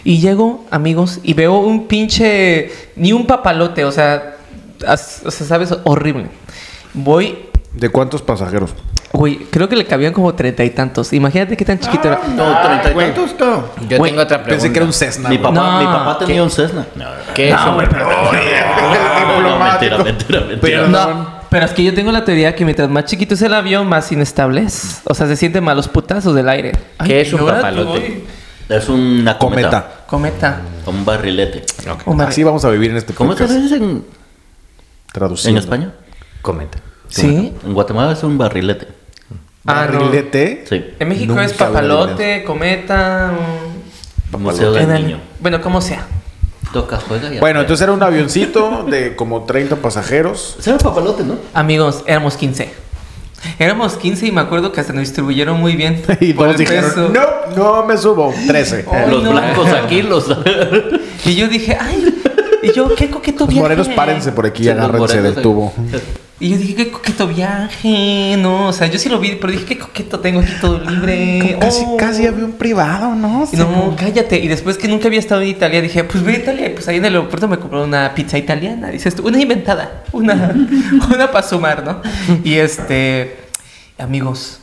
Y 0.04 0.18
llego, 0.20 0.64
amigos, 0.70 1.20
y 1.22 1.34
veo 1.34 1.58
un 1.58 1.86
pinche. 1.86 2.70
ni 2.96 3.12
un 3.12 3.26
papalote, 3.26 3.84
o 3.84 3.92
sea, 3.92 4.36
as- 4.86 5.22
o 5.24 5.30
sea, 5.30 5.46
¿sabes? 5.46 5.74
Horrible. 5.84 6.26
Voy. 6.94 7.46
¿De 7.74 7.88
cuántos 7.88 8.20
pasajeros? 8.22 8.74
Güey, 9.12 9.36
creo 9.50 9.68
que 9.68 9.76
le 9.76 9.84
cabían 9.86 10.12
como 10.14 10.34
treinta 10.34 10.64
y 10.64 10.70
tantos. 10.70 11.12
Imagínate 11.12 11.54
qué 11.56 11.64
tan 11.66 11.78
chiquito 11.78 12.08
era. 12.08 12.20
No, 12.34 12.58
treinta 12.62 12.90
y 12.90 12.94
tantos, 12.94 13.34
no. 13.38 13.64
Yo 13.88 13.98
Güey, 13.98 14.10
tengo 14.10 14.22
otra 14.22 14.38
pregunta. 14.42 14.62
Pensé 14.62 14.72
que 14.72 14.78
era 14.78 14.86
un 14.86 14.92
Cessna. 14.94 15.28
Mi 15.28 15.36
papá, 15.38 15.54
No, 15.54 15.78
mi 15.78 15.84
papá 15.84 16.18
tenía 16.18 16.36
¿qué? 16.36 16.42
un 16.42 16.50
Cessna. 16.50 16.86
No, 16.94 17.04
¿Qué 17.34 17.50
es 17.50 17.54
no, 17.54 17.76
mentira, 17.76 18.06
mentira, 19.98 20.40
mentira. 20.40 20.86
No, 20.86 21.41
Pero 21.52 21.66
es 21.66 21.72
que 21.72 21.84
yo 21.84 21.94
tengo 21.94 22.10
la 22.10 22.24
teoría 22.24 22.54
que 22.56 22.64
mientras 22.64 22.88
más 22.88 23.04
chiquito 23.04 23.34
es 23.34 23.42
el 23.42 23.52
avión, 23.54 23.86
más 23.86 24.10
inestable 24.10 24.62
es. 24.62 25.02
O 25.04 25.14
sea, 25.14 25.26
se 25.28 25.36
sienten 25.36 25.62
mal 25.62 25.76
los 25.76 25.86
putazos 25.86 26.34
del 26.34 26.48
aire. 26.48 26.72
¿Qué 27.04 27.20
es 27.20 27.32
un 27.32 27.46
papalote? 27.46 28.24
Es 28.68 28.88
una 28.88 29.36
cometa. 29.38 30.04
Cometa. 30.06 30.06
Cometa. 30.06 30.60
Un 30.86 31.04
barrilete. 31.04 31.62
Un 32.06 32.16
bar- 32.16 32.28
Así 32.28 32.42
vamos 32.42 32.64
a 32.64 32.70
vivir 32.70 32.90
en 32.90 32.96
este 32.96 33.12
¿Cómo 33.14 33.34
se 33.36 33.44
podcast. 33.44 33.60
dice 33.60 33.76
en, 33.76 34.04
Traducido. 35.12 35.50
en 35.50 35.56
España? 35.58 35.92
Comenta. 36.40 36.78
¿Sí? 37.08 37.52
En 37.64 37.74
Guatemala 37.74 38.12
es 38.12 38.22
un 38.24 38.38
barrilete. 38.38 38.88
Ah, 39.66 39.86
no. 39.92 39.98
Barrilete. 40.00 40.64
Sí. 40.68 40.84
En 40.98 41.08
México 41.08 41.34
Nunca 41.34 41.44
es 41.44 41.52
lo 41.52 41.58
papalote, 41.58 42.44
cometa. 42.44 43.30
un- 44.32 44.42
Museo 44.42 44.72
del 44.72 44.84
en 44.84 44.90
el- 44.90 45.02
niño. 45.06 45.20
Bueno, 45.40 45.60
como 45.60 45.80
sea. 45.82 46.06
Toca, 46.72 46.98
juega 47.06 47.32
y 47.34 47.38
Bueno, 47.38 47.60
entonces 47.60 47.82
era 47.82 47.92
un 47.92 48.02
avioncito 48.02 48.84
de 48.88 49.14
como 49.14 49.42
30 49.44 49.76
pasajeros. 49.76 50.56
Ese 50.58 50.70
era 50.70 50.78
papalote, 50.78 51.22
¿no? 51.24 51.36
Amigos, 51.54 52.02
éramos 52.06 52.36
15. 52.36 52.72
Éramos 53.58 53.94
15 53.96 54.26
y 54.26 54.32
me 54.32 54.40
acuerdo 54.40 54.72
que 54.72 54.80
hasta 54.80 54.92
nos 54.92 55.00
distribuyeron 55.02 55.58
muy 55.60 55.74
bien. 55.76 56.02
Y 56.20 56.32
por 56.32 56.46
todos 56.46 56.60
el 56.60 56.66
dijeron, 56.66 56.90
peso. 56.90 57.10
no, 57.56 57.56
no 57.56 57.84
me 57.86 57.96
subo. 57.96 58.32
13. 58.46 58.86
Ay, 58.90 59.10
los 59.10 59.22
no. 59.22 59.30
blancos 59.32 59.68
aquí, 59.72 60.02
los. 60.02 60.26
Y 61.24 61.34
yo 61.34 61.48
dije, 61.48 61.76
ay, 61.78 62.22
y 62.62 62.72
yo, 62.72 62.94
qué 62.94 63.10
coqueto 63.10 63.40
Los 63.40 63.48
viaje. 63.48 63.62
morenos, 63.62 63.88
párense 63.88 64.32
por 64.32 64.46
aquí 64.46 64.64
y 64.64 64.68
agárrense 64.68 65.20
del 65.22 65.34
tubo. 65.42 65.72
Y 66.42 66.48
yo 66.48 66.56
dije, 66.56 66.74
qué 66.74 66.90
coqueto 66.90 67.28
viaje, 67.28 68.34
no, 68.36 68.66
o 68.66 68.72
sea, 68.72 68.88
yo 68.88 68.98
sí 68.98 69.08
lo 69.08 69.20
vi, 69.20 69.36
pero 69.40 69.52
dije, 69.52 69.64
qué 69.64 69.78
coqueto 69.78 70.18
tengo 70.18 70.40
aquí 70.40 70.50
todo 70.60 70.80
libre. 70.80 71.56
Casi, 71.60 71.84
Oh. 71.86 71.96
casi 71.96 72.26
había 72.26 72.44
un 72.44 72.54
privado, 72.54 73.14
¿no? 73.14 73.48
Y 73.52 73.56
No, 73.56 73.94
cállate. 73.96 74.40
Y 74.40 74.48
después 74.48 74.76
que 74.76 74.88
nunca 74.88 75.06
había 75.06 75.20
estado 75.20 75.40
en 75.42 75.48
Italia, 75.50 75.80
dije, 75.80 76.02
pues 76.02 76.24
voy 76.24 76.34
a 76.34 76.38
Italia. 76.38 76.66
Y 76.66 76.70
pues 76.70 76.88
ahí 76.88 76.96
en 76.96 77.04
el 77.04 77.14
aeropuerto 77.14 77.46
me 77.46 77.60
compré 77.60 77.80
una 77.80 78.12
pizza 78.16 78.38
italiana. 78.38 78.88
Dices 78.88 79.14
tú, 79.14 79.24
una 79.28 79.40
inventada. 79.40 80.02
Una, 80.10 80.52
una 81.14 81.30
para 81.30 81.46
sumar, 81.46 81.84
¿no? 81.84 82.02
Y 82.42 82.54
este, 82.54 83.36
amigos, 83.96 84.58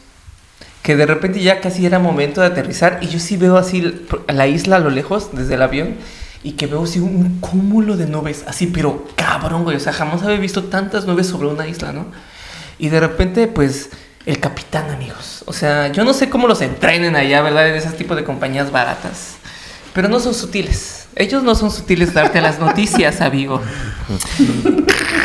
que 0.81 0.97
de 0.97 1.05
repente 1.05 1.39
ya 1.39 1.61
casi 1.61 1.85
era 1.85 1.97
momento 1.97 2.41
de 2.41 2.47
aterrizar. 2.47 2.99
Y 3.01 3.07
yo 3.07 3.19
sí 3.19 3.37
veo 3.37 3.55
así 3.55 3.89
la 4.27 4.47
isla 4.47 4.75
a 4.75 4.79
lo 4.79 4.89
lejos, 4.89 5.29
desde 5.31 5.53
el 5.55 5.61
avión. 5.61 5.95
Y 6.43 6.53
que 6.53 6.67
veo 6.67 6.83
así 6.83 6.99
un 6.99 7.39
cúmulo 7.39 7.97
de 7.97 8.05
nubes, 8.05 8.45
así, 8.47 8.67
pero 8.67 9.05
cabrón, 9.15 9.63
güey. 9.63 9.75
O 9.75 9.79
sea, 9.79 9.91
jamás 9.93 10.23
había 10.23 10.37
visto 10.37 10.65
tantas 10.65 11.05
nubes 11.05 11.27
sobre 11.27 11.47
una 11.47 11.67
isla, 11.67 11.91
¿no? 11.91 12.05
Y 12.77 12.89
de 12.89 12.99
repente, 12.99 13.47
pues, 13.47 13.89
el 14.25 14.39
capitán, 14.39 14.89
amigos. 14.89 15.43
O 15.47 15.53
sea, 15.53 15.91
yo 15.91 16.03
no 16.05 16.13
sé 16.13 16.29
cómo 16.29 16.47
los 16.47 16.61
entrenen 16.61 17.15
allá, 17.15 17.41
¿verdad? 17.41 17.67
En 17.67 17.75
ese 17.75 17.89
tipo 17.91 18.15
de 18.15 18.23
compañías 18.23 18.71
baratas. 18.71 19.35
Pero 19.93 20.07
no 20.07 20.19
son 20.19 20.33
sutiles. 20.33 21.07
Ellos 21.15 21.43
no 21.43 21.55
son 21.55 21.71
sutiles 21.71 22.13
darte 22.13 22.39
las 22.39 22.59
noticias, 22.59 23.19
amigo. 23.21 23.61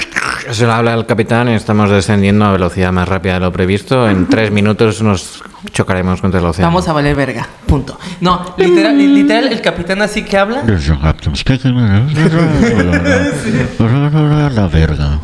Eso 0.48 0.70
habla 0.70 0.92
el 0.94 1.06
capitán 1.06 1.48
y 1.48 1.52
estamos 1.54 1.88
descendiendo 1.90 2.44
a 2.44 2.52
velocidad 2.52 2.92
más 2.92 3.08
rápida 3.08 3.34
de 3.34 3.40
lo 3.40 3.52
previsto. 3.52 4.08
En 4.08 4.26
tres 4.28 4.50
minutos 4.50 5.00
nos 5.02 5.42
chocaremos 5.72 6.20
contra 6.20 6.38
el 6.40 6.46
océano. 6.46 6.68
Vamos 6.68 6.86
a 6.88 6.92
valer 6.92 7.16
verga. 7.16 7.48
Punto. 7.66 7.98
No, 8.20 8.54
literal, 8.58 8.96
literal 8.98 9.46
el 9.52 9.60
capitán 9.62 10.02
así 10.02 10.22
que 10.22 10.36
habla. 10.36 10.62
La 14.54 14.68
verga. 14.68 15.20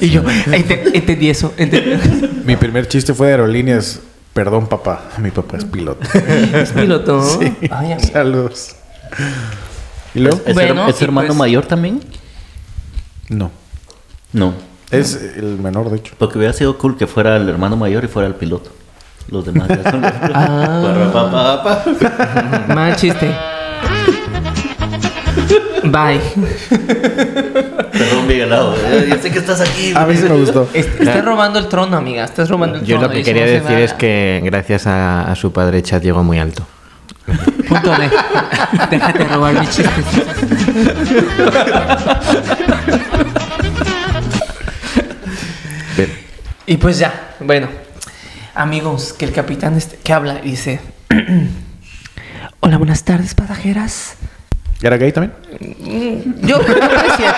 Y 0.00 0.10
yo, 0.10 0.22
ente- 0.52 0.90
entendí 0.94 1.30
eso. 1.30 1.54
entendí. 1.56 2.42
Mi 2.44 2.56
primer 2.56 2.86
chiste 2.88 3.14
fue 3.14 3.28
de 3.28 3.32
aerolíneas. 3.34 4.00
Perdón, 4.32 4.66
papá. 4.66 5.10
Mi 5.18 5.30
papá 5.30 5.56
es 5.58 5.64
piloto. 5.64 6.06
Es 6.18 6.72
piloto. 6.72 7.22
Ay. 7.70 7.96
Saludos. 8.00 8.76
¿Y 10.14 10.20
luego? 10.20 10.40
¿Es, 10.44 10.54
Bueno, 10.54 10.88
es 10.88 11.00
y 11.00 11.04
hermano 11.04 11.28
pues- 11.28 11.38
mayor 11.38 11.66
también? 11.66 12.00
No. 13.28 13.50
No. 14.34 14.52
Es 14.90 15.14
el 15.36 15.58
menor, 15.58 15.88
de 15.90 15.96
hecho. 15.96 16.14
Porque 16.18 16.36
hubiera 16.38 16.52
sido 16.52 16.76
cool 16.76 16.96
que 16.98 17.06
fuera 17.06 17.36
el 17.38 17.48
hermano 17.48 17.76
mayor 17.76 18.04
y 18.04 18.08
fuera 18.08 18.28
el 18.28 18.34
piloto. 18.34 18.70
Los 19.28 19.46
demás 19.46 19.68
ya 19.68 19.90
son. 19.90 20.04
Ah. 20.04 21.10
Pa, 21.12 21.62
pa. 21.64 22.74
Mal 22.74 22.94
chiste. 22.96 23.34
Bye. 25.84 26.20
Perdón, 27.92 28.26
Miguelado. 28.26 28.74
eh, 28.76 29.06
Ya 29.08 29.18
sé 29.18 29.30
que 29.30 29.38
estás 29.38 29.60
aquí. 29.60 29.92
A 29.94 30.04
mí 30.06 30.16
sí 30.16 30.24
me 30.24 30.36
gustó. 30.36 30.68
Est- 30.74 31.00
Estás 31.00 31.24
robando 31.24 31.58
el 31.58 31.68
trono, 31.68 31.96
amiga. 31.96 32.24
Estás 32.24 32.48
robando 32.50 32.78
el 32.78 32.84
Yo 32.84 32.96
trono. 32.98 33.08
lo 33.08 33.14
que 33.14 33.22
quería 33.22 33.44
decir 33.46 33.76
va. 33.76 33.80
es 33.80 33.92
que 33.94 34.40
gracias 34.44 34.86
a, 34.86 35.30
a 35.30 35.34
su 35.34 35.52
padre 35.52 35.82
Chad 35.82 36.02
llegó 36.02 36.22
muy 36.22 36.38
alto. 36.38 36.66
Punto 37.68 37.90
de. 37.90 38.10
Déjate 38.90 39.24
robar 39.24 39.58
mis 39.60 39.70
chistes. 39.70 40.04
Y 46.66 46.76
pues 46.76 46.98
ya, 46.98 47.34
bueno. 47.40 47.68
Amigos, 48.54 49.12
que 49.12 49.24
el 49.24 49.32
capitán 49.32 49.76
este, 49.76 49.96
que 50.02 50.12
habla 50.12 50.40
y 50.42 50.50
dice... 50.52 50.80
Hola, 52.60 52.78
buenas 52.78 53.04
tardes, 53.04 53.34
pasajeras. 53.34 54.14
¿Era 54.80 54.96
gay 54.96 55.12
también? 55.12 55.32
Yo, 56.42 56.58
yo 56.60 56.64
presiento. 56.66 57.36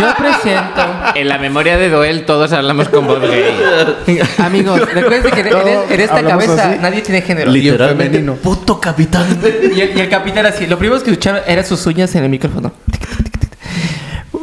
Yo 0.00 0.14
presiento. 0.16 0.82
En 1.14 1.28
la 1.28 1.38
memoria 1.38 1.76
de 1.76 1.88
Doel 1.90 2.24
todos 2.26 2.52
hablamos 2.52 2.88
con 2.88 3.06
voz 3.06 3.20
gay. 3.20 4.20
Amigos, 4.38 4.80
recuerden 4.92 5.32
que 5.32 5.40
en, 5.40 5.46
en- 5.48 5.92
en 5.92 6.00
esta 6.00 6.22
cabeza 6.22 6.70
así. 6.70 6.78
nadie 6.80 7.02
tiene 7.02 7.22
género. 7.22 7.50
Li- 7.50 7.62
Literalmente. 7.62 8.18
femenino. 8.18 8.34
Puto 8.36 8.80
capitán. 8.80 9.26
Y 9.74 9.80
el, 9.80 9.96
y 9.96 10.00
el 10.00 10.08
capitán 10.08 10.46
así, 10.46 10.66
lo 10.66 10.78
primero 10.78 11.02
que 11.02 11.10
escucharon 11.10 11.40
eran 11.46 11.64
sus 11.64 11.84
uñas 11.86 12.14
en 12.14 12.24
el 12.24 12.30
micrófono. 12.30 12.72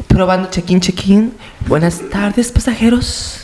Probando 0.07 0.49
check-in, 0.49 0.79
check-in. 0.79 1.33
Buenas 1.67 2.01
tardes, 2.11 2.51
pasajeros. 2.51 3.42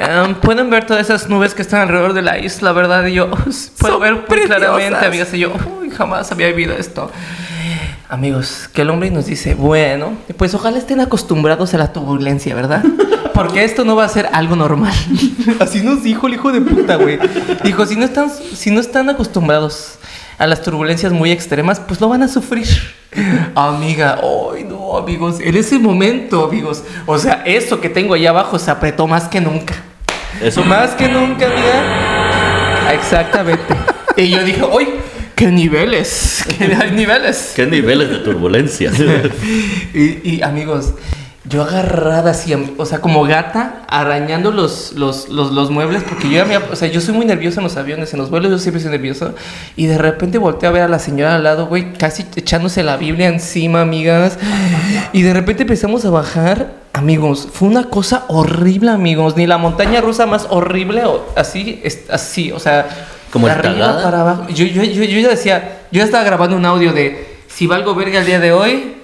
Em, 0.00 0.34
Pueden 0.34 0.70
ver 0.70 0.86
todas 0.86 1.02
esas 1.02 1.28
nubes 1.28 1.54
que 1.54 1.60
están 1.60 1.82
alrededor 1.82 2.14
de 2.14 2.22
la 2.22 2.38
isla, 2.38 2.72
¿verdad? 2.72 3.04
Y 3.04 3.12
yo 3.12 3.30
puedo 3.78 3.98
ver 3.98 4.14
muy 4.14 4.40
claramente, 4.46 5.04
amigas. 5.04 5.34
Y 5.34 5.40
yo, 5.40 5.52
uy, 5.78 5.90
jamás 5.90 6.32
había 6.32 6.46
vivido 6.46 6.72
esto. 6.72 7.10
Amigos, 8.08 8.70
que 8.72 8.80
el 8.80 8.90
hombre 8.90 9.10
nos 9.10 9.26
dice, 9.26 9.54
bueno, 9.54 10.14
pues 10.38 10.54
ojalá 10.54 10.78
estén 10.78 11.00
acostumbrados 11.00 11.74
a 11.74 11.78
la 11.78 11.92
turbulencia, 11.92 12.54
¿verdad? 12.54 12.82
Porque 13.34 13.62
esto 13.62 13.84
no 13.84 13.94
va 13.94 14.04
a 14.04 14.08
ser 14.08 14.28
algo 14.32 14.56
normal. 14.56 14.94
Así 15.60 15.82
nos 15.82 16.02
dijo 16.02 16.26
el 16.28 16.34
hijo 16.34 16.50
de 16.50 16.62
puta, 16.62 16.96
güey. 16.96 17.18
Dijo, 17.62 17.84
si 17.84 17.96
no 17.96 18.06
están, 18.06 18.30
si 18.30 18.70
no 18.70 18.80
están 18.80 19.10
acostumbrados 19.10 19.98
a 20.38 20.46
las 20.46 20.62
turbulencias 20.62 21.12
muy 21.12 21.30
extremas, 21.30 21.78
pues 21.78 22.00
lo 22.00 22.08
van 22.08 22.22
a 22.22 22.28
sufrir. 22.28 22.66
Amiga, 23.54 24.18
ay 24.22 24.64
no, 24.64 24.96
amigos, 24.96 25.38
en 25.40 25.56
ese 25.56 25.78
momento, 25.78 26.46
amigos, 26.46 26.82
o 27.06 27.18
sea, 27.18 27.42
eso 27.44 27.80
que 27.80 27.90
tengo 27.90 28.14
ahí 28.14 28.26
abajo 28.26 28.58
se 28.58 28.70
apretó 28.70 29.06
más 29.06 29.28
que 29.28 29.40
nunca. 29.40 29.74
Eso 30.42 30.64
Más 30.64 30.90
que 30.92 31.08
nunca, 31.08 31.46
amiga. 31.46 32.92
Exactamente. 32.94 33.74
Y 34.16 34.28
yo 34.28 34.44
dije, 34.44 34.62
uy, 34.64 34.88
qué 35.34 35.46
niveles, 35.46 36.44
hay 36.80 36.90
niveles. 36.90 37.52
¿Qué 37.56 37.66
niveles 37.66 38.10
de 38.10 38.18
turbulencia? 38.18 38.92
Y, 39.92 40.36
y, 40.36 40.42
amigos, 40.42 40.94
yo 41.44 41.62
agarrada 41.62 42.30
así, 42.30 42.54
o 42.76 42.86
sea, 42.86 43.00
como 43.00 43.24
gata, 43.24 43.82
arañando 43.88 44.52
los, 44.52 44.92
los, 44.92 45.28
los, 45.30 45.50
los 45.50 45.70
muebles, 45.70 46.04
porque 46.04 46.28
yo 46.28 46.36
ya 46.36 46.44
me, 46.44 46.56
o 46.58 46.76
sea, 46.76 46.88
yo 46.88 47.00
soy 47.00 47.14
muy 47.14 47.26
nervioso 47.26 47.58
en 47.58 47.64
los 47.64 47.76
aviones, 47.76 48.12
en 48.12 48.20
los 48.20 48.30
vuelos 48.30 48.52
yo 48.52 48.58
siempre 48.58 48.80
soy 48.80 48.92
nervioso, 48.92 49.34
y 49.74 49.86
de 49.86 49.98
repente 49.98 50.38
volteé 50.38 50.68
a 50.68 50.72
ver 50.72 50.82
a 50.82 50.88
la 50.88 51.00
señora 51.00 51.34
al 51.34 51.42
lado, 51.42 51.66
güey, 51.66 51.94
casi 51.94 52.24
echándose 52.36 52.84
la 52.84 52.96
Biblia 52.96 53.28
encima, 53.28 53.80
amigas, 53.80 54.38
y 55.12 55.22
de 55.22 55.32
repente 55.32 55.62
empezamos 55.62 56.04
a 56.04 56.10
bajar, 56.10 56.74
amigos, 56.92 57.48
fue 57.52 57.68
una 57.68 57.84
cosa 57.84 58.24
horrible, 58.28 58.90
amigos, 58.90 59.36
ni 59.36 59.46
la 59.46 59.58
montaña 59.58 60.00
rusa 60.00 60.26
más 60.26 60.46
horrible, 60.50 61.04
o 61.04 61.26
así, 61.36 61.80
es- 61.84 62.10
así, 62.10 62.52
o 62.52 62.58
sea, 62.58 62.88
Como 63.32 63.46
de 63.46 63.52
arriba 63.52 63.74
cagada. 63.74 64.02
para 64.02 64.20
abajo. 64.20 64.46
Yo, 64.48 64.64
yo, 64.66 64.82
yo, 64.82 65.04
yo 65.04 65.20
ya 65.20 65.28
decía, 65.28 65.82
yo 65.92 65.98
ya 65.98 66.04
estaba 66.04 66.24
grabando 66.24 66.56
un 66.56 66.64
audio 66.66 66.92
de, 66.92 67.38
si 67.48 67.66
valgo 67.66 67.94
verga 67.94 68.20
el 68.20 68.26
día 68.26 68.40
de 68.40 68.52
hoy, 68.52 68.96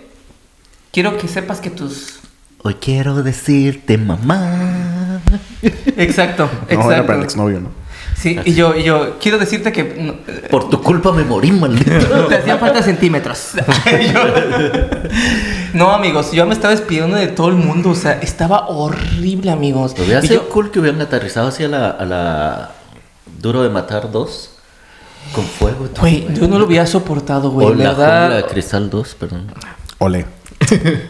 quiero 0.92 1.16
que 1.18 1.28
sepas 1.28 1.60
que 1.60 1.70
tus... 1.70 2.20
Hoy 2.62 2.74
quiero 2.80 3.22
decirte, 3.22 3.96
mamá. 3.98 5.20
Exacto, 5.96 6.48
No, 6.52 6.68
era 6.68 6.82
exacto. 6.82 7.06
para 7.06 7.18
el 7.18 7.24
exnovio, 7.24 7.60
¿no? 7.60 7.85
Sí, 8.26 8.36
y 8.44 8.54
yo, 8.54 8.74
y 8.74 8.82
yo 8.82 9.18
quiero 9.20 9.38
decirte 9.38 9.70
que 9.70 9.84
no, 10.00 10.14
eh, 10.26 10.48
Por 10.50 10.68
tu 10.68 10.82
culpa 10.82 11.12
me 11.12 11.22
morí, 11.22 11.52
maldito. 11.52 11.92
te 12.28 12.34
hacían 12.38 12.58
falta 12.58 12.82
centímetros. 12.82 13.52
Yo- 14.12 14.20
no, 15.74 15.92
amigos, 15.92 16.32
yo 16.32 16.44
me 16.44 16.52
estaba 16.52 16.72
despidiendo 16.74 17.16
de 17.16 17.28
todo 17.28 17.50
el 17.50 17.54
mundo, 17.54 17.90
o 17.90 17.94
sea, 17.94 18.12
estaba 18.20 18.66
horrible, 18.66 19.52
amigos. 19.52 19.94
Hubiera 19.96 20.24
Y 20.24 20.26
sido 20.28 20.42
yo- 20.42 20.48
cool 20.48 20.72
que 20.72 20.80
hubieran 20.80 21.00
aterrizado 21.00 21.46
así 21.48 21.62
a 21.62 21.68
la, 21.68 21.90
a 21.90 22.04
la 22.04 22.70
Duro 23.40 23.62
de 23.62 23.68
Matar 23.70 24.10
2 24.10 24.50
con 25.32 25.44
fuego. 25.44 25.88
Güey, 26.00 26.26
yo 26.34 26.48
no 26.48 26.58
lo 26.58 26.66
hubiera 26.66 26.86
soportado, 26.86 27.50
güey, 27.50 27.68
O 27.68 27.74
la 27.74 27.90
¿verdad? 27.90 28.20
jungla 28.22 28.36
de 28.38 28.44
Cristal 28.46 28.90
2, 28.90 29.14
perdón. 29.14 29.46
Ole. 29.98 30.26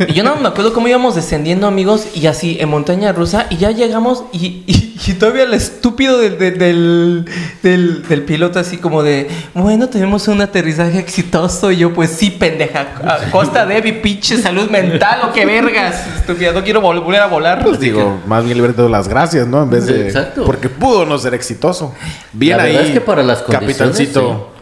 Y 0.08 0.12
yo 0.12 0.22
no 0.24 0.36
me 0.36 0.48
acuerdo 0.48 0.72
cómo 0.72 0.88
íbamos 0.88 1.14
descendiendo, 1.14 1.66
amigos, 1.66 2.06
y 2.14 2.26
así 2.26 2.58
en 2.60 2.68
montaña 2.68 3.12
rusa, 3.12 3.46
y 3.50 3.56
ya 3.56 3.70
llegamos, 3.70 4.24
y, 4.32 4.62
y- 4.66 4.96
y 5.06 5.12
todavía 5.14 5.44
el 5.44 5.54
estúpido 5.54 6.18
del, 6.18 6.38
del, 6.38 6.58
del, 6.58 7.24
del- 7.62 8.02
del 8.08 8.22
piloto, 8.22 8.58
así 8.58 8.78
como 8.78 9.02
de, 9.02 9.28
bueno, 9.54 9.88
tenemos 9.88 10.26
un 10.28 10.40
aterrizaje 10.40 10.98
exitoso. 10.98 11.70
Y 11.70 11.76
yo, 11.76 11.92
pues 11.92 12.10
sí, 12.10 12.30
pendeja, 12.30 12.86
a 13.04 13.30
costa 13.30 13.64
de 13.66 13.82
mi 13.82 13.92
pinche 13.92 14.36
salud 14.38 14.68
mental, 14.70 15.20
o 15.28 15.32
qué 15.32 15.44
vergas, 15.46 15.94
estúpida, 16.18 16.52
no 16.52 16.64
quiero 16.64 16.80
volver 16.80 17.20
a 17.20 17.26
volar. 17.26 17.62
Pues 17.62 17.78
digo, 17.78 18.20
más 18.26 18.44
bien 18.44 18.56
le 18.56 18.62
hubiera 18.62 18.76
dado 18.76 18.88
las 18.88 19.06
gracias, 19.08 19.46
¿no? 19.46 19.62
En 19.62 19.70
vez 19.70 19.86
de. 19.86 20.06
Exacto. 20.06 20.44
Porque 20.44 20.68
pudo 20.68 21.04
no 21.06 21.18
ser 21.18 21.34
exitoso. 21.34 21.94
Bien 22.32 22.56
La 22.56 22.64
ahí. 22.64 22.72
verdad 22.72 22.88
es 22.88 22.94
que 22.94 23.00
para 23.00 23.22
las 23.22 23.42
condiciones, 23.42 23.76
Capitancito. 23.76 24.52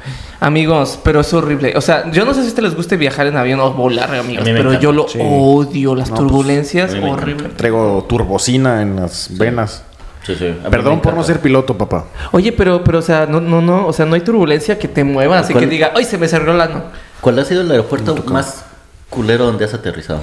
Amigos, 0.44 0.98
pero 1.02 1.20
es 1.20 1.32
horrible. 1.32 1.72
O 1.74 1.80
sea, 1.80 2.10
yo 2.10 2.26
no 2.26 2.34
sé 2.34 2.40
si 2.40 2.46
a 2.46 2.48
ustedes 2.50 2.68
les 2.68 2.76
guste 2.76 2.98
viajar 2.98 3.26
en 3.26 3.36
avión 3.38 3.60
o 3.60 3.72
volar, 3.72 4.14
amigos, 4.14 4.44
pero 4.44 4.58
encanta. 4.60 4.78
yo 4.80 4.92
lo 4.92 5.08
Sí. 5.08 5.18
odio, 5.22 5.94
las 5.94 6.10
No, 6.10 6.16
pues, 6.16 6.26
turbulencias, 6.28 6.92
encanta. 6.92 7.12
horrible. 7.14 7.48
Traigo 7.56 8.04
turbocina 8.06 8.82
en 8.82 8.96
las 8.96 9.28
venas. 9.38 9.84
Sí, 10.26 10.34
sí. 10.38 10.54
Perdón 10.70 11.00
por 11.00 11.14
no 11.14 11.24
ser 11.24 11.40
piloto, 11.40 11.78
papá. 11.78 12.04
Oye, 12.32 12.52
pero, 12.52 12.84
pero, 12.84 12.98
o 12.98 13.02
sea, 13.02 13.24
no, 13.24 13.40
no, 13.40 13.62
no, 13.62 13.86
o 13.86 13.92
sea, 13.94 14.04
no 14.04 14.16
hay 14.16 14.20
turbulencia 14.20 14.78
que 14.78 14.86
te 14.86 15.02
mueva, 15.02 15.38
así 15.38 15.54
que 15.54 15.66
diga, 15.66 15.92
¡ay, 15.96 16.04
se 16.04 16.18
me 16.18 16.28
cerró 16.28 16.52
el 16.52 16.60
ano! 16.60 16.82
¿Cuál 17.22 17.38
ha 17.38 17.44
sido 17.46 17.62
el 17.62 17.70
aeropuerto 17.70 18.14
más 18.26 18.66
culero 19.08 19.46
donde 19.46 19.64
has 19.64 19.72
aterrizado? 19.72 20.22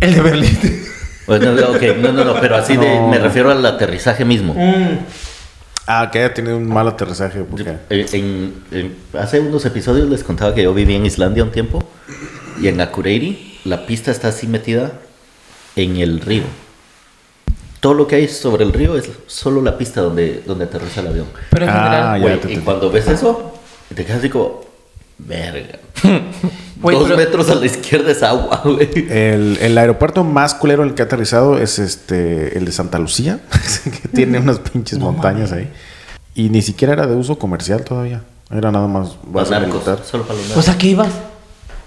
El 0.00 0.14
de 0.14 0.20
Berlín. 0.20 0.58
Bueno, 1.26 1.52
no, 1.52 1.62
ok, 1.68 1.82
no, 2.00 2.12
no, 2.12 2.24
no, 2.24 2.34
pero 2.40 2.56
así 2.56 2.76
de, 2.76 2.96
No. 3.00 3.08
me 3.08 3.18
refiero 3.18 3.50
al 3.50 3.64
aterrizaje 3.64 4.24
mismo. 4.26 4.54
Ah, 5.90 6.10
que 6.12 6.18
haya 6.18 6.34
tenido 6.34 6.58
un 6.58 6.68
mal 6.68 6.86
aterrizaje. 6.86 7.40
Porque... 7.44 7.76
Eh, 7.88 8.06
en- 8.12 8.54
en- 8.70 8.96
hace 9.18 9.40
unos 9.40 9.64
episodios 9.64 10.06
les 10.10 10.22
contaba 10.22 10.54
que 10.54 10.62
yo 10.62 10.74
viví 10.74 10.94
en 10.94 11.06
Islandia 11.06 11.42
un 11.42 11.50
tiempo 11.50 11.82
y 12.60 12.68
en 12.68 12.78
Akureyri 12.80 13.58
la 13.64 13.86
pista 13.86 14.10
está 14.10 14.28
así 14.28 14.46
metida 14.46 14.92
en 15.76 15.96
el 15.96 16.20
río. 16.20 16.44
Todo 17.80 17.94
lo 17.94 18.06
que 18.06 18.16
hay 18.16 18.28
sobre 18.28 18.64
el 18.64 18.72
río 18.74 18.96
es 18.98 19.08
solo 19.28 19.62
la 19.62 19.78
pista 19.78 20.00
donde, 20.02 20.42
donde 20.44 20.64
aterriza 20.64 21.00
el 21.00 21.06
avión. 21.06 21.26
Pero 21.50 21.64
en 21.64 21.70
Ah, 21.70 21.74
general, 21.74 22.20
ya 22.20 22.26
Güey, 22.26 22.40
te 22.40 22.52
y 22.52 22.56
cuando 22.58 22.90
ves 22.90 23.08
eso, 23.08 23.54
te 23.94 24.04
quedas 24.04 24.18
así 24.18 24.28
como, 24.28 24.60
verga. 25.18 25.78
Dos 26.80 27.02
pero- 27.04 27.16
metros 27.16 27.50
a 27.50 27.54
la 27.56 27.66
izquierda 27.66 28.10
es 28.12 28.22
agua, 28.22 28.60
güey. 28.64 28.88
El, 29.10 29.58
el 29.60 29.76
aeropuerto 29.78 30.22
más 30.24 30.54
culero 30.54 30.82
en 30.82 30.90
el 30.90 30.94
que 30.94 31.02
ha 31.02 31.06
aterrizado 31.06 31.58
es 31.58 31.78
este 31.78 32.56
el 32.56 32.64
de 32.64 32.72
Santa 32.72 32.98
Lucía, 32.98 33.40
que 34.02 34.08
tiene 34.08 34.38
unas 34.38 34.58
pinches 34.60 34.98
montañas 34.98 35.52
ahí. 35.52 35.70
Y 36.34 36.50
ni 36.50 36.62
siquiera 36.62 36.92
era 36.92 37.06
de 37.06 37.16
uso 37.16 37.38
comercial 37.38 37.82
todavía. 37.84 38.22
Era 38.50 38.70
nada 38.70 38.86
más 38.86 39.16
Los 39.24 39.32
base 39.32 39.50
narcos, 39.50 39.72
militar. 39.74 39.98
solo 40.04 40.22
para 40.24 40.34
los 40.34 40.44
o 40.44 40.48
narcos. 40.50 40.64
sea, 40.64 40.78
¿qué 40.78 40.86
ibas? 40.88 41.08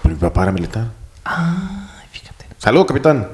Mi 0.03 0.15
papá 0.15 0.43
era 0.43 0.51
militar. 0.51 0.87
Ay, 1.23 2.05
fíjate. 2.11 2.45
Salud, 2.57 2.85
capitán. 2.85 3.29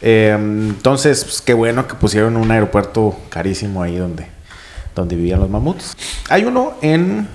Eh, 0.00 0.34
entonces, 0.38 1.24
pues, 1.24 1.40
qué 1.42 1.52
bueno 1.54 1.88
que 1.88 1.94
pusieron 1.94 2.36
un 2.36 2.50
aeropuerto 2.50 3.18
carísimo 3.28 3.82
ahí 3.82 3.96
donde, 3.96 4.26
donde 4.94 5.16
vivían 5.16 5.40
los 5.40 5.50
mamuts. 5.50 5.96
Hay 6.28 6.44
uno 6.44 6.74
en 6.80 7.28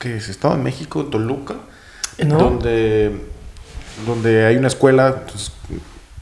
que 0.00 0.16
es 0.16 0.28
Estado 0.28 0.56
de 0.56 0.62
México, 0.62 1.04
Toluca, 1.04 1.54
¿No? 2.26 2.38
donde, 2.38 3.10
donde 4.06 4.46
hay 4.46 4.56
una 4.56 4.68
escuela, 4.68 5.16
entonces, 5.20 5.52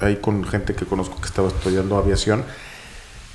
ahí 0.00 0.16
con 0.16 0.44
gente 0.44 0.74
que 0.74 0.84
conozco 0.86 1.20
que 1.20 1.26
estaba 1.26 1.48
estudiando 1.48 1.96
aviación. 1.96 2.44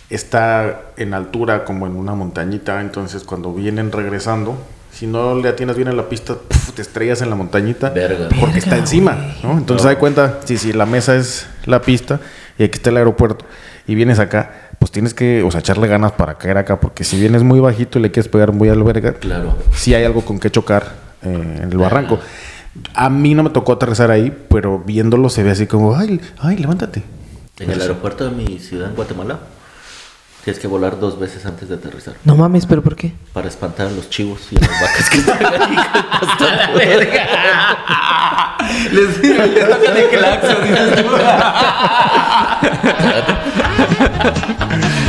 Está 0.10 0.82
en 0.98 1.14
altura 1.16 1.66
como 1.66 1.88
en 1.88 1.96
una 1.96 2.14
montañita, 2.14 2.80
entonces 2.82 3.24
cuando 3.24 3.54
vienen 3.54 3.92
regresando, 3.92 4.56
si 4.92 5.08
no 5.08 5.34
le 5.36 5.50
atiendes 5.50 5.76
bien 5.78 5.88
a 5.90 5.94
la 5.94 6.08
pista, 6.10 6.36
¡puf! 6.36 6.74
te 6.74 6.82
estrellas 6.84 7.22
en 7.24 7.30
la 7.32 7.36
montañita 7.36 7.90
Verga. 7.90 8.30
porque 8.40 8.60
está 8.60 8.78
encima. 8.78 9.34
Entonces 9.44 9.84
No. 9.84 9.90
hay 9.90 9.96
cuenta, 9.96 10.40
si, 10.46 10.58
si 10.58 10.74
la 10.74 10.86
mesa 10.86 11.16
es 11.16 11.48
la 11.66 11.82
pista 11.82 12.20
y 12.60 12.64
aquí 12.64 12.76
está 12.78 12.92
el 12.92 12.98
aeropuerto 12.98 13.46
y 13.88 13.96
vienes 13.96 14.20
acá, 14.20 14.70
pues 14.78 14.92
tienes 14.92 15.14
que, 15.16 15.42
o 15.42 15.50
sea, 15.50 15.60
echarle 15.62 15.88
ganas 15.88 16.12
para 16.12 16.36
caer 16.36 16.60
acá, 16.60 16.80
porque 16.80 17.04
si 17.04 17.20
vienes 17.20 17.42
muy 17.44 17.60
bajito 17.60 17.98
y 17.98 18.04
le 18.04 18.12
quieres 18.12 18.30
pegar 18.32 18.52
muy 18.52 18.70
al 18.70 18.84
verga, 18.84 19.14
Claro. 19.14 19.58
sí 19.74 19.96
hay 19.96 20.04
algo 20.04 20.24
con 20.24 20.40
que 20.40 20.52
chocar 20.52 21.04
eh, 21.26 21.60
en 21.64 21.72
el 21.72 21.78
barranco. 21.78 22.20
A 22.94 23.10
mí 23.10 23.34
no 23.34 23.44
me 23.44 23.50
tocó 23.50 23.74
aterrizar 23.74 24.12
ahí, 24.12 24.32
pero 24.50 24.80
viéndolo 24.80 25.30
se 25.30 25.44
ve 25.44 25.52
así 25.52 25.68
como, 25.68 25.96
ay, 25.96 26.20
ay, 26.40 26.58
levántate. 26.58 27.04
En 27.60 27.72
el 27.72 27.82
aeropuerto 27.82 28.30
de 28.30 28.32
mi 28.32 28.60
ciudad 28.60 28.90
en 28.90 28.96
Guatemala, 28.96 29.40
tienes 30.44 30.60
que 30.60 30.68
volar 30.68 31.00
dos 31.00 31.18
veces 31.18 31.46
antes 31.46 31.70
de 31.70 31.76
aterrizar. 31.76 32.16
No 32.26 32.36
mames, 32.36 32.66
¿pero 32.66 32.84
por 32.84 32.96
qué? 32.96 33.14
Para 33.32 33.48
espantar 33.48 33.88
a 33.88 33.92
los 33.92 34.10
chivos 34.10 34.42
y 34.52 34.58
a 34.58 34.60
las 34.60 34.82
vacas 34.82 35.10
que 35.10 35.18
están 35.18 35.38
ahí. 35.42 35.78
les, 38.92 39.24
les 39.24 39.70
tocan 39.70 39.98
el 39.98 40.10
claxon. 40.10 40.58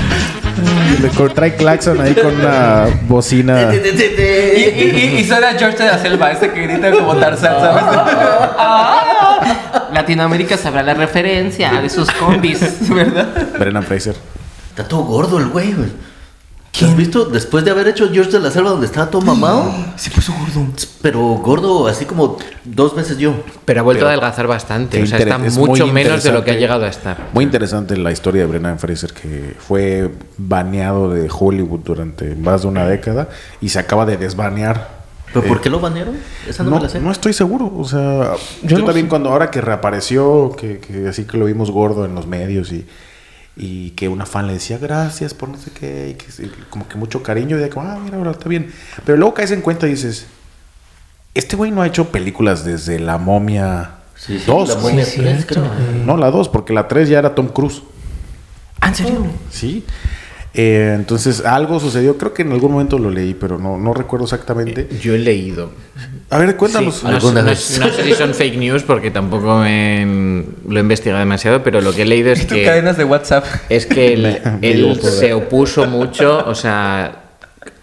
trae 1.35 1.55
claxon 1.57 2.01
ahí 2.01 2.15
con 2.15 2.35
una 2.37 2.87
bocina. 3.09 3.73
y, 3.75 3.77
y, 3.77 4.93
y, 5.17 5.19
y 5.21 5.25
suena 5.25 5.53
George 5.59 5.79
de 5.79 5.87
la 5.87 5.99
Selva, 5.99 6.33
ese 6.33 6.51
que 6.53 6.63
grita 6.67 6.91
como 6.91 7.15
Tarzán, 7.17 7.55
¿sabes? 7.61 7.85
Latinoamérica 9.93 10.57
sabrá 10.57 10.83
la 10.83 10.95
referencia 10.95 11.81
de 11.81 11.89
sus 11.89 12.11
combis, 12.13 12.89
¿verdad? 12.89 13.29
Brennan 13.59 13.83
Fraser. 13.83 14.17
Está 14.71 14.87
todo 14.87 15.03
gordo 15.05 15.39
el 15.39 15.47
güey, 15.49 15.73
güey. 15.73 15.89
¿Has 16.85 16.97
visto 16.97 17.24
después 17.24 17.64
de 17.64 17.70
haber 17.70 17.89
hecho 17.89 18.11
George 18.12 18.31
de 18.33 18.41
la 18.41 18.51
Selva 18.51 18.70
donde 18.70 18.87
estaba 18.87 19.09
todo 19.11 19.22
mamado? 19.22 19.72
Se 19.97 20.11
puso 20.11 20.33
gordo. 20.33 20.66
Pero 21.01 21.20
gordo, 21.43 21.87
así 21.87 22.05
como 22.05 22.37
dos 22.64 22.95
veces 22.95 23.16
yo. 23.18 23.35
Pero 23.64 23.81
ha 23.81 23.83
vuelto 23.83 24.05
a 24.05 24.09
adelgazar 24.09 24.47
bastante. 24.47 25.03
O 25.03 25.07
sea, 25.07 25.18
está 25.18 25.37
es 25.47 25.57
mucho 25.57 25.87
menos 25.87 26.22
de 26.22 26.33
lo 26.33 26.45
que 26.45 26.51
ha 26.51 26.55
llegado 26.57 26.85
a 26.85 26.89
estar. 26.89 27.29
Muy 27.33 27.45
interesante 27.45 27.97
la 27.97 28.12
historia 28.12 28.43
de 28.43 28.49
Brennan 28.49 28.79
Fraser, 28.79 29.12
que 29.12 29.55
fue 29.59 30.11
baneado 30.37 31.11
de 31.11 31.29
Hollywood 31.31 31.81
durante 31.81 32.35
más 32.35 32.62
de 32.62 32.68
una 32.68 32.87
década 32.87 33.29
y 33.61 33.68
se 33.70 33.79
acaba 33.79 34.05
de 34.05 34.16
desbanear. 34.16 34.97
¿Pero 35.33 35.45
Eh, 35.45 35.49
por 35.49 35.61
qué 35.61 35.70
lo 35.70 35.81
banearon? 35.81 36.16
Esa 36.49 36.62
no, 36.62 36.70
No, 36.70 36.77
me 36.77 36.83
la 36.85 36.89
sé. 36.89 37.01
no 37.01 37.11
estoy 37.11 37.33
seguro. 37.33 37.72
O 37.77 37.85
sea, 37.85 38.35
yo, 38.62 38.79
no 38.79 38.85
también 38.85 39.07
sé. 39.07 39.11
cuando 39.11 39.31
ahora 39.31 39.51
que 39.51 39.61
reapareció, 39.61 40.55
que, 40.59 40.79
que 40.79 41.09
así 41.09 41.24
que 41.24 41.37
lo 41.37 41.47
vimos 41.47 41.70
gordo 41.70 42.05
en 42.05 42.14
los 42.14 42.27
medios 42.27 42.72
y, 42.72 42.87
y 43.57 43.91
que 43.93 44.09
una 44.09 44.27
fan 44.27 44.47
le 44.47 44.53
decía 44.55 44.77
gracias 44.79 45.33
por 45.35 45.49
no 45.49 45.57
sé 45.59 45.71
qué, 45.71 46.11
y 46.11 46.15
que 46.15 46.51
como 46.71 46.87
que 46.89 46.97
mucho 46.97 47.23
cariño, 47.23 47.57
y 47.57 47.61
de 47.61 47.71
que, 47.71 47.81
ah, 47.81 47.99
mira, 48.03 48.19
ahora 48.19 48.33
está 48.33 48.49
bien. 48.49 48.71
Pero 49.05 49.17
luego 49.19 49.35
caes 49.35 49.51
en 49.53 49.63
cuenta 49.63 49.87
y 49.87 49.91
dices, 49.91 50.27
este 51.35 51.57
güey 51.57 51.71
no 51.71 51.83
ha 51.83 51.87
hecho 51.87 52.11
películas 52.11 52.65
desde 52.65 52.99
La 52.99 53.19
Momia 53.19 53.91
Sí, 54.15 54.39
sí, 54.39 54.45
2. 54.47 54.69
la 54.69 54.75
güey. 54.77 54.85
momia 54.95 55.05
Sí, 55.05 55.21
3, 55.21 55.35
cierto, 55.47 55.55
creo. 55.55 55.65
güey. 55.69 56.05
No, 56.07 56.17
la 56.17 56.31
2, 56.31 56.49
porque 56.51 56.73
la 56.73 56.89
3 56.89 57.09
ya 57.09 57.19
era 57.19 57.35
Tom 57.35 57.49
Cruise. 57.49 57.83
¿Ah, 58.81 58.89
¿En 58.89 58.95
serio? 58.95 59.27
Sí. 59.51 59.85
Eh, 60.59 60.95
entonces, 60.97 61.45
algo 61.45 61.79
sucedió, 61.79 62.17
creo 62.17 62.33
que 62.33 62.41
en 62.43 62.53
algún 62.53 62.73
momento 62.73 62.99
lo 62.99 63.11
leí, 63.11 63.35
pero 63.35 63.59
no, 63.59 63.77
no 63.77 63.93
recuerdo 63.93 64.25
exactamente. 64.25 64.89
Yo 65.03 65.15
he 65.15 65.19
leído. 65.19 65.71
A 66.31 66.39
ver, 66.39 66.57
cuéntanos. 66.57 66.97
Sí, 66.97 67.07
no, 67.07 67.11
alguna 67.17 67.43
no- 67.43 67.49
vez. 67.51 67.79
no 67.79 67.89
sé 67.93 68.03
si 68.05 68.15
son 68.15 68.33
fake 68.35 68.57
news 68.57 68.83
porque 68.83 69.11
tampoco 69.11 69.59
me- 69.59 70.45
lo 70.67 70.77
he 70.79 70.81
investigado 70.81 71.19
demasiado, 71.21 71.63
pero 71.63 71.81
lo 71.83 71.93
que 71.93 72.03
he 72.03 72.07
leído 72.07 72.33
es 72.33 72.47
que 72.47 72.65
cadenas 72.65 72.97
de 72.97 73.05
WhatsApp. 73.05 73.45
es 73.69 73.85
que 73.87 74.15
él, 74.15 74.41
Me 74.61 74.71
él 74.71 74.99
se 75.03 75.35
opuso 75.35 75.87
mucho, 75.87 76.43
o 76.47 76.55
sea, 76.55 77.23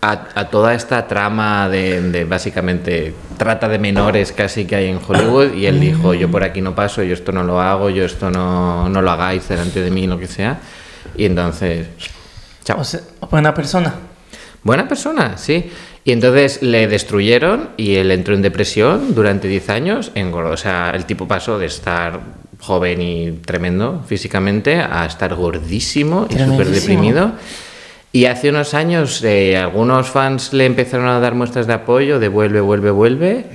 a, 0.01 0.27
a 0.35 0.49
toda 0.49 0.73
esta 0.73 1.07
trama 1.07 1.69
de, 1.69 2.01
de 2.01 2.25
básicamente 2.25 3.13
trata 3.37 3.69
de 3.69 3.77
menores 3.79 4.31
casi 4.31 4.65
que 4.65 4.75
hay 4.75 4.87
en 4.87 4.99
Hollywood 5.07 5.53
y 5.53 5.67
él 5.67 5.79
dijo, 5.79 6.13
yo 6.13 6.29
por 6.29 6.43
aquí 6.43 6.59
no 6.61 6.73
paso, 6.75 7.03
yo 7.03 7.13
esto 7.13 7.31
no 7.31 7.43
lo 7.43 7.61
hago, 7.61 7.89
yo 7.89 8.03
esto 8.03 8.31
no, 8.31 8.89
no 8.89 9.01
lo 9.01 9.11
hagáis 9.11 9.47
delante 9.47 9.81
de 9.81 9.91
mí, 9.91 10.07
lo 10.07 10.17
que 10.17 10.27
sea. 10.27 10.59
Y 11.15 11.25
entonces, 11.25 11.87
chao. 12.63 12.79
O 12.79 12.83
sea, 12.83 13.01
buena 13.29 13.53
persona. 13.53 13.93
Buena 14.63 14.87
persona, 14.87 15.37
sí. 15.37 15.69
Y 16.05 16.11
entonces 16.11 16.61
le 16.61 16.87
destruyeron 16.87 17.69
y 17.77 17.95
él 17.95 18.11
entró 18.11 18.33
en 18.33 18.41
depresión 18.41 19.15
durante 19.15 19.47
10 19.47 19.69
años. 19.69 20.11
engordó. 20.15 20.51
O 20.51 20.57
sea, 20.57 20.91
el 20.91 21.05
tipo 21.05 21.27
pasó 21.27 21.57
de 21.57 21.65
estar 21.65 22.19
joven 22.59 23.01
y 23.01 23.31
tremendo 23.31 24.03
físicamente 24.07 24.75
a 24.79 25.05
estar 25.05 25.35
gordísimo 25.35 26.27
y 26.29 26.37
súper 26.37 26.67
deprimido. 26.67 27.33
Y 28.15 28.25
hace 28.25 28.49
unos 28.49 28.73
años 28.73 29.23
eh, 29.23 29.57
algunos 29.57 30.07
fans 30.07 30.53
le 30.53 30.65
empezaron 30.65 31.07
a 31.07 31.19
dar 31.19 31.33
muestras 31.33 31.65
de 31.65 31.73
apoyo, 31.73 32.19
de 32.19 32.27
vuelve, 32.27 32.61
vuelve, 32.61 32.91
vuelve, 32.91 33.45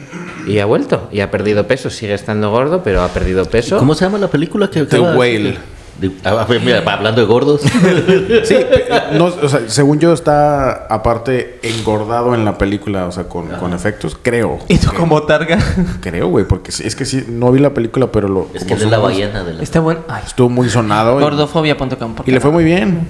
y 0.48 0.58
ha 0.58 0.66
vuelto. 0.66 1.08
Y 1.12 1.20
ha 1.20 1.30
perdido 1.30 1.66
peso, 1.66 1.90
sigue 1.90 2.14
estando 2.14 2.50
gordo, 2.50 2.82
pero 2.82 3.02
ha 3.02 3.08
perdido 3.08 3.44
peso. 3.44 3.78
¿Cómo 3.78 3.94
se 3.94 4.04
llama 4.04 4.18
la 4.18 4.28
película 4.28 4.68
que 4.68 4.84
The 4.84 4.98
Whale. 4.98 5.77
Ah, 6.24 6.46
mira, 6.64 6.82
hablando 6.86 7.20
de 7.20 7.26
gordos. 7.26 7.62
Sí, 8.44 8.54
pe- 8.54 8.86
no, 9.14 9.24
o 9.26 9.48
sea, 9.48 9.62
según 9.68 9.98
yo 9.98 10.12
está 10.12 10.86
aparte 10.86 11.58
engordado 11.62 12.34
en 12.34 12.44
la 12.44 12.56
película, 12.58 13.06
o 13.06 13.12
sea, 13.12 13.24
con, 13.24 13.48
con 13.48 13.72
efectos, 13.72 14.16
creo. 14.20 14.58
Y 14.68 14.78
tú 14.78 14.92
como 14.96 15.22
targa. 15.24 15.58
Creo, 16.00 16.28
güey, 16.28 16.44
porque 16.46 16.70
sí- 16.72 16.84
es 16.86 16.94
que 16.94 17.04
sí, 17.04 17.24
no 17.28 17.50
vi 17.50 17.58
la 17.60 17.74
película, 17.74 18.12
pero 18.12 18.28
lo... 18.28 18.48
es 18.54 18.64
que 18.64 18.74
es 18.74 18.86
la 18.88 18.98
ballena 18.98 19.42
de 19.44 19.54
la... 19.54 19.62
Está 19.62 19.80
bueno. 19.80 20.00
Ay, 20.08 20.22
Estuvo 20.26 20.48
muy 20.48 20.68
sonado. 20.68 21.18
gordofobia.com. 21.18 22.14
Y, 22.26 22.30
le 22.30 22.40
fue 22.40 22.50
muy 22.50 22.64
bien. 22.64 23.08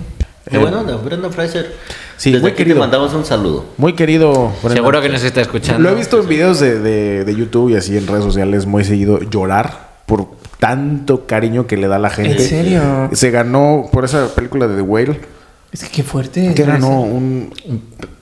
Qué 0.51 0.57
Eh, 0.57 0.59
bueno, 0.59 0.83
no, 0.83 0.99
Brendan 1.01 1.31
Fraser. 1.33 1.75
Sí, 2.17 2.31
Desde 2.33 2.43
muy 2.43 2.51
aquí 2.53 2.59
querido. 2.59 2.77
te 2.77 2.81
mandamos 2.81 3.13
un 3.13 3.25
saludo. 3.25 3.67
Muy 3.77 3.93
querido. 3.93 4.51
Seguro 4.67 5.01
que 5.03 5.09
nos 5.11 5.23
está 5.23 5.41
escuchando. 5.43 5.83
Lo 5.83 5.91
he 5.91 5.95
visto 5.95 6.19
en 6.19 6.27
videos 6.27 6.59
de, 6.59 6.81
de- 6.81 7.25
de 7.25 7.35
YouTube 7.37 7.69
y 7.71 7.77
así 7.77 7.97
en 7.99 8.07
redes 8.07 8.25
sociales 8.25 8.65
muy 8.65 8.83
seguido 8.85 9.21
llorar 9.21 9.89
por 10.07 10.27
tanto 10.59 11.27
cariño 11.27 11.67
que 11.67 11.77
le 11.77 11.89
da 11.89 11.99
la 11.99 12.11
gente. 12.11 12.43
¿En 12.43 12.49
serio? 12.49 13.09
Se 13.13 13.31
ganó 13.31 13.89
por 13.93 14.05
esa 14.05 14.35
película 14.35 14.67
de 14.67 14.77
The 14.77 14.83
Whale, 14.83 15.21
Es 15.71 15.85
que 15.85 15.91
qué 15.91 16.03
fuerte. 16.03 16.55
que 16.55 16.65
¿no? 16.65 16.73
ganó 16.73 17.01
un... 17.03 17.51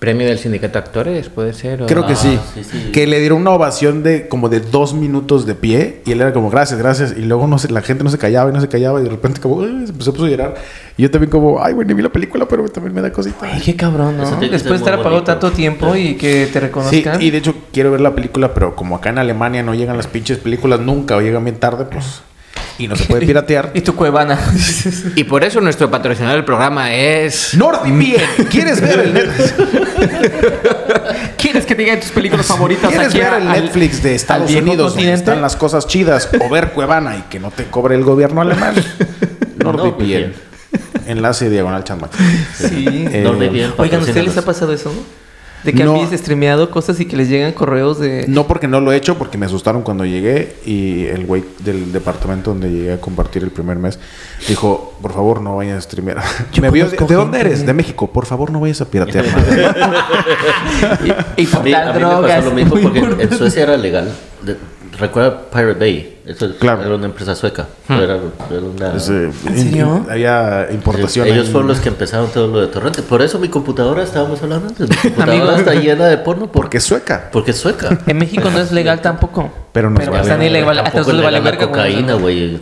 ¿Premio 0.00 0.26
del 0.26 0.38
sindicato 0.38 0.74
de 0.74 0.78
actores 0.80 1.28
puede 1.28 1.52
ser? 1.54 1.82
o- 1.82 1.86
Creo 1.86 2.04
que 2.06 2.14
Ah, 2.14 2.16
sí, 2.16 2.38
sí, 2.54 2.64
sí. 2.64 2.90
Que 2.92 3.06
le 3.06 3.20
dieron 3.20 3.40
una 3.40 3.52
ovación 3.52 4.02
de 4.02 4.26
como 4.28 4.48
de 4.48 4.58
dos 4.60 4.94
minutos 4.94 5.46
de 5.46 5.54
pie 5.54 6.02
y 6.04 6.12
él 6.12 6.20
era 6.20 6.32
como 6.32 6.50
gracias, 6.50 6.78
gracias. 6.80 7.14
Y 7.16 7.22
luego 7.22 7.46
no 7.46 7.58
sé, 7.58 7.70
la 7.70 7.82
gente 7.82 8.02
no 8.04 8.10
se 8.10 8.18
callaba 8.18 8.50
y 8.50 8.52
no 8.52 8.60
se 8.60 8.68
callaba 8.68 9.00
y 9.00 9.04
de 9.04 9.10
repente 9.10 9.40
como 9.40 9.62
se 9.86 9.92
puso 9.92 10.24
a 10.24 10.28
llorar. 10.28 10.54
Y 10.96 11.02
yo 11.02 11.10
también 11.10 11.30
como, 11.30 11.62
ay, 11.62 11.72
güey, 11.72 11.86
ni 11.86 11.94
vi 11.94 12.02
la 12.02 12.10
película, 12.10 12.46
pero 12.48 12.68
también 12.68 12.92
me 12.94 13.00
da 13.00 13.12
cosita. 13.12 13.38
Ay, 13.42 13.60
qué 13.64 13.76
cabrón, 13.76 14.16
¿no? 14.16 14.24
Después 14.40 14.64
de 14.64 14.76
estar 14.76 14.94
apagado 14.94 15.14
bonito. 15.16 15.32
tanto 15.32 15.52
tiempo 15.52 15.94
Sí. 15.94 16.00
y 16.00 16.14
que 16.16 16.46
te 16.46 16.52
Sí, 16.54 16.58
reconozcan. 16.58 17.22
y 17.22 17.30
de 17.30 17.38
hecho 17.38 17.54
quiero 17.72 17.90
ver 17.92 18.00
la 18.00 18.14
película, 18.14 18.54
pero 18.54 18.74
como 18.74 18.96
acá 18.96 19.10
en 19.10 19.18
Alemania 19.18 19.62
no 19.62 19.72
llegan 19.74 19.96
las 19.96 20.08
pinches 20.08 20.38
películas 20.38 20.80
nunca 20.80 21.16
o 21.16 21.20
llegan 21.20 21.44
bien 21.44 21.56
tarde, 21.58 21.84
pues... 21.84 22.22
Y 22.78 22.88
no 22.88 22.96
se 22.96 23.04
puede 23.04 23.26
piratear. 23.26 23.70
Y 23.74 23.80
tu 23.80 23.94
cuevana. 23.94 24.38
Y 25.14 25.24
por 25.24 25.42
eso 25.44 25.60
nuestro 25.60 25.90
patrocinador 25.90 26.36
del 26.36 26.44
programa 26.44 26.92
es... 26.94 27.54
NordVPN, 27.54 28.46
¿quieres 28.50 28.80
ver 28.80 28.98
el, 29.00 29.14
Net- 29.14 29.30
¿Quieres 31.38 31.64
que 31.64 31.74
te 31.74 31.82
diga 31.82 31.98
tus 32.00 32.10
películas 32.10 32.46
favoritas 32.46 32.88
¿quieres 32.90 33.08
aquí 33.08 33.18
ver 33.18 33.34
el 33.34 33.48
al- 33.48 33.62
Netflix 33.64 34.02
de 34.02 34.14
Estados 34.14 34.50
Unidos 34.50 34.94
donde 34.94 35.12
están 35.12 35.40
las 35.40 35.56
cosas 35.56 35.86
chidas 35.86 36.28
o 36.44 36.48
ver 36.50 36.72
Cuevana 36.72 37.16
y 37.16 37.22
que 37.30 37.38
no 37.40 37.50
te 37.50 37.64
cobre 37.64 37.94
el 37.94 38.04
gobierno 38.04 38.40
alemán? 38.40 38.74
NordVPN. 39.58 40.32
Enlace 41.06 41.48
diagonal 41.48 41.84
Chanmax. 41.84 42.16
Sí. 42.56 42.84
Eh, 42.88 43.22
NordVPN, 43.24 43.74
Oigan, 43.78 44.00
¿a 44.00 44.02
ustedes 44.02 44.26
patrocínanos. 44.26 44.26
les 44.26 44.36
ha 44.38 44.44
pasado 44.44 44.72
eso? 44.72 44.92
De 45.66 45.72
que 45.72 45.84
No. 45.84 46.00
han 46.00 46.16
streameado 46.16 46.70
cosas 46.70 46.98
y 47.00 47.06
que 47.06 47.16
les 47.16 47.28
llegan 47.28 47.52
correos 47.52 47.98
de... 47.98 48.24
No 48.28 48.46
porque 48.46 48.68
no 48.68 48.80
lo 48.80 48.92
he 48.92 48.96
hecho, 48.96 49.18
porque 49.18 49.36
me 49.36 49.46
asustaron 49.46 49.82
cuando 49.82 50.04
llegué 50.04 50.54
y 50.64 51.06
el 51.06 51.26
güey 51.26 51.44
del 51.58 51.92
departamento 51.92 52.52
donde 52.52 52.70
llegué 52.70 52.92
a 52.92 53.00
compartir 53.00 53.42
el 53.42 53.50
primer 53.50 53.76
mes 53.76 53.98
dijo, 54.48 54.94
por 55.02 55.12
favor 55.12 55.40
no 55.40 55.56
vayas 55.56 55.78
a 55.78 55.80
streamear. 55.80 56.22
Yo 56.52 56.62
me 56.62 56.70
vio, 56.70 56.88
¿de, 56.88 57.14
dónde 57.14 57.40
eres? 57.40 57.66
De 57.66 57.72
México. 57.74 58.06
Por 58.06 58.26
favor 58.26 58.50
no 58.50 58.60
vayas 58.60 58.80
a 58.80 58.88
piratear 58.90 59.24
y, 61.36 61.38
y 61.42 61.48
A 61.52 61.60
mí, 61.60 61.72
a 61.74 61.92
mí 61.92 62.04
me 62.04 62.28
pasó 62.28 62.44
lo 62.48 62.50
mismo 62.52 62.76
porque 62.80 62.98
en. 63.00 63.36
Suecia 63.36 63.64
era 63.64 63.76
legal. 63.76 64.10
De- 64.42 64.56
recuerda 64.98 65.42
Pirate 65.50 65.78
Bay. 65.78 66.15
Eso 66.26 66.56
Claro. 66.58 66.82
era 66.84 66.96
una 66.96 67.06
empresa 67.06 67.36
sueca. 67.36 67.68
Era, 67.88 68.18
era 68.50 68.60
una... 68.60 68.96
Es, 68.96 69.08
eh, 69.08 69.30
¿En 69.46 69.58
serio? 69.58 70.02
in- 70.04 70.10
había 70.10 70.66
importación. 70.72 71.28
Ellos 71.28 71.50
fueron 71.50 71.68
los 71.68 71.78
que 71.78 71.88
empezaron 71.88 72.30
todo 72.30 72.48
lo 72.48 72.60
de 72.60 72.66
torrente. 72.66 73.02
Por 73.02 73.22
eso 73.22 73.38
mi 73.38 73.48
computadora, 73.48 74.02
estábamos 74.02 74.42
hablando 74.42 74.66
antes, 74.68 74.88
mi 74.90 74.96
computadora 75.12 75.56
está 75.58 75.74
llena 75.74 76.06
de 76.06 76.18
porno 76.18 76.46
porque, 76.46 76.58
Porque 76.58 76.76
es 76.78 76.84
sueca. 76.84 77.28
porque 77.30 77.52
es 77.52 77.56
sueca. 77.58 77.96
En 78.08 78.18
México 78.18 78.50
no 78.50 78.58
es 78.58 78.72
legal 78.72 79.00
tampoco. 79.00 79.52
Pero 79.72 79.88
no 79.88 80.00
es 80.00 80.06
legal. 80.06 80.22
están 80.22 80.42
ilegal. 80.42 80.78
Hasta 80.80 81.00
es 81.00 81.06
legal 81.06 81.44
la 81.44 81.58
cocaína, 81.58 82.14
güey. 82.14 82.60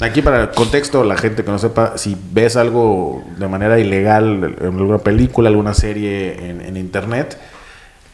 Aquí 0.00 0.20
para 0.20 0.42
el 0.42 0.50
contexto, 0.50 1.04
la 1.04 1.16
gente 1.16 1.44
que 1.44 1.50
no 1.52 1.58
sepa, 1.60 1.96
si 1.96 2.16
ves 2.32 2.56
algo 2.56 3.22
de 3.38 3.46
manera 3.46 3.78
ilegal, 3.78 4.56
en 4.60 4.66
alguna 4.76 4.98
película, 4.98 5.48
alguna 5.50 5.72
serie 5.74 6.50
en, 6.50 6.60
en 6.62 6.76
internet... 6.76 7.38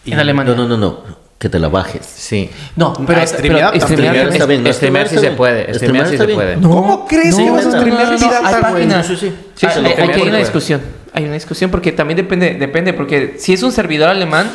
y- 0.04 0.12
En 0.12 0.18
Alemania. 0.18 0.54
No, 0.54 0.68
no, 0.68 0.76
no, 0.76 0.76
no. 0.76 1.29
Que 1.40 1.48
te 1.48 1.58
la 1.58 1.68
bajes. 1.68 2.04
Sí. 2.06 2.50
No, 2.76 2.92
pero... 3.06 3.20
Ah, 3.22 3.26
streamear 3.26 3.72
pero 3.72 3.86
también. 3.86 3.98
streamear 3.98 4.28
está 4.28 4.44
bien. 4.46 4.62
no, 4.62 4.72
streamear 4.74 5.08
sí 5.08 5.18
se 5.18 5.30
puede, 5.32 5.74
streamear 5.74 6.06
sí 6.08 6.18
se 6.18 6.28
puede. 6.28 6.56
No, 6.58 6.68
¿Cómo 6.68 7.06
crees 7.08 7.34
que 7.34 7.50
vas 7.50 7.64
a 7.66 7.70
streamear 7.78 8.16
pirata, 8.16 8.46
Hay 8.56 8.62
páginas. 8.62 9.06
Sí, 9.06 9.16
sí, 9.16 9.28
sí. 9.30 9.36
Sí, 9.56 9.66
Ah, 9.66 9.72
hay- 9.74 10.08
aquí 10.10 10.20
una 10.20 10.36
discusión. 10.38 10.82
Hay 11.14 11.24
una 11.24 11.32
discusión 11.34 11.70
porque 11.70 11.92
también 11.92 12.18
depende, 12.18 12.54
depende, 12.54 12.92
porque 12.92 13.36
si 13.38 13.54
es 13.54 13.62
un 13.62 13.72
servidor 13.72 14.10
alemán, 14.10 14.50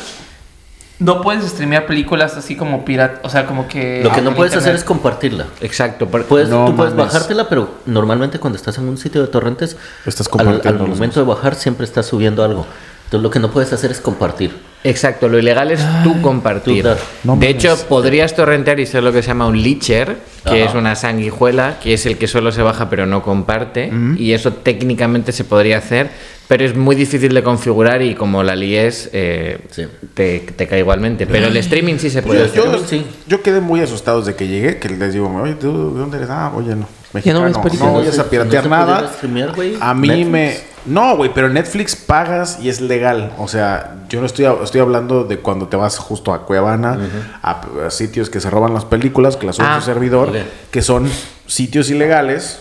no 0.99 1.21
puedes 1.21 1.43
streamear 1.49 1.87
películas 1.87 2.37
así 2.37 2.55
como 2.55 2.85
pirata, 2.85 3.19
o 3.23 3.29
sea, 3.29 3.45
como 3.47 3.67
que... 3.67 4.01
Lo 4.03 4.11
que 4.11 4.21
no 4.21 4.33
puedes 4.35 4.55
hacer 4.55 4.75
es 4.75 4.83
compartirla. 4.83 5.47
Exacto. 5.61 6.05
Puedes, 6.07 6.47
No 6.49 6.67
tú 6.67 6.75
puedes 6.75 6.93
mames. 6.93 7.11
bajártela, 7.13 7.49
pero 7.49 7.67
normalmente 7.87 8.39
cuando 8.39 8.57
estás 8.57 8.77
en 8.77 8.87
un 8.87 8.97
sitio 8.99 9.21
de 9.21 9.27
torrentes, 9.27 9.75
Estás 10.05 10.27
al, 10.27 10.31
compartiendo 10.31 10.83
al 10.83 10.89
momento 10.91 11.19
de 11.19 11.25
bajar 11.25 11.55
siempre 11.55 11.83
estás 11.83 12.05
subiendo 12.05 12.43
algo. 12.45 12.65
Entonces 13.05 13.23
lo 13.23 13.29
que 13.31 13.39
no 13.39 13.49
puedes 13.51 13.73
hacer 13.73 13.89
es 13.91 13.99
compartir. 13.99 14.55
Exacto, 14.85 15.27
lo 15.27 15.39
ilegal 15.39 15.71
es 15.71 15.81
tú 16.03 16.21
compartir. 16.21 16.83
Tú 16.83 16.89
dar. 16.89 16.97
No 17.23 17.35
de 17.37 17.49
hecho, 17.49 17.75
podrías 17.89 18.35
torrentear 18.35 18.79
y 18.79 18.85
ser 18.85 19.03
lo 19.03 19.11
que 19.11 19.21
se 19.21 19.29
llama 19.29 19.47
un 19.47 19.61
leecher, 19.61 20.17
que 20.43 20.61
Ajá. 20.63 20.69
es 20.69 20.75
una 20.75 20.95
sanguijuela, 20.95 21.79
que 21.81 21.93
es 21.95 22.05
el 22.05 22.17
que 22.17 22.27
solo 22.27 22.51
se 22.51 22.61
baja 22.61 22.89
pero 22.89 23.05
no 23.05 23.21
comparte. 23.23 23.91
Y 24.17 24.33
eso 24.33 24.53
técnicamente 24.53 25.31
se 25.31 25.43
podría 25.43 25.79
hacer, 25.79 26.09
pero 26.47 26.63
es 26.63 26.75
muy 26.75 26.95
difícil 26.95 27.33
de 27.33 27.41
configurar 27.41 28.03
y 28.03 28.13
como 28.13 28.43
la 28.43 28.55
lies, 28.55 29.09
eh, 29.13 29.57
Sí. 29.71 29.85
te, 30.13 30.39
te 30.39 30.67
cae 30.67 30.79
igualmente. 30.79 31.25
Pero 31.25 31.47
el 31.47 31.57
streaming 31.57 31.95
sí 31.97 32.09
se 32.11 32.21
puede 32.21 32.41
Yo, 32.41 32.45
hacer. 32.45 32.63
yo, 32.63 32.87
Sí. 32.87 33.05
yo 33.27 33.41
quedé 33.41 33.61
muy 33.61 33.81
asustado 33.81 34.19
desde 34.19 34.35
que 34.35 34.47
llegué, 34.47 34.77
que 34.77 34.89
les 34.89 35.13
digo, 35.13 35.33
oye, 35.41 35.55
¿tú 35.55 35.93
de 35.95 35.99
dónde 35.99 36.17
eres? 36.17 36.29
Ah, 36.29 36.51
oye, 36.55 36.75
no, 36.75 36.87
mexicano. 37.15 37.43
ves 37.43 37.55
No, 37.55 37.61
películas. 37.63 37.93
vayas 37.95 38.13
Si 38.15 38.19
a 38.19 38.23
no 38.23 38.29
piratear 38.29 38.69
nada. 38.69 39.11
streamear, 39.15 39.53
A 39.81 39.93
mí 39.93 40.07
Netflix. 40.07 40.29
me... 40.29 40.75
No, 40.85 41.17
güey, 41.17 41.31
pero 41.33 41.49
Netflix 41.49 41.95
pagas 41.95 42.59
y 42.61 42.69
es 42.69 42.79
legal. 42.79 43.31
O 43.39 43.47
sea, 43.47 43.95
yo 44.07 44.19
no 44.19 44.27
estoy, 44.27 44.45
estoy 44.63 44.81
hablando 44.81 45.23
de 45.23 45.39
cuando 45.39 45.67
te 45.67 45.75
vas 45.75 45.97
justo 45.97 46.31
a 46.31 46.45
Cuevana, 46.45 46.99
a, 47.41 47.61
a 47.87 47.89
sitios 47.89 48.29
que 48.29 48.39
se 48.39 48.51
roban 48.51 48.71
las 48.75 48.85
películas, 48.85 49.35
que 49.35 49.47
las 49.47 49.55
sube 49.55 49.65
Ah, 49.67 49.79
su 49.79 49.85
servidor, 49.87 50.31
que 50.69 50.81
son 50.83 51.09
sitios 51.47 51.89
ilegales. 51.89 52.59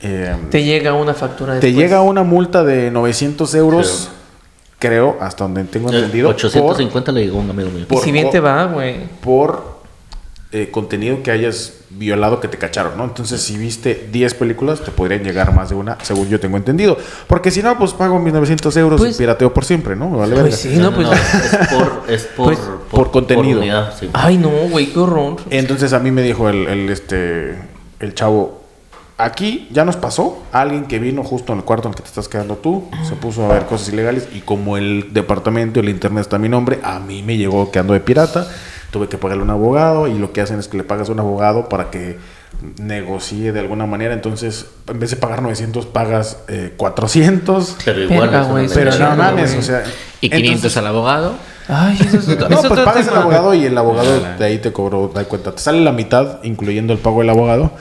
Eh, 0.00 0.34
Te 0.50 0.64
llega 0.64 0.92
una 0.94 1.14
factura 1.14 1.60
te 1.60 1.66
después. 1.68 1.76
llega 1.76 2.00
una 2.02 2.24
multa 2.24 2.64
de 2.64 2.90
900 2.90 3.54
euros, 3.54 4.08
creo, 4.80 5.16
hasta 5.20 5.44
donde 5.44 5.62
tengo 5.62 5.92
Eh, 5.92 5.96
entendido. 5.98 6.30
850 6.30 7.12
le 7.12 7.20
llegó 7.26 7.38
un 7.38 7.48
amigo 7.50 7.70
mío. 7.70 7.86
Y 7.88 7.96
si 7.98 8.10
bien 8.10 8.24
por- 8.24 8.32
te 8.32 8.40
va, 8.40 8.64
güey. 8.64 8.96
por 9.20 9.80
eh, 10.50 10.68
contenido 10.72 11.22
que 11.22 11.30
hayas 11.30 11.74
violado 11.98 12.40
que 12.40 12.48
te 12.48 12.58
cacharon, 12.58 12.96
¿no? 12.96 13.04
Entonces, 13.04 13.40
si 13.42 13.56
viste 13.56 14.08
10 14.10 14.34
películas, 14.34 14.82
te 14.84 14.90
podrían 14.90 15.22
llegar 15.22 15.54
más 15.54 15.68
de 15.68 15.74
una, 15.76 15.98
según 16.02 16.28
yo 16.28 16.40
tengo 16.40 16.56
entendido. 16.56 16.96
Porque 17.26 17.50
si 17.50 17.62
no, 17.62 17.78
pues 17.78 17.92
pago 17.92 18.18
mis 18.18 18.32
900 18.32 18.76
euros 18.76 19.00
Pues- 19.00 19.14
y 19.14 19.18
pirateo 19.18 19.52
por 19.54 19.64
siempre, 19.64 19.94
¿no? 19.96 20.08
Me 20.10 20.16
vale 20.18 20.32
Pues 20.32 20.42
verga. 20.44 20.56
sí, 20.56 20.76
no, 20.80 20.92
pues... 20.94 21.08
es 21.10 21.68
por, 21.68 22.02
es 22.08 22.22
por, 22.24 22.44
Pues, 22.46 22.58
por 22.90 23.10
contenido. 23.10 23.60
unidad, 23.60 23.94
sí. 23.98 24.10
Ay, 24.12 24.38
no, 24.38 24.48
güey, 24.70 24.86
qué 24.92 24.98
horror. 24.98 25.36
Entonces, 25.50 25.92
a 25.92 25.98
mí 25.98 26.10
me 26.10 26.22
dijo 26.22 26.48
el, 26.48 26.66
el, 26.66 26.88
este, 26.90 27.56
el 28.00 28.14
chavo, 28.14 28.60
aquí 29.18 29.68
ya 29.70 29.84
nos 29.84 29.96
pasó, 29.96 30.42
alguien 30.50 30.86
que 30.86 30.98
vino 30.98 31.22
justo 31.22 31.52
en 31.52 31.60
el 31.60 31.64
cuarto 31.64 31.86
en 31.88 31.92
el 31.92 31.96
que 31.96 32.02
te 32.02 32.08
estás 32.08 32.26
quedando 32.28 32.56
tú, 32.56 32.88
se 33.08 33.14
puso 33.14 33.44
a 33.44 33.54
ver 33.54 33.66
cosas 33.66 33.90
ilegales 33.90 34.26
y 34.34 34.40
como 34.40 34.76
el 34.76 35.10
departamento, 35.12 35.78
el 35.78 35.88
internet 35.88 36.22
está 36.22 36.36
a 36.36 36.38
mi 36.40 36.48
nombre, 36.48 36.80
a 36.82 36.98
mí 36.98 37.22
me 37.22 37.36
llegó 37.36 37.70
que 37.70 37.78
ando 37.78 37.92
de 37.92 38.00
pirata, 38.00 38.48
tuve 38.92 39.08
que 39.08 39.18
pagarle 39.18 39.42
un 39.42 39.50
abogado 39.50 40.06
y 40.06 40.18
lo 40.18 40.32
que 40.32 40.42
hacen 40.42 40.60
es 40.60 40.68
que 40.68 40.76
le 40.76 40.84
pagas 40.84 41.08
a 41.08 41.12
un 41.12 41.18
abogado 41.18 41.68
para 41.68 41.90
que 41.90 42.18
negocie 42.78 43.50
de 43.50 43.58
alguna 43.58 43.86
manera, 43.86 44.12
entonces 44.12 44.66
en 44.86 45.00
vez 45.00 45.10
de 45.10 45.16
pagar 45.16 45.42
900 45.42 45.86
pagas 45.86 46.38
eh, 46.46 46.74
400, 46.76 47.78
Pero 47.84 48.02
igual. 48.02 48.28
Güey, 48.28 48.68
manera 48.68 48.74
pero 48.74 49.10
no 49.10 49.16
mames, 49.16 49.56
o 49.56 49.62
sea... 49.62 49.82
Y 50.20 50.28
500 50.28 50.54
entonces- 50.54 50.76
al 50.76 50.86
abogado. 50.86 51.34
Ay, 51.68 51.98
eso 52.00 52.18
es... 52.18 52.26
no, 52.38 52.46
es 52.46 52.46
pues 52.46 52.64
otro 52.66 52.84
pagas 52.84 53.08
al 53.08 53.16
abogado 53.16 53.54
y 53.54 53.64
el 53.64 53.76
abogado 53.76 54.20
de 54.38 54.44
ahí 54.44 54.58
te 54.58 54.72
cobró, 54.72 55.08
da 55.08 55.24
cuenta. 55.24 55.54
Te 55.54 55.62
sale 55.62 55.80
la 55.80 55.92
mitad, 55.92 56.44
incluyendo 56.44 56.92
el 56.92 56.98
pago 56.98 57.20
del 57.20 57.30
abogado. 57.30 57.72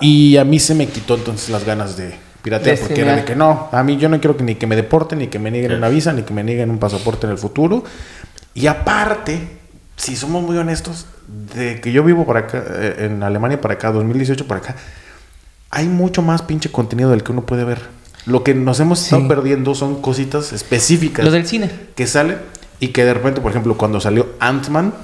Y 0.00 0.38
a 0.38 0.44
mí 0.44 0.58
se 0.58 0.74
me 0.74 0.86
quitó 0.86 1.14
entonces 1.14 1.50
las 1.50 1.64
ganas 1.64 1.96
de 1.96 2.14
piratear, 2.42 2.76
De 2.76 2.82
porque 2.82 3.00
era 3.02 3.16
de 3.16 3.24
que 3.24 3.36
no, 3.36 3.68
a 3.70 3.82
mí 3.82 3.98
yo 3.98 4.08
no 4.08 4.18
quiero 4.18 4.36
que 4.36 4.44
ni 4.44 4.54
que 4.54 4.66
me 4.66 4.76
deporten, 4.76 5.18
ni 5.18 5.26
que 5.26 5.38
me 5.38 5.50
nieguen 5.50 5.72
una 5.72 5.88
visa, 5.88 6.12
ni 6.12 6.22
que 6.22 6.32
me 6.32 6.42
nieguen 6.42 6.70
un 6.70 6.78
pasaporte 6.78 7.26
en 7.26 7.32
el 7.32 7.38
futuro. 7.38 7.84
Y 8.54 8.66
aparte, 8.66 9.57
si 9.98 10.16
somos 10.16 10.42
muy 10.42 10.56
honestos, 10.56 11.04
de 11.54 11.80
que 11.82 11.92
yo 11.92 12.02
vivo 12.02 12.24
por 12.24 12.38
acá, 12.38 12.64
eh, 12.76 12.96
en 13.10 13.22
Alemania 13.22 13.60
para 13.60 13.74
acá, 13.74 13.92
2018 13.92 14.46
para 14.46 14.60
acá, 14.60 14.76
hay 15.70 15.86
mucho 15.88 16.22
más 16.22 16.40
pinche 16.40 16.70
contenido 16.72 17.10
del 17.10 17.22
que 17.22 17.32
uno 17.32 17.42
puede 17.44 17.64
ver. 17.64 17.80
Lo 18.24 18.42
que 18.44 18.54
nos 18.54 18.80
hemos 18.80 19.02
estado 19.02 19.22
Sí. 19.22 19.28
perdiendo 19.28 19.74
son 19.74 20.00
cositas 20.00 20.52
específicas 20.54 21.24
Lo 21.24 21.30
del 21.30 21.46
cine. 21.46 21.70
que 21.94 22.06
salen 22.06 22.38
y 22.80 22.88
que 22.88 23.04
de 23.04 23.12
repente, 23.12 23.40
por 23.42 23.50
ejemplo, 23.50 23.76
cuando 23.76 24.00
salió 24.00 24.28
Ant-Man, 24.40 24.94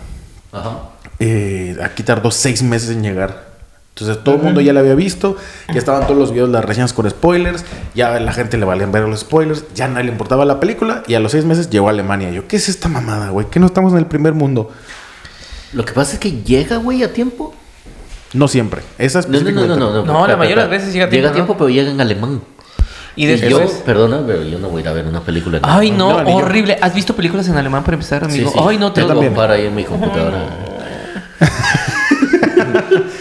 Ajá. 0.52 0.78
eh, 1.18 1.76
aquí 1.82 2.02
tardó 2.02 2.30
seis 2.30 2.62
meses 2.62 2.90
en 2.90 3.02
llegar. 3.02 3.53
Entonces 3.96 4.24
todo 4.24 4.34
el 4.34 4.42
mundo 4.42 4.60
ya 4.60 4.72
la 4.72 4.80
había 4.80 4.96
visto, 4.96 5.36
ya 5.72 5.78
estaban 5.78 6.02
todos 6.08 6.18
los 6.18 6.32
videos, 6.32 6.48
las 6.48 6.64
reseñas 6.64 6.92
con 6.92 7.08
spoilers, 7.08 7.64
ya 7.94 8.12
a 8.12 8.18
la 8.18 8.32
gente 8.32 8.58
le 8.58 8.64
valían 8.64 8.90
ver 8.90 9.04
los 9.04 9.20
spoilers, 9.20 9.64
ya 9.72 9.86
nadie 9.86 10.06
le 10.06 10.10
importaba 10.12 10.44
la 10.44 10.58
película 10.58 11.04
y 11.06 11.14
a 11.14 11.20
los 11.20 11.30
seis 11.30 11.44
meses 11.44 11.70
llegó 11.70 11.86
a 11.86 11.90
Alemania. 11.90 12.28
Yo, 12.32 12.48
¿qué 12.48 12.56
es 12.56 12.68
esta 12.68 12.88
mamada, 12.88 13.30
güey? 13.30 13.46
¿Que 13.50 13.60
no 13.60 13.66
estamos 13.66 13.92
en 13.92 14.00
el 14.00 14.06
primer 14.06 14.34
mundo? 14.34 14.72
Lo 15.72 15.84
que 15.84 15.92
pasa 15.92 16.14
es 16.14 16.18
que 16.18 16.42
llega, 16.42 16.78
güey, 16.78 17.04
a 17.04 17.12
tiempo. 17.12 17.54
No 18.32 18.48
siempre. 18.48 18.82
Esa 18.98 19.20
No, 19.22 19.40
no, 19.40 19.50
no, 19.52 19.76
no, 19.76 19.92
no. 19.92 20.04
No, 20.04 20.26
la 20.26 20.36
mayoría 20.36 20.64
de 20.64 20.68
las 20.68 20.70
veces 20.70 20.92
llega 20.92 21.04
a 21.06 21.08
Llega 21.08 21.30
tiempo, 21.30 21.30
a 21.30 21.34
tiempo, 21.34 21.52
¿no? 21.52 21.58
pero 21.58 21.68
llega 21.70 21.90
en 21.92 22.00
alemán. 22.00 22.40
Y 23.14 23.30
Y 23.30 23.48
yo, 23.48 23.60
perdona, 23.86 24.22
pero 24.26 24.42
yo 24.42 24.58
no 24.58 24.70
voy 24.70 24.80
a 24.80 24.82
ir 24.82 24.88
a 24.88 24.92
ver 24.92 25.06
una 25.06 25.20
película 25.20 25.58
en 25.58 25.64
Ay, 25.64 25.90
alemán. 25.90 25.98
no, 25.98 26.22
No, 26.24 26.28
yo. 26.30 26.36
horrible. 26.38 26.76
¿Has 26.82 26.92
visto 26.96 27.14
películas 27.14 27.46
en 27.46 27.56
alemán 27.56 27.84
para 27.84 27.94
empezar, 27.94 28.24
amigo? 28.24 28.50
sí. 28.50 28.58
Ay, 28.60 28.76
no, 28.76 28.92
te 28.92 29.02
Yo 29.02 29.14
lo. 29.14 29.34
Para 29.34 29.54
ahí 29.54 29.66
en 29.66 29.74
mi 29.76 29.84
computadora. 29.84 30.38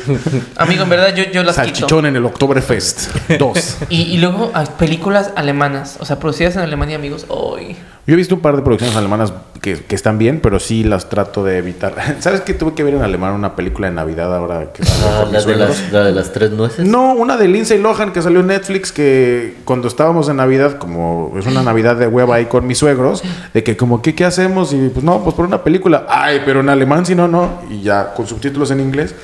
Amigo, 0.58 0.84
en 0.84 0.90
verdad, 0.90 1.16
yo, 1.16 1.24
yo 1.32 1.44
las 1.44 1.56
quito. 1.56 1.68
Salchichón 1.68 2.06
en 2.06 2.16
el 2.16 2.26
Oktoberfest 2.26 3.30
2. 3.40 3.78
Y, 3.90 4.02
y 4.04 4.18
luego 4.18 4.52
hay 4.54 4.68
películas 4.78 5.32
alemanas, 5.36 5.98
o 6.00 6.06
sea, 6.06 6.20
producidas 6.20 6.56
en 6.56 6.62
Alemania, 6.62 6.96
amigos. 6.96 7.26
Ay, 7.30 7.78
Yo 8.08 8.14
he 8.14 8.18
visto 8.18 8.36
un 8.36 8.42
par 8.42 8.56
de 8.56 8.62
producciones 8.62 8.96
alemanas 8.96 9.34
que, 9.62 9.78
que 9.78 9.96
están 9.96 10.18
bien, 10.18 10.40
pero 10.42 10.60
sí 10.60 10.84
las 10.84 11.08
trato 11.10 11.44
de 11.44 11.58
evitar. 11.58 11.94
¿Sabes 12.20 12.42
que 12.42 12.54
tuve 12.54 12.74
que 12.74 12.84
ver 12.84 12.96
en 12.96 13.02
alemán 13.02 13.34
una 13.34 13.56
película 13.56 13.88
de 13.88 13.94
Navidad 13.94 14.36
ahora 14.36 14.72
que 14.74 14.84
Ah, 14.84 15.26
de 15.26 15.56
las, 15.56 15.92
la 15.92 16.04
de 16.04 16.12
las 16.12 16.34
tres 16.34 16.52
nueces. 16.52 16.86
No, 16.86 17.14
una 17.14 17.38
de 17.38 17.48
Lindsay 17.48 17.80
Lohan 17.80 18.12
que 18.12 18.22
salió 18.22 18.42
en 18.42 18.48
Netflix 18.48 18.92
que 18.92 19.58
cuando 19.64 19.88
estábamos 19.88 20.28
en 20.30 20.38
Navidad, 20.38 20.78
como 20.78 21.34
es 21.40 21.46
una 21.46 21.64
Navidad 21.64 21.96
de 21.96 22.08
hueva 22.08 22.36
ahí 22.36 22.46
con 22.46 22.68
mis 22.68 22.78
suegros, 22.78 23.24
de 23.54 23.64
que 23.64 23.78
como, 23.78 24.02
¿qué, 24.02 24.14
qué 24.16 24.26
hacemos? 24.26 24.74
Y 24.74 24.90
pues 24.90 25.04
no, 25.06 25.24
pues 25.24 25.36
por 25.36 25.46
una 25.46 25.64
película. 25.64 26.06
Ay, 26.10 26.42
pero 26.46 26.60
en 26.60 26.70
alemán 26.70 27.06
si 27.06 27.16
no, 27.16 27.28
no. 27.28 27.62
Y 27.70 27.82
ya 27.82 28.14
con 28.14 28.28
subtítulos 28.28 28.72
en 28.72 28.82
inglés. 28.82 29.16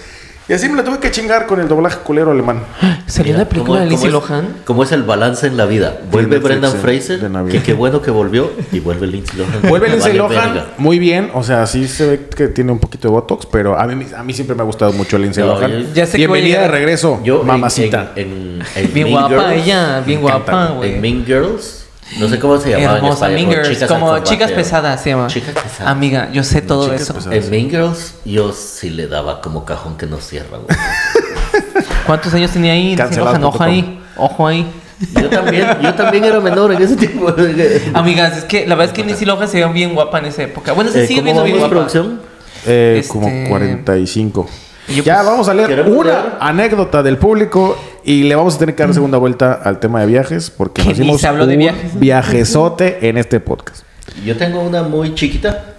Y 0.49 0.53
así 0.53 0.67
me 0.67 0.75
la 0.77 0.83
tuve 0.83 0.97
que 0.97 1.11
chingar 1.11 1.45
con 1.45 1.59
el 1.59 1.67
doblaje 1.67 1.99
culero 1.99 2.31
alemán. 2.31 2.63
Salió 3.05 3.35
una 3.35 3.45
película 3.47 3.67
¿cómo- 3.77 3.83
de 3.83 3.89
Lindsay 3.91 4.09
Lohan. 4.09 4.47
¿Cómo 4.65 4.81
es 4.83 4.91
el 4.91 5.03
balance 5.03 5.45
en 5.45 5.57
la 5.57 5.67
vida? 5.67 5.99
Vuelve 6.11 6.37
Netflix, 6.37 6.43
Brendan 6.43 6.71
Fraser, 6.81 7.31
que 7.51 7.61
qué 7.61 7.73
bueno 7.73 8.01
que 8.01 8.09
volvió, 8.09 8.51
y 8.71 8.79
vuelve 8.79 9.05
Lindsay 9.05 9.37
Lohan. 9.37 9.61
Vuelve 9.69 9.89
Lindsay 9.89 10.17
Vale 10.17 10.33
Lohan 10.35 10.53
verga. 10.55 10.67
muy 10.79 10.97
bien, 10.97 11.29
o 11.35 11.43
sea, 11.43 11.67
sí 11.67 11.87
se 11.87 12.07
ve 12.07 12.25
que 12.35 12.47
tiene 12.47 12.71
un 12.71 12.79
poquito 12.79 13.07
de 13.07 13.11
botox, 13.13 13.45
pero 13.45 13.77
a 13.79 13.85
mí, 13.85 14.05
a 14.17 14.23
mí 14.23 14.33
siempre 14.33 14.55
me 14.55 14.63
ha 14.63 14.65
gustado 14.65 14.91
mucho 14.93 15.19
Lindsay 15.19 15.43
No, 15.43 15.53
Lohan. 15.53 15.71
yo- 15.71 15.93
Ya 15.93 16.05
sé 16.07 16.17
que 16.17 16.25
voy 16.27 16.39
a 16.39 16.41
Bienvenida 16.41 16.61
de 16.63 16.67
regreso, 16.69 17.19
Yo 17.23 17.43
mamacita. 17.43 18.13
En, 18.15 18.27
en- 18.27 18.63
en 18.75 18.93
Bien 18.93 19.07
Mean 19.11 19.27
guapa 19.27 19.49
Girls, 19.51 19.63
ella, 19.67 20.01
bien 20.05 20.21
guapa, 20.21 20.65
güey. 20.77 20.95
En 20.95 21.01
Mean 21.01 21.25
Girls, 21.25 21.85
no 22.17 22.27
sé 22.29 22.39
cómo 22.39 22.57
se 22.57 22.71
llamaba 22.71 22.97
en 22.97 23.03
Hermosa, 23.05 23.29
Girls, 23.29 23.67
Chicas 23.69 23.81
al 23.83 23.87
como 23.89 24.05
combate, 24.07 24.29
chicas 24.29 24.51
pesadas 24.51 25.01
se 25.03 25.09
llama. 25.11 25.27
Chicas 25.27 25.53
pesadas. 25.53 25.81
Amiga, 25.91 26.29
yo 26.31 26.43
sé 26.43 26.61
todo 26.61 26.85
Chicas 26.85 27.01
eso. 27.01 27.13
pesadas. 27.13 27.37
En 27.45 27.49
Mean 27.51 27.69
Girls, 27.69 28.15
yo 28.25 28.51
sí 28.53 28.89
le 28.89 29.07
daba 29.07 29.41
como 29.41 29.65
cajón 29.65 29.97
que 29.97 30.05
no 30.07 30.17
cierra, 30.19 30.57
güey. 30.57 30.77
¿Cuántos 32.05 32.33
años 32.33 32.51
tenía 32.51 32.73
ahí? 32.73 32.95
Lohan? 32.95 33.43
Ojo 33.43 33.63
ahí, 33.63 33.99
ojo 34.17 34.47
ahí. 34.47 34.65
Yo 35.13 35.29
también, 35.29 35.65
yo 35.81 35.93
también 35.93 36.23
era 36.25 36.39
menor 36.41 36.73
en 36.73 36.81
ese 36.81 36.97
tiempo. 36.97 37.33
Amigas, 37.93 38.37
es 38.37 38.43
que 38.45 38.65
la 38.67 38.75
verdad 38.75 38.93
es 38.93 38.97
que 38.99 39.05
Lindsay 39.05 39.25
Lohan 39.25 39.47
se 39.47 39.53
veía 39.57 39.67
bien 39.67 39.93
guapa 39.93 40.19
en 40.19 40.25
esa 40.25 40.43
época. 40.43 40.73
Bueno, 40.73 40.91
se 40.91 41.03
Eh, 41.03 41.07
sigue 41.07 41.21
¿Cómo 41.21 41.43
viendo 41.43 41.43
bien 41.43 41.57
guapa. 41.59 41.69
producción? 41.69 42.21
Eh, 42.65 42.97
Este- 42.99 43.13
Como 43.13 43.29
45. 43.47 44.49
Yo, 44.95 45.03
ya 45.03 45.15
pues, 45.17 45.25
vamos 45.27 45.49
a 45.49 45.53
leer 45.53 45.67
¿queremos 45.69 45.91
una 45.93 46.11
leer? 46.11 46.25
anécdota 46.39 47.03
del 47.03 47.17
público 47.17 47.77
y 48.03 48.23
le 48.23 48.35
vamos 48.35 48.55
a 48.55 48.59
tener 48.59 48.75
que 48.75 48.83
dar 48.83 48.93
segunda 48.93 49.17
vuelta 49.17 49.53
al 49.53 49.79
tema 49.79 50.01
de 50.01 50.07
viajes 50.07 50.49
porque 50.49 50.81
Que 50.83 50.89
nos 50.89 50.97
hicimos 50.99 51.23
habló 51.23 51.45
de 51.45 51.53
un 51.53 51.59
viajes. 51.59 51.99
viajezote 51.99 53.07
en 53.09 53.17
este 53.17 53.39
podcast. 53.39 53.83
Yo 54.25 54.35
tengo 54.37 54.61
una 54.61 54.81
muy 54.83 55.13
chiquita. 55.15 55.75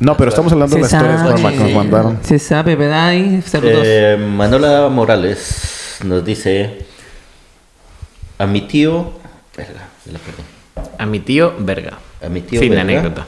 No, 0.00 0.16
pero 0.16 0.30
estamos 0.30 0.52
hablando 0.52 0.76
de 0.76 0.82
las 0.82 0.92
historias 0.92 1.20
sabe. 1.20 1.52
Que 1.52 1.58
nos 1.58 1.72
mandaron. 1.72 2.18
Se 2.22 2.38
sabe, 2.38 2.76
¿verdad? 2.76 3.12
Saludos. 3.44 3.82
Eh, 3.84 4.16
Manola 4.16 4.88
Morales 4.88 5.98
nos 6.04 6.24
dice: 6.24 6.86
A 8.38 8.46
mi 8.46 8.62
tío. 8.62 9.12
Verga, 9.56 9.88
la 10.12 10.18
perdí. 10.20 10.42
A 10.98 11.04
mi 11.06 11.18
tío, 11.20 11.52
verga. 11.58 11.98
A 12.24 12.28
mi 12.28 12.40
tío. 12.42 12.60
fin 12.60 12.70
de 12.70 12.76
verga. 12.76 12.92
anécdota. 13.00 13.26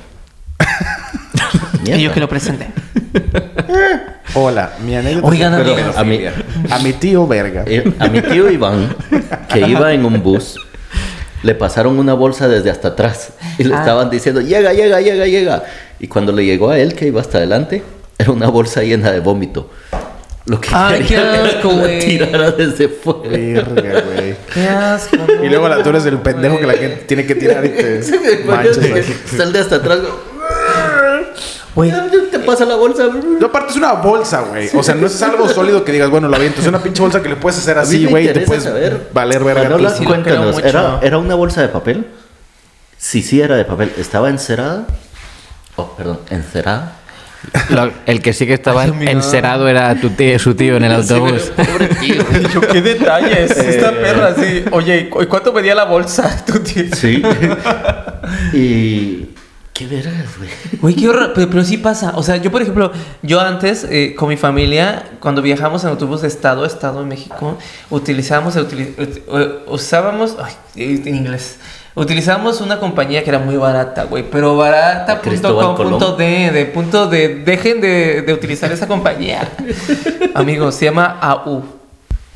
Mierda. 1.83 2.01
y 2.01 2.05
yo 2.05 2.13
que 2.13 2.21
lo 2.21 2.29
presente. 2.29 2.67
Hola, 4.35 4.75
mi 4.85 4.95
anécdota. 4.95 5.27
Oigan, 5.27 5.55
es- 5.55 5.69
amigos. 5.69 5.97
a 5.97 6.05
mi, 6.05 6.21
a 6.71 6.79
mi 6.79 6.93
tío 6.93 7.27
verga. 7.27 7.65
eh, 7.67 7.93
a 7.99 8.09
mi 8.09 8.21
tío 8.23 8.51
Iván, 8.51 8.95
que 9.53 9.61
iba 9.61 9.93
en 9.93 10.05
un 10.05 10.23
bus, 10.23 10.57
le 11.43 11.55
pasaron 11.55 11.99
una 11.99 12.15
bolsa 12.15 12.47
desde 12.49 12.71
hasta 12.71 12.89
atrás 12.89 13.33
y 13.59 13.65
le 13.65 13.75
Ah. 13.75 13.81
estaban 13.81 14.11
diciendo: 14.11 14.41
Llega, 14.41 14.73
llega, 14.73 15.01
llega, 15.01 15.27
llega. 15.27 15.65
Y 15.99 16.07
cuando 16.07 16.33
le 16.33 16.45
llegó 16.45 16.71
a 16.71 16.79
él, 16.79 16.95
que 16.95 17.07
iba 17.07 17.21
hasta 17.21 17.39
adelante, 17.39 17.83
era 18.19 18.31
una 18.31 18.49
bolsa 18.49 18.83
llena 18.83 19.11
de 19.11 19.21
vómito. 19.21 19.71
Lo 20.47 20.61
que 20.61 20.69
Ay, 20.73 21.05
qué 21.07 21.17
asco, 21.19 21.69
güey. 21.71 21.99
tirara 22.01 22.51
desde 22.53 22.89
fuera. 22.89 23.29
Verga, 23.31 24.03
güey. 24.03 24.35
Qué 24.55 24.69
asco. 24.69 25.17
Y 25.43 25.49
luego 25.49 25.69
la, 25.69 25.83
tú 25.83 25.91
eres 25.91 26.07
el 26.07 26.19
pendejo 26.19 26.59
que 26.59 26.67
la 26.67 26.73
gente 26.75 27.05
tiene 27.07 27.27
que 27.27 27.35
tirar 27.35 27.65
y 27.65 27.69
te 27.69 28.01
manchas. 28.47 28.79
Sal 29.37 29.53
de 29.53 29.59
hasta 29.59 29.77
atrás. 29.77 29.99
Güey, 31.75 31.93
Te 32.31 32.39
pasa 32.41 32.65
la 32.65 32.75
bolsa. 32.75 33.05
No, 33.39 33.47
aparte 33.47 33.71
es 33.71 33.77
una 33.77 33.93
bolsa, 33.93 34.41
güey. 34.43 34.69
O 34.75 34.83
sea, 34.83 34.95
no 34.95 35.07
es 35.07 35.23
algo 35.23 35.49
sólido 35.49 35.85
que 35.85 35.93
digas, 35.93 36.11
bueno, 36.11 36.29
lo 36.29 36.37
aviento. 36.37 36.61
Es 36.61 36.67
una 36.67 36.83
pinche 36.83 37.01
bolsa 37.01 37.23
que 37.23 37.29
le 37.29 37.37
puedes 37.37 37.59
hacer 37.59 37.79
así, 37.79 38.07
güey. 38.07 38.29
y 38.29 38.33
Te 38.33 38.41
puedes 38.41 38.65
saber. 38.65 39.09
valer 39.13 39.45
verga. 39.45 39.77
Tú. 39.77 39.89
sí 39.97 40.05
cuéntanos, 40.05 40.55
mucho. 40.57 40.67
¿era, 40.67 40.99
¿era 41.03 41.19
una 41.19 41.35
bolsa 41.37 41.63
de 41.63 41.69
papel? 41.69 42.07
Sí, 42.99 43.23
sí 43.23 43.41
era 43.41 43.57
de 43.57 43.65
papel. 43.65 43.93
¿Estaba 43.99 44.29
encerada? 44.31 44.87
Oh, 45.77 45.95
perdón, 45.97 46.21
encerada. 46.31 46.97
Lo- 47.71 47.91
el 48.05 48.21
que 48.21 48.35
sí 48.35 48.47
que 48.47 48.53
estaba 48.53 48.83
Ay, 48.83 48.93
encerado 49.07 49.67
era 49.67 49.95
tu 49.95 50.11
tío, 50.11 50.39
su 50.39 50.55
tío 50.55 50.77
en 50.77 50.85
el 50.85 50.93
autobús. 50.93 51.51
Pobre 51.57 51.87
tío. 51.87 52.23
yo 52.53 52.61
qué 52.61 52.83
detalles. 52.83 53.53
Esta 53.57 53.93
perra 53.93 54.35
así. 54.37 54.65
Oye, 54.73 55.09
¿y 55.19 55.27
cuánto 55.27 55.51
medía 55.53 55.75
la 55.75 55.85
bolsa? 55.85 56.45
Tu 56.45 56.59
tío? 56.59 56.85
Sí. 56.95 57.23
y. 58.53 59.29
Qué 59.81 59.87
vergas, 59.87 60.37
güey. 60.37 60.51
Güey, 60.79 60.95
qué 60.95 61.09
horror, 61.09 61.33
pero, 61.35 61.49
pero 61.49 61.65
sí 61.65 61.79
pasa. 61.79 62.13
O 62.15 62.23
sea, 62.23 62.37
yo, 62.37 62.51
por 62.51 62.61
ejemplo, 62.61 62.93
yo 63.23 63.41
antes, 63.41 63.87
eh, 63.89 64.15
con 64.15 64.29
mi 64.29 64.37
familia, 64.37 65.05
cuando 65.21 65.41
viajamos 65.41 65.85
en 65.85 65.89
autobús 65.89 66.21
de 66.21 66.29
estado 66.29 66.65
a 66.65 66.67
estado 66.67 67.01
en 67.01 67.09
México, 67.09 67.57
utilizábamos, 67.89 68.59
usábamos, 69.69 70.37
ay, 70.39 70.53
en 70.77 71.17
inglés, 71.17 71.61
utilizábamos 71.95 72.61
una 72.61 72.79
compañía 72.79 73.25
que 73.25 73.31
era 73.31 73.39
muy 73.39 73.57
barata, 73.57 74.05
güey, 74.05 74.23
pero 74.31 74.55
barata, 74.55 75.15
punto 75.15 75.31
Cristóbal 75.31 75.67
com, 75.69 75.77
Colón. 75.77 75.93
punto 75.93 76.17
de, 76.17 76.51
de 76.51 76.67
punto 76.67 77.07
de, 77.07 77.37
dejen 77.37 77.81
de, 77.81 78.21
de 78.21 78.35
utilizar 78.35 78.71
esa 78.71 78.87
compañía. 78.87 79.51
Amigos, 80.35 80.75
se 80.75 80.85
llama 80.85 81.19
AU. 81.23 81.80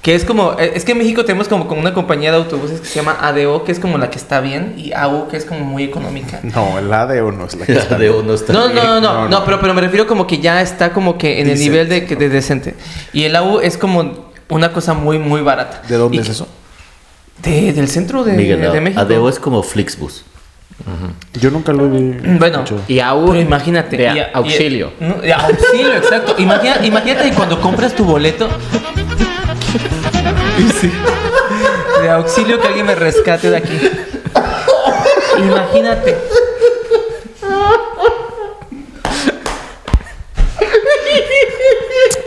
Que 0.05 0.15
es 0.15 0.27
como, 0.27 0.53
eh, 0.59 0.73
es 0.75 0.85
que 0.85 0.93
en 0.93 0.99
México 0.99 1.25
tenemos 1.25 1.49
como, 1.49 1.67
como 1.67 1.81
una 1.81 1.95
compañía 1.95 2.31
de 2.31 2.37
autobuses 2.37 2.79
que 2.79 2.87
se 2.87 2.97
llama 2.97 3.17
ADO, 3.23 3.65
que 3.65 3.73
es 3.73 3.81
como 3.81 3.97
la 3.97 4.11
que 4.11 4.19
está 4.19 4.41
bien, 4.43 4.75
y 4.77 4.93
AU, 4.93 5.29
que 5.29 5.39
es 5.39 5.47
como 5.47 5.61
muy 5.61 5.83
económica. 5.83 6.41
No, 6.55 6.79
el 6.79 6.93
ADO 6.93 7.33
no 7.33 7.47
es 7.47 7.55
la 7.57 7.65
que 7.65 7.73
está. 7.85 7.97
de 7.97 8.11
uno 8.11 8.35
está 8.35 8.53
No, 8.53 8.69
bien. 8.69 8.85
no, 8.85 8.85
no, 8.85 9.01
no, 9.01 9.13
No, 9.15 9.23
no, 9.23 9.29
no. 9.41 9.45
pero, 9.47 9.59
pero 9.61 9.73
me 9.73 9.81
refiero 9.81 10.07
como 10.07 10.27
que 10.27 10.39
ya 10.41 10.61
está 10.61 10.93
como 10.93 11.17
que 11.17 11.41
en 11.41 11.49
el 11.49 11.59
nivel 11.59 11.89
de, 11.89 12.05
que- 12.05 12.17
de 12.17 12.29
decente. 12.29 12.75
Y 13.15 13.25
el 13.25 13.35
AU 13.35 13.61
es 13.61 13.79
como 13.79 14.29
una 14.51 14.73
cosa 14.75 14.93
muy, 14.93 15.19
muy 15.19 15.41
barata. 15.41 15.81
¿De 15.89 15.97
dónde 15.97 16.19
Y 16.19 16.21
es 16.21 16.27
que- 16.27 16.33
eso? 16.33 16.49
De, 17.43 17.73
del 17.73 17.89
centro 17.89 18.25
de, 18.25 18.35
Miguel, 18.35 18.61
de 18.61 18.81
México. 18.83 19.01
ADO 19.01 19.29
es 19.31 19.39
como 19.39 19.63
Flixbus. 19.63 20.23
Yo 21.41 21.51
nunca 21.51 21.73
lo 21.73 21.89
vi. 21.89 22.11
Bueno, 22.39 22.57
escuchado. 22.63 22.83
Y 22.89 23.01
AU 23.01 23.29
pero 23.29 23.41
imagínate. 23.41 23.97
de 23.97 24.05
y- 24.05 24.19
y- 24.19 24.23
auxilio. 24.35 24.93
no, 25.01 25.15
de 25.15 25.33
auxilio, 25.33 25.95
exacto. 25.97 26.35
Imagina- 26.37 26.85
imagínate 26.85 27.33
cuando 27.33 27.59
compras 27.59 27.95
tu 27.95 28.05
boleto. 28.05 28.49
Sí. 30.81 30.93
De 32.03 32.11
auxilio 32.11 32.61
que 32.61 32.69
alguien 32.69 32.87
me 32.87 32.95
rescate 32.95 33.51
de 33.51 33.57
aquí. 33.57 33.81
Imagínate. 35.39 36.17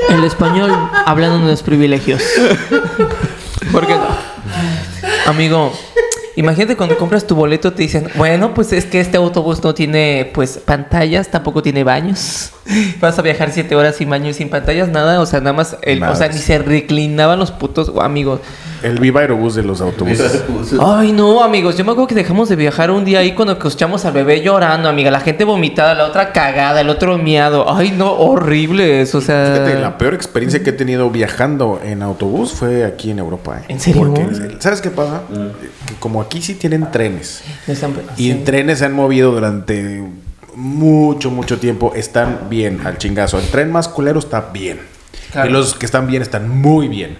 El 0.09 0.23
español 0.23 0.71
hablando 1.05 1.45
de 1.45 1.51
los 1.51 1.63
privilegios. 1.63 2.21
¿Por 3.71 3.85
qué 3.85 3.95
no? 3.95 4.07
Amigo, 5.27 5.77
imagínate 6.37 6.77
cuando 6.77 6.97
compras 6.97 7.25
tu 7.25 7.35
boleto 7.35 7.73
te 7.73 7.81
dicen, 7.81 8.07
bueno, 8.15 8.53
pues 8.53 8.71
es 8.71 8.85
que 8.85 8.99
este 8.99 9.17
autobús 9.17 9.63
no 9.63 9.73
tiene 9.73 10.31
pues 10.33 10.59
pantallas, 10.59 11.29
tampoco 11.29 11.61
tiene 11.61 11.83
baños. 11.83 12.51
Vas 13.01 13.17
a 13.19 13.21
viajar 13.23 13.51
siete 13.51 13.75
horas 13.75 13.97
sin 13.97 14.09
baño 14.09 14.29
y 14.29 14.33
sin 14.33 14.49
pantallas, 14.49 14.87
nada, 14.87 15.19
o 15.19 15.25
sea, 15.25 15.39
nada 15.39 15.53
más, 15.53 15.77
el, 15.81 16.01
o 16.03 16.15
sea, 16.15 16.29
ni 16.29 16.37
se 16.37 16.59
reclinaban 16.59 17.39
los 17.39 17.51
putos 17.51 17.91
amigos. 17.99 18.39
El 18.87 18.99
Viva 18.99 19.19
Aerobús 19.21 19.55
de 19.55 19.63
los 19.63 19.81
autobuses. 19.81 20.43
Ay, 20.79 21.11
no, 21.11 21.43
amigos. 21.43 21.75
Yo 21.77 21.83
me 21.83 21.91
acuerdo 21.91 22.07
que 22.07 22.15
dejamos 22.15 22.47
de 22.47 22.55
viajar 22.55 22.89
un 22.89 23.03
día 23.03 23.19
ahí 23.19 23.33
cuando 23.33 23.53
escuchamos 23.53 24.05
al 24.05 24.13
bebé 24.13 24.41
llorando, 24.41 24.87
amiga. 24.87 25.11
La 25.11 25.19
gente 25.19 25.43
vomitada, 25.43 25.93
la 25.93 26.05
otra 26.05 26.31
cagada, 26.31 26.79
el 26.81 26.89
otro 26.89 27.17
miado. 27.17 27.65
Ay, 27.73 27.91
no, 27.91 28.13
horrible 28.13 29.01
eso. 29.01 29.17
O 29.17 29.21
sea. 29.21 29.51
Fíjate, 29.53 29.79
la 29.79 29.97
peor 29.97 30.13
experiencia 30.13 30.63
que 30.63 30.69
he 30.69 30.73
tenido 30.73 31.09
viajando 31.09 31.81
en 31.83 32.01
autobús 32.01 32.53
fue 32.53 32.85
aquí 32.85 33.11
en 33.11 33.19
Europa. 33.19 33.59
¿eh? 33.59 33.65
¿En 33.67 33.79
serio? 33.79 34.03
Porque, 34.05 34.55
¿sabes 34.59 34.79
qué 34.81 34.89
pasa? 34.89 35.23
Que 35.87 35.95
como 35.95 36.21
aquí 36.21 36.41
sí 36.41 36.55
tienen 36.55 36.89
trenes. 36.91 37.43
están- 37.67 37.93
Y 38.15 38.23
sí. 38.23 38.31
en 38.31 38.43
trenes 38.45 38.79
se 38.79 38.85
han 38.85 38.93
movido 38.93 39.31
durante 39.33 40.01
mucho, 40.55 41.29
mucho 41.29 41.59
tiempo. 41.59 41.91
Están 41.95 42.47
bien 42.49 42.81
al 42.85 42.97
chingazo. 42.97 43.37
El 43.37 43.47
tren 43.49 43.71
más 43.71 43.87
culero 43.89 44.19
está 44.19 44.49
bien. 44.53 44.79
Claro. 45.31 45.49
Y 45.49 45.51
los 45.53 45.75
que 45.75 45.85
están 45.85 46.07
bien 46.07 46.21
están 46.21 46.47
muy 46.49 46.87
bien. 46.87 47.17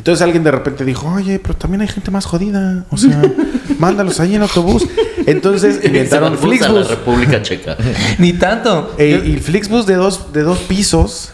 Entonces 0.00 0.22
alguien 0.22 0.42
de 0.42 0.50
repente 0.50 0.82
dijo, 0.86 1.06
oye, 1.12 1.38
pero 1.38 1.54
también 1.54 1.82
hay 1.82 1.88
gente 1.88 2.10
más 2.10 2.24
jodida. 2.24 2.86
O 2.90 2.96
sea, 2.96 3.20
mándalos 3.78 4.18
ahí 4.18 4.34
en 4.34 4.40
autobús. 4.40 4.86
Entonces 5.26 5.80
inventaron 5.84 6.28
a 6.28 6.36
la 6.36 6.38
Flixbus. 6.38 6.88
República 6.88 7.42
Checa. 7.42 7.76
Ni 8.18 8.32
tanto. 8.32 8.94
Eh, 8.96 9.22
y 9.26 9.36
Flixbus 9.40 9.84
de 9.84 9.96
dos, 9.96 10.32
de 10.32 10.42
dos 10.42 10.58
pisos. 10.60 11.32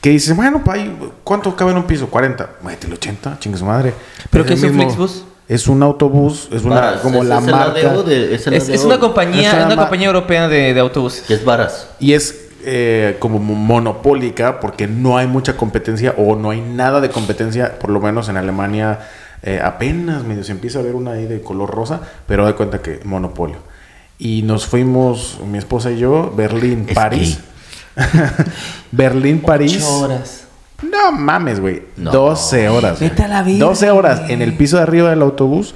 Que 0.00 0.10
dice, 0.10 0.32
bueno, 0.32 0.64
pa, 0.64 0.72
ahí, 0.74 0.98
¿cuánto 1.22 1.54
cabe 1.54 1.70
en 1.70 1.76
un 1.76 1.84
piso? 1.84 2.08
40. 2.08 2.50
Métele 2.64 2.94
80, 2.94 3.38
chingue 3.38 3.56
su 3.56 3.64
madre. 3.64 3.94
¿Pero 4.30 4.42
Es 4.42 4.48
qué 4.48 4.54
el 4.54 4.64
es 4.64 4.70
un 4.72 4.76
Flixbus? 4.80 5.24
Es 5.46 5.68
un 5.68 5.80
autobús, 5.84 6.48
es 6.50 6.64
una, 6.64 6.74
Varas, 6.74 7.00
como 7.02 7.22
es- 7.22 7.28
la 7.28 7.38
es 7.38 7.44
el 7.46 7.50
marca. 7.52 7.92
De- 8.02 8.34
es 8.34 8.46
el 8.48 8.54
Es, 8.54 8.84
una 8.84 8.98
compañía, 8.98 9.60
Es 9.60 9.66
una 9.66 9.76
compañía 9.76 10.08
europea 10.08 10.48
de, 10.48 10.74
de 10.74 10.80
autobuses. 10.80 11.22
Que 11.22 11.34
es 11.34 11.44
varas. 11.44 11.86
Y 12.00 12.14
es 12.14 12.41
eh, 12.64 13.16
como 13.18 13.38
monopólica 13.38 14.60
porque 14.60 14.86
no 14.86 15.16
hay 15.16 15.26
mucha 15.26 15.56
competencia 15.56 16.14
o 16.16 16.36
no 16.36 16.50
hay 16.50 16.60
nada 16.60 17.00
de 17.00 17.10
competencia, 17.10 17.78
por 17.78 17.90
lo 17.90 18.00
menos 18.00 18.28
en 18.28 18.36
Alemania 18.36 19.00
eh, 19.42 19.60
apenas 19.62 20.22
medio 20.24 20.44
se 20.44 20.52
empieza 20.52 20.78
a 20.78 20.82
ver 20.82 20.94
una 20.94 21.12
ahí 21.12 21.26
de 21.26 21.42
color 21.42 21.70
rosa, 21.70 22.00
pero 22.26 22.44
da 22.44 22.54
cuenta 22.54 22.80
que 22.80 23.00
monopolio. 23.04 23.58
y 24.18 24.42
nos 24.42 24.66
fuimos, 24.66 25.40
mi 25.44 25.58
esposa 25.58 25.90
y 25.90 25.98
yo, 25.98 26.32
Berlín, 26.36 26.86
Es 26.88 26.94
París. 26.94 27.40
Berlín, 28.92 29.40
París. 29.40 29.76
Ocho 29.76 29.98
horas. 30.00 30.44
No 30.82 31.12
mames, 31.12 31.60
güey. 31.60 31.82
No. 31.96 32.10
12 32.10 32.68
horas. 32.68 33.00
Vete 33.00 33.24
a 33.24 33.28
la 33.28 33.42
vida, 33.42 33.64
12 33.64 33.90
horas 33.90 34.22
en 34.28 34.42
el 34.42 34.56
piso 34.56 34.76
de 34.76 34.82
arriba 34.82 35.10
del 35.10 35.22
autobús. 35.22 35.74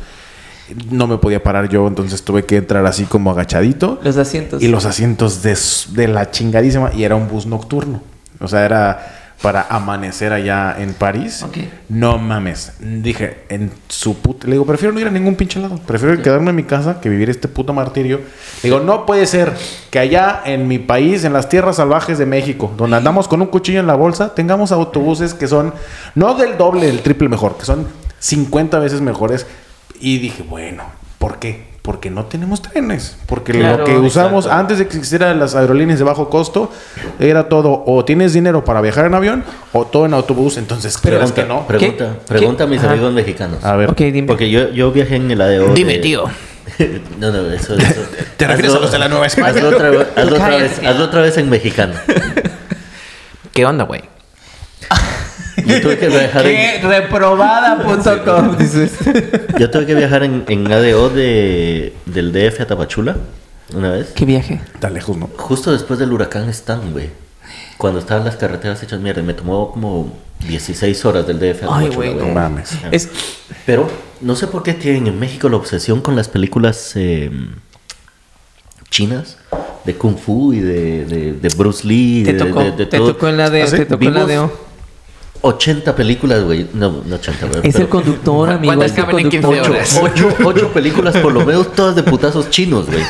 No 0.90 1.06
me 1.06 1.18
podía 1.18 1.42
parar 1.42 1.68
yo, 1.68 1.86
entonces 1.86 2.22
tuve 2.22 2.44
que 2.44 2.56
entrar 2.56 2.84
así 2.86 3.04
como 3.04 3.30
agachadito. 3.30 4.00
Los 4.02 4.16
asientos. 4.16 4.62
Y 4.62 4.68
los 4.68 4.84
asientos 4.84 5.42
de, 5.42 6.08
la 6.08 6.30
chingadísima. 6.30 6.92
Y 6.94 7.04
era 7.04 7.14
un 7.14 7.28
bus 7.28 7.46
nocturno. 7.46 8.02
O 8.40 8.48
sea, 8.48 8.64
era 8.64 9.16
para 9.42 9.66
amanecer 9.68 10.32
allá 10.32 10.76
en 10.78 10.94
París. 10.94 11.42
Ok. 11.42 11.58
No 11.88 12.18
mames. 12.18 12.72
Dije, 12.80 13.44
en 13.48 13.70
su 13.88 14.16
puta. 14.16 14.46
Le 14.46 14.54
digo, 14.54 14.66
prefiero 14.66 14.92
no 14.92 15.00
ir 15.00 15.06
a 15.06 15.10
ningún 15.10 15.36
pinche 15.36 15.60
lado. 15.60 15.78
Prefiero 15.86 16.20
quedarme 16.22 16.50
en 16.50 16.56
mi 16.56 16.64
casa 16.64 17.00
que 17.00 17.08
vivir 17.08 17.30
este 17.30 17.46
puto 17.46 17.72
martirio. 17.72 18.20
Digo, 18.62 18.80
no 18.80 19.06
puede 19.06 19.26
ser 19.26 19.52
que 19.90 19.98
allá 19.98 20.42
en 20.44 20.66
mi 20.66 20.78
país, 20.78 21.24
en 21.24 21.32
las 21.32 21.48
tierras 21.48 21.76
salvajes 21.76 22.18
de 22.18 22.26
México, 22.26 22.72
donde 22.76 22.96
andamos 22.96 23.28
con 23.28 23.40
un 23.42 23.48
cuchillo 23.48 23.80
en 23.80 23.86
la 23.86 23.94
bolsa, 23.94 24.34
tengamos 24.34 24.72
autobuses 24.72 25.34
que 25.34 25.46
son 25.46 25.74
no 26.14 26.34
del 26.34 26.56
doble, 26.56 26.86
del 26.86 27.02
triple 27.02 27.28
mejor, 27.28 27.56
que 27.56 27.64
son 27.64 27.86
50 28.18 28.78
veces 28.78 29.00
mejores. 29.00 29.46
Y 30.00 30.18
dije, 30.18 30.42
bueno, 30.42 30.84
¿por 31.18 31.38
qué? 31.38 31.64
Porque 31.82 32.10
no 32.10 32.24
tenemos 32.24 32.62
trenes. 32.62 33.16
Porque 33.26 33.52
Claro, 33.52 33.78
lo 33.78 33.84
que 33.84 33.96
usamos 33.96 34.44
exacto. 34.46 34.60
antes 34.60 34.78
de 34.78 34.88
que 34.88 34.96
existieran 34.96 35.38
las 35.38 35.54
aerolíneas 35.54 35.98
de 36.00 36.04
bajo 36.04 36.28
costo 36.28 36.72
era 37.20 37.48
todo 37.48 37.84
o 37.86 38.04
tienes 38.04 38.32
dinero 38.32 38.64
para 38.64 38.80
viajar 38.80 39.04
en 39.06 39.14
avión 39.14 39.44
o 39.72 39.84
todo 39.86 40.04
en 40.04 40.12
autobús. 40.14 40.56
Entonces, 40.56 40.98
¿crees 40.98 41.30
Pregunta, 41.30 41.42
que 41.42 41.48
no? 41.48 41.66
pregunta, 41.66 42.16
¿Qué? 42.18 42.26
pregunta 42.26 42.64
a 42.64 42.66
mis 42.66 42.80
Ajá. 42.80 42.90
amigos 42.90 43.12
mexicanos. 43.12 43.64
A 43.64 43.76
ver. 43.76 43.94
Dime. 43.94 44.24
Porque 44.26 44.50
yo, 44.50 44.68
yo 44.70 44.90
viajé 44.90 45.14
en 45.16 45.30
el 45.30 45.40
ADO. 45.40 45.74
Dime, 45.74 45.92
de- 45.94 45.98
tío. 46.00 46.24
no, 47.20 47.30
no, 47.30 47.50
eso. 47.52 47.76
eso 47.76 48.00
¿Te 48.36 48.46
refieres 48.48 48.72
hazlo- 48.72 48.78
a 48.78 48.80
los 48.80 48.90
de 48.92 48.98
la 48.98 49.08
Nueva 49.08 49.26
España? 49.26 49.48
Hazlo 49.50 49.68
otra, 49.68 49.90
vez- 49.90 50.06
hazlo 50.16 50.34
otra 50.34 50.48
vez, 50.56 50.78
hazlo 50.84 51.04
otra 51.04 51.22
vez 51.22 51.36
en 51.38 51.48
mexicano. 51.48 51.94
¿Qué 53.52 53.64
onda, 53.64 53.84
güey? 53.84 54.02
Yo 55.66 55.80
tuve 55.80 55.98
que 55.98 56.08
viajar 56.08 56.46
en, 56.46 56.82
Reprobada.com, 56.88 58.56
dices. 58.58 58.92
yo 59.58 59.70
tuve 59.70 59.86
que 59.86 59.94
viajar 59.94 60.22
en, 60.22 60.44
en 60.48 60.70
ADO 60.72 61.10
de, 61.10 61.92
del 62.06 62.32
DF 62.32 62.60
a 62.60 62.66
Tapachula 62.66 63.16
una 63.74 63.90
vez. 63.90 64.08
¿Qué 64.14 64.24
viaje? 64.24 64.60
Está 64.74 64.90
lejos, 64.90 65.16
¿no? 65.16 65.28
Justo 65.36 65.72
después 65.72 65.98
del 65.98 66.12
huracán 66.12 66.48
Stan, 66.50 66.92
güey. 66.92 67.10
Cuando 67.78 67.98
estaban 68.00 68.24
las 68.24 68.36
carreteras 68.36 68.82
hechas 68.82 69.00
mierda. 69.00 69.22
Me 69.22 69.34
tomó 69.34 69.72
como 69.72 70.12
16 70.48 71.04
horas 71.04 71.26
del 71.26 71.38
DF 71.38 71.64
a 71.64 71.76
Ay, 71.78 71.88
Tapachula, 71.88 71.94
güey, 71.94 72.14
No 72.14 72.28
mames. 72.34 72.70
Es, 72.90 73.08
Pero 73.66 73.88
no 74.20 74.34
sé 74.36 74.46
por 74.46 74.62
qué 74.62 74.72
tienen 74.74 75.06
en 75.08 75.18
México 75.18 75.48
la 75.48 75.56
obsesión 75.56 76.00
con 76.00 76.16
las 76.16 76.28
películas 76.28 76.92
eh, 76.94 77.30
chinas 78.90 79.36
de 79.84 79.94
Kung 79.94 80.16
Fu 80.16 80.52
y 80.52 80.60
de, 80.60 81.04
de, 81.04 81.32
de 81.34 81.48
Bruce 81.56 81.86
Lee. 81.86 82.22
te 82.24 82.32
de, 82.32 82.38
tocó, 82.38 82.60
de- 82.60 82.70
de 82.72 82.86
te 82.86 82.98
todo. 82.98 83.12
tocó 83.14 83.28
en 83.28 83.36
la 83.36 83.50
de, 83.50 83.62
¿Ah, 83.62 83.66
te 83.70 83.84
tocó 83.86 84.04
en 84.04 84.14
la 84.14 84.26
de. 84.26 84.48
80 85.42 85.94
películas, 85.96 86.42
güey. 86.44 86.66
No, 86.74 87.02
no 87.04 87.14
80, 87.16 87.46
güey. 87.46 87.60
Es 87.64 87.72
pero 87.72 87.84
el 87.84 87.88
conductor, 87.88 88.50
amigo. 88.50 88.74
¿Cuántas 88.74 88.92
caben 88.92 89.18
en 89.20 89.28
15 89.30 89.46
conductor. 89.46 89.70
horas? 89.76 90.00
ocho, 90.02 90.28
ocho 90.44 90.68
películas 90.72 91.16
por 91.18 91.32
lo 91.32 91.44
menos, 91.44 91.72
todas 91.72 91.94
de 91.96 92.02
putazos 92.02 92.50
chinos, 92.50 92.86
güey. 92.86 93.02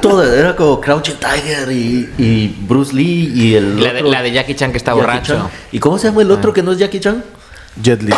Todas. 0.00 0.28
Era 0.36 0.54
como 0.56 0.80
Crouching 0.80 1.16
Tiger 1.16 1.70
y, 1.72 2.08
y 2.18 2.56
Bruce 2.68 2.94
Lee 2.94 3.32
y 3.34 3.54
el. 3.54 3.82
La 3.82 3.92
de, 3.92 3.98
otro- 4.00 4.10
la 4.12 4.22
de 4.22 4.32
Jackie 4.32 4.54
Chan 4.54 4.70
que 4.72 4.78
está 4.78 4.92
Jackie 4.92 5.00
borracho. 5.00 5.34
Chan. 5.34 5.48
¿Y 5.72 5.78
cómo 5.78 5.98
se 5.98 6.08
llama 6.08 6.22
el 6.22 6.30
otro 6.30 6.52
que 6.52 6.62
no 6.62 6.72
es 6.72 6.78
Jackie 6.78 7.00
Chan? 7.00 7.24
Jet 7.82 8.02
Li. 8.02 8.12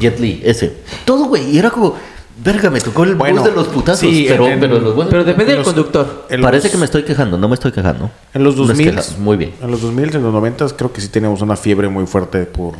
Jet 0.00 0.18
Li, 0.20 0.40
ese. 0.44 0.72
Todo, 1.04 1.24
güey. 1.26 1.50
Y 1.50 1.58
era 1.58 1.70
como, 1.70 1.96
verga, 2.42 2.70
me 2.70 2.80
tocó 2.80 3.04
el 3.04 3.14
Bueno, 3.14 3.40
bus 3.42 3.50
de 3.50 3.54
los 3.56 3.68
putazos. 3.68 4.00
sí, 4.00 4.26
pero, 4.28 4.46
en- 4.48 4.60
pero 4.60 4.78
los 4.80 4.94
buenos. 4.94 5.10
Pero 5.10 5.24
depende 5.24 5.54
del 5.54 5.64
conductor. 5.64 6.26
Parece 6.42 6.70
que 6.70 6.76
me 6.76 6.84
estoy 6.84 7.02
quejando, 7.04 7.36
no 7.38 7.48
me 7.48 7.54
estoy 7.54 7.72
quejando. 7.72 8.10
En 8.34 8.44
los 8.44 8.56
No 8.56 8.62
es 8.62 8.68
2000, 8.68 8.94
queja, 8.94 9.02
muy 9.18 9.36
bien. 9.36 9.54
En 9.62 9.70
los 9.70 9.80
2000, 9.82 10.14
en 10.16 10.22
los 10.22 10.32
90 10.32 10.66
creo 10.76 10.92
que 10.92 11.00
sí 11.00 11.08
teníamos 11.08 11.40
una 11.42 11.56
fiebre 11.56 11.88
muy 11.88 12.06
fuerte 12.06 12.44
por 12.44 12.74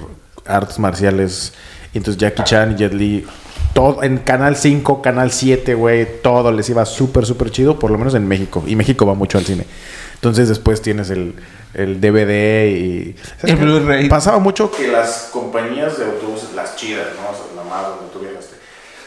artes 0.46 0.78
marciales. 0.78 1.52
Y 1.94 1.98
entonces 1.98 2.20
Jackie 2.20 2.42
Chan 2.44 2.72
y 2.72 2.76
Jet 2.76 2.92
Li, 2.92 3.24
todo 3.72 4.02
en 4.02 4.18
Canal 4.18 4.56
5, 4.56 5.00
Canal 5.02 5.30
7, 5.32 5.74
güey, 5.74 6.20
todo 6.22 6.52
les 6.52 6.68
iba 6.68 6.84
súper, 6.84 7.24
súper 7.24 7.50
chido, 7.50 7.78
por 7.78 7.90
lo 7.90 7.98
menos 7.98 8.14
en 8.14 8.26
México. 8.28 8.62
Y 8.66 8.76
México 8.76 9.06
va 9.06 9.14
mucho 9.14 9.38
al 9.38 9.44
cine. 9.44 9.64
Entonces 10.16 10.48
después 10.48 10.82
tienes 10.82 11.10
el, 11.10 11.34
el 11.74 12.00
DVD 12.00 12.68
y... 12.76 13.14
Pasaba 14.08 14.38
mucho 14.38 14.70
que 14.70 14.88
las 14.88 15.30
compañías 15.32 15.96
de 15.96 16.04
autobuses, 16.06 16.52
las 16.56 16.74
chidas, 16.76 17.06
¿no? 17.16 17.30
O 17.30 17.34
sea, 17.34 17.54
la 17.56 17.70
más 17.70 17.84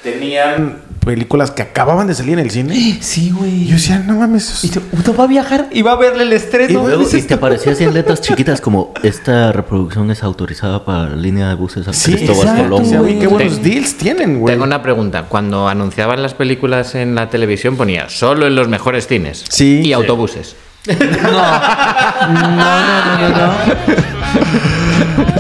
tenían 0.03 0.77
películas 1.05 1.49
que 1.51 1.63
acababan 1.63 2.05
de 2.07 2.13
salir 2.13 2.33
en 2.33 2.39
el 2.45 2.51
cine. 2.51 2.97
Sí, 3.01 3.31
güey. 3.31 3.65
yo 3.65 3.73
decía, 3.73 3.99
no 3.99 4.15
mames, 4.17 4.63
Y 4.63 4.69
tú, 4.69 4.81
¿tú 5.03 5.15
va 5.15 5.23
a 5.23 5.27
viajar 5.27 5.67
y 5.71 5.81
va 5.81 5.93
a 5.93 5.95
verle 5.95 6.23
el 6.23 6.33
estrés, 6.33 6.69
Y 6.69 6.73
¿no? 6.73 6.87
luego 6.87 7.03
y 7.13 7.21
te 7.23 7.33
aparecía 7.33 7.71
así 7.73 7.83
en 7.83 7.93
letras 7.93 8.21
chiquitas 8.25 8.61
como 8.61 8.93
esta 9.03 9.51
reproducción 9.51 10.11
es 10.11 10.21
autorizada 10.23 10.85
para 10.85 11.09
la 11.09 11.15
línea 11.15 11.47
de 11.49 11.55
buses 11.55 11.87
a 11.87 11.93
Sí, 11.93 12.13
Cristóbal 12.13 12.41
exacto, 12.47 12.63
Colón. 12.63 12.83
Decía, 12.83 12.99
güey. 12.99 13.13
"Uy, 13.15 13.19
qué 13.19 13.27
buenos 13.27 13.53
Ten- 13.55 13.63
deals 13.63 13.95
tienen, 13.97 14.39
güey. 14.39 14.53
Tengo 14.53 14.63
una 14.65 14.81
pregunta. 14.83 15.23
Cuando 15.27 15.67
anunciaban 15.67 16.21
las 16.21 16.33
películas 16.35 16.93
en 16.95 17.15
la 17.15 17.29
televisión 17.29 17.77
ponía 17.77 18.09
solo 18.09 18.45
en 18.47 18.55
los 18.55 18.67
mejores 18.67 19.07
cines. 19.07 19.43
Sí. 19.49 19.79
Y 19.79 19.83
Sí. 19.85 19.93
autobuses. 19.93 20.55
No. 20.87 20.97
No, 21.31 22.49
no, 22.49 23.19
no, 23.19 23.29
no, 23.29 23.29
no. 23.29 23.53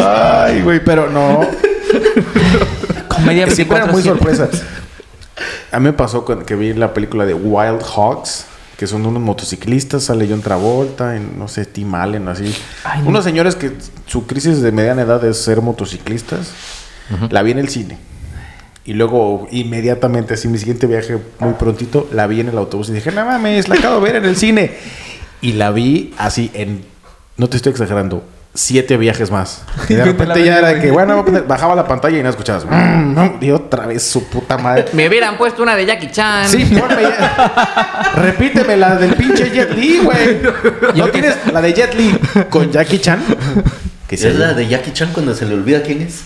Ay, 0.07 0.61
güey, 0.61 0.83
pero 0.83 1.09
no. 1.09 1.41
Siempre 3.23 3.37
eran 3.37 3.55
24 3.55 3.91
muy 3.91 4.01
sorpresas. 4.03 4.63
A 5.71 5.79
mí 5.79 5.85
me 5.85 5.93
pasó 5.93 6.25
que 6.25 6.55
vi 6.55 6.73
la 6.73 6.93
película 6.93 7.25
de 7.25 7.33
Wild 7.33 7.81
Hogs, 7.95 8.45
que 8.77 8.87
son 8.87 9.05
unos 9.05 9.21
motociclistas, 9.21 10.03
sale 10.03 10.27
John 10.29 10.41
Travolta, 10.41 11.15
en, 11.15 11.37
no 11.37 11.47
sé, 11.47 11.65
Tim 11.65 11.93
Allen, 11.95 12.27
así. 12.27 12.53
Ay, 12.83 13.01
no. 13.03 13.09
unos 13.09 13.23
señores 13.23 13.55
que 13.55 13.71
su 14.05 14.25
crisis 14.25 14.61
de 14.61 14.71
mediana 14.71 15.03
edad 15.03 15.23
es 15.23 15.37
ser 15.37 15.61
motociclistas. 15.61 16.51
La 17.29 17.43
vi 17.43 17.51
en 17.51 17.59
el 17.59 17.67
cine. 17.67 17.97
Y 18.85 18.93
luego, 18.93 19.47
inmediatamente, 19.51 20.33
así, 20.33 20.47
mi 20.47 20.57
siguiente 20.57 20.87
viaje, 20.87 21.17
muy 21.39 21.53
prontito, 21.53 22.07
la 22.11 22.25
vi 22.25 22.39
en 22.39 22.49
el 22.49 22.57
autobús 22.57 22.89
y 22.89 22.93
dije, 22.93 23.11
no 23.11 23.25
mames, 23.25 23.67
la 23.67 23.75
acabo 23.75 23.95
de 23.95 24.01
ver 24.01 24.15
en 24.15 24.25
el 24.25 24.37
cine. 24.37 24.71
Y 25.41 25.53
la 25.53 25.71
vi 25.71 26.13
así 26.17 26.49
en, 26.53 26.83
no 27.37 27.49
te 27.49 27.57
estoy 27.57 27.71
exagerando, 27.71 28.23
siete 28.53 28.97
viajes 28.97 29.31
más. 29.31 29.63
Y 29.89 29.93
de 29.95 30.03
repente 30.05 30.43
ya 30.43 30.57
era 30.59 30.69
de 30.73 30.81
que, 30.81 30.91
bueno, 30.91 31.23
bajaba 31.47 31.75
la 31.75 31.87
pantalla 31.87 32.17
y 32.19 32.23
no 32.23 32.29
escuchabas. 32.29 32.65
"Mm, 32.65 33.13
no", 33.13 33.37
y 33.41 33.51
otra 33.51 33.85
vez 33.87 34.03
su 34.03 34.25
puta 34.29 34.57
madre. 34.57 34.85
Me 34.93 35.07
hubieran 35.07 35.37
puesto 35.37 35.63
una 35.63 35.75
de 35.75 35.85
Jackie 35.85 36.11
Chan. 36.11 36.47
Sí, 36.47 36.65
ponme 36.65 37.01
ya. 37.03 38.11
Repíteme 38.15 38.75
la 38.77 38.95
del 38.95 39.15
pinche 39.15 39.49
Jet 39.51 39.71
Li, 39.75 39.99
güey. 39.99 40.41
¿No 40.95 41.07
tienes 41.09 41.35
la 41.51 41.61
de 41.61 41.73
Jet 41.73 41.93
Li 41.93 42.17
con 42.49 42.71
Jackie 42.71 42.99
Chan? 42.99 43.23
Que 44.07 44.15
Es 44.15 44.35
la 44.35 44.53
de 44.53 44.67
Jackie 44.67 44.91
Chan 44.91 45.11
cuando 45.13 45.33
se 45.33 45.45
le 45.45 45.53
olvida 45.55 45.81
quién 45.81 46.01
es. 46.01 46.23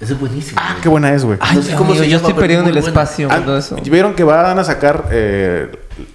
Esa 0.00 0.14
es 0.14 0.18
buenísima. 0.18 0.60
Ah, 0.64 0.70
güey. 0.72 0.82
qué 0.82 0.88
buena 0.88 1.12
es, 1.12 1.24
güey. 1.24 1.36
Ay, 1.42 1.56
No 1.56 1.62
sé 1.62 1.72
cómo 1.74 1.90
amigo, 1.90 2.02
se 2.04 2.10
yo 2.10 2.16
llama, 2.16 2.28
estoy 2.28 2.40
perdido 2.40 2.60
en 2.62 2.66
el 2.68 2.72
buena. 2.72 2.88
espacio 2.88 3.28
Ah, 3.30 3.56
eso. 3.58 3.76
Vieron 3.84 4.14
que 4.14 4.24
van 4.24 4.58
a 4.58 4.64
sacar 4.64 5.04
eh, 5.10 5.70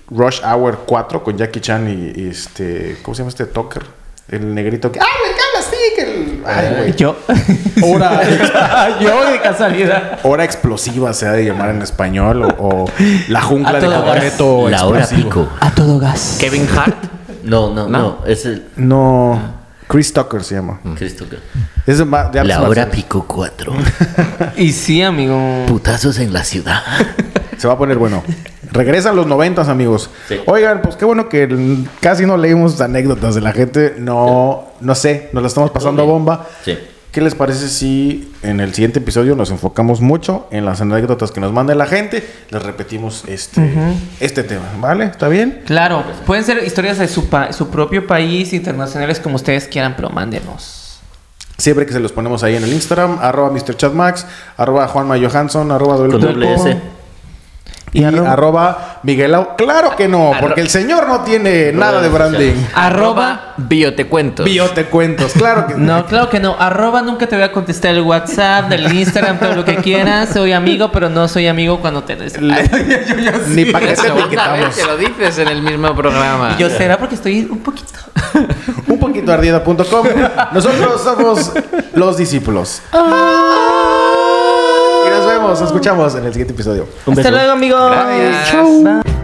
Rush 0.10 0.42
Hour 0.44 0.80
4 0.88 1.24
con 1.24 1.38
Jackie 1.38 1.60
Chan 1.62 1.88
y, 1.88 2.20
y 2.22 2.28
este. 2.30 2.98
¿Cómo 3.04 3.14
se 3.14 3.20
llama 3.20 3.30
este 3.30 3.46
Tucker? 3.46 3.84
El 4.28 4.56
negrito 4.56 4.92
que. 4.92 5.00
¡Ah, 5.00 5.06
me! 5.24 5.45
Que 5.96 6.02
el, 6.02 6.44
ay, 6.46 6.76
güey. 6.78 6.96
Yo. 6.96 7.16
Hora, 7.84 8.22
yo 9.00 9.32
de 9.32 9.40
casualidad. 9.42 10.20
hora 10.24 10.44
explosiva 10.44 11.14
se 11.14 11.26
ha 11.28 11.32
de 11.32 11.46
llamar 11.46 11.70
en 11.70 11.82
español 11.82 12.44
o, 12.44 12.48
o 12.58 12.86
la 13.30 13.42
jungla 13.42 13.80
de 13.80 13.88
concreto 13.88 14.70
La 14.70 14.86
hora 14.86 15.00
explosivo. 15.02 15.30
pico. 15.30 15.50
A 15.62 15.72
todo 15.72 15.98
gas. 16.00 16.38
Kevin 16.40 16.68
Hart. 16.76 16.96
No, 17.44 17.74
no, 17.74 17.88
no, 17.88 18.00
¿No? 18.00 18.18
Es 18.26 18.46
el 18.46 18.66
No, 18.76 19.40
Chris 19.88 20.12
Tucker 20.12 20.44
se 20.44 20.56
llama. 20.56 20.80
Es 21.86 22.00
de, 22.00 22.06
ma- 22.06 22.24
de 22.26 22.40
artes 22.40 22.56
La 22.58 22.64
hora 22.68 22.90
pico 22.90 23.26
4. 23.28 23.74
Y 24.58 24.72
sí, 24.72 25.02
amigo. 25.04 25.38
Putazos 25.68 26.18
en 26.20 26.34
la 26.34 26.44
ciudad. 26.44 26.82
Se 27.58 27.68
va 27.68 27.74
a 27.74 27.78
poner 27.78 27.98
bueno. 27.98 28.24
Regresan 28.72 29.16
los 29.16 29.28
noventas, 29.28 29.68
amigos. 29.70 30.10
Sí. 30.28 30.40
Oigan, 30.48 30.82
pues 30.82 30.96
qué 30.96 31.06
bueno 31.06 31.30
que 31.30 31.78
casi 32.02 32.26
no 32.26 32.36
leímos 32.38 32.80
anécdotas 32.82 33.36
de 33.36 33.42
la 33.42 33.54
gente. 33.54 33.96
No, 33.98 34.66
no 34.82 34.96
sé, 34.96 35.30
nos 35.34 35.42
la 35.44 35.48
estamos 35.48 35.72
pasando 35.72 36.02
a 36.02 36.06
bomba. 36.06 36.46
Sí. 36.64 36.78
¿Qué 37.12 37.22
les 37.22 37.34
parece 37.34 37.70
si 37.70 38.34
en 38.44 38.60
el 38.60 38.74
siguiente 38.74 39.00
episodio 39.00 39.38
nos 39.38 39.50
enfocamos 39.50 40.02
mucho 40.02 40.48
en 40.52 40.66
las 40.66 40.82
anécdotas 40.82 41.32
que 41.32 41.40
nos 41.40 41.54
manda 41.54 41.74
la 41.74 41.86
gente? 41.86 42.28
Les 42.50 42.62
repetimos 42.62 43.24
este, 43.28 43.62
este 44.20 44.44
tema, 44.44 44.66
¿vale? 44.82 45.06
¿Está 45.06 45.30
bien? 45.30 45.62
Claro, 45.66 46.04
pueden 46.26 46.44
ser 46.44 46.62
historias 46.66 46.98
de 46.98 47.08
su, 47.08 47.30
pa- 47.30 47.54
su 47.54 47.70
propio 47.70 48.06
país, 48.06 48.52
internacionales, 48.52 49.22
como 49.22 49.38
ustedes 49.38 49.66
quieran, 49.70 49.94
pero 49.96 50.10
mándenos. 50.10 51.00
Siempre 51.58 51.86
que 51.86 51.94
se 51.94 52.02
los 52.02 52.12
ponemos 52.12 52.44
ahí 52.44 52.58
en 52.58 52.66
el 52.66 52.74
Instagram, 52.74 53.20
arroba 53.22 53.50
MrChatMax, 53.50 54.26
arroba 54.58 54.86
Juanma 54.90 55.16
Johansson, 55.18 55.72
arroba 55.72 55.96
Duelo 55.96 56.14
Con 56.20 56.22
doble 56.22 56.48
Pulpo. 56.48 56.68
S. 56.68 56.82
Y, 57.96 58.04
arroba, 58.04 59.00
Miguelao. 59.04 59.56
Claro 59.56 59.96
que 59.96 60.08
no, 60.08 60.34
porque 60.40 60.62
el 60.62 60.70
señor 60.70 61.08
no 61.08 61.22
tiene 61.22 61.72
nada 61.72 62.02
de 62.02 62.10
branding. 62.10 62.54
Arroba. 62.74 63.54
Biotecuentos. 63.58 64.46
Biotecuentos, 64.46 65.32
claro 65.34 65.66
que 65.68 65.76
No, 65.76 66.06
claro 66.06 66.30
que 66.30 66.40
no. 66.42 66.56
Arroba 66.60 67.02
nunca 67.02 67.26
te 67.28 67.36
voy 67.36 67.46
a 67.46 67.52
contestar 67.54 67.96
el 67.96 68.02
WhatsApp, 68.02 68.68
del 68.68 68.94
Instagram, 68.94 69.40
todo 69.40 69.56
lo 69.56 69.64
que 69.66 69.78
quieras. 69.78 70.30
Soy 70.34 70.52
amigo, 70.52 70.92
pero 70.92 71.10
no 71.10 71.28
soy 71.30 71.48
amigo 71.48 71.80
cuando 71.80 72.04
te 72.04 72.16
des. 72.18 72.38
Ni 72.42 73.66
para 73.66 73.86
que 73.86 73.94
Es 73.94 74.02
te 74.02 74.10
la 74.10 74.16
segunda 74.16 74.52
vez 74.52 74.66
etiquetamos. 74.66 74.76
que 74.76 74.84
lo 74.86 74.98
dices 74.98 75.38
en 75.40 75.48
el 75.48 75.62
mismo 75.62 75.96
programa. 75.96 76.56
Y 76.58 76.62
yo 76.62 76.70
será 76.70 76.98
porque 76.98 77.16
estoy 77.16 77.48
un 77.50 77.60
poquito. 77.60 78.00
Un 78.88 79.00
poquito 79.00 79.32
ardido.com. 79.32 80.08
Nosotros 80.52 81.02
somos 81.02 81.52
los 81.94 82.18
discípulos. 82.18 82.82
Nos 82.92 83.04
vemos, 85.46 85.62
nos 85.62 85.70
escuchamos 85.70 86.16
en 86.16 86.26
el 86.26 86.32
siguiente 86.34 86.54
episodio. 86.54 86.88
Un 87.06 87.14
Hasta 87.14 87.30
beso. 87.30 87.32
luego, 87.32 87.52
amigos. 87.52 87.92
Gracias. 87.92 88.52
Chau. 88.52 88.84
Bye. 88.84 89.15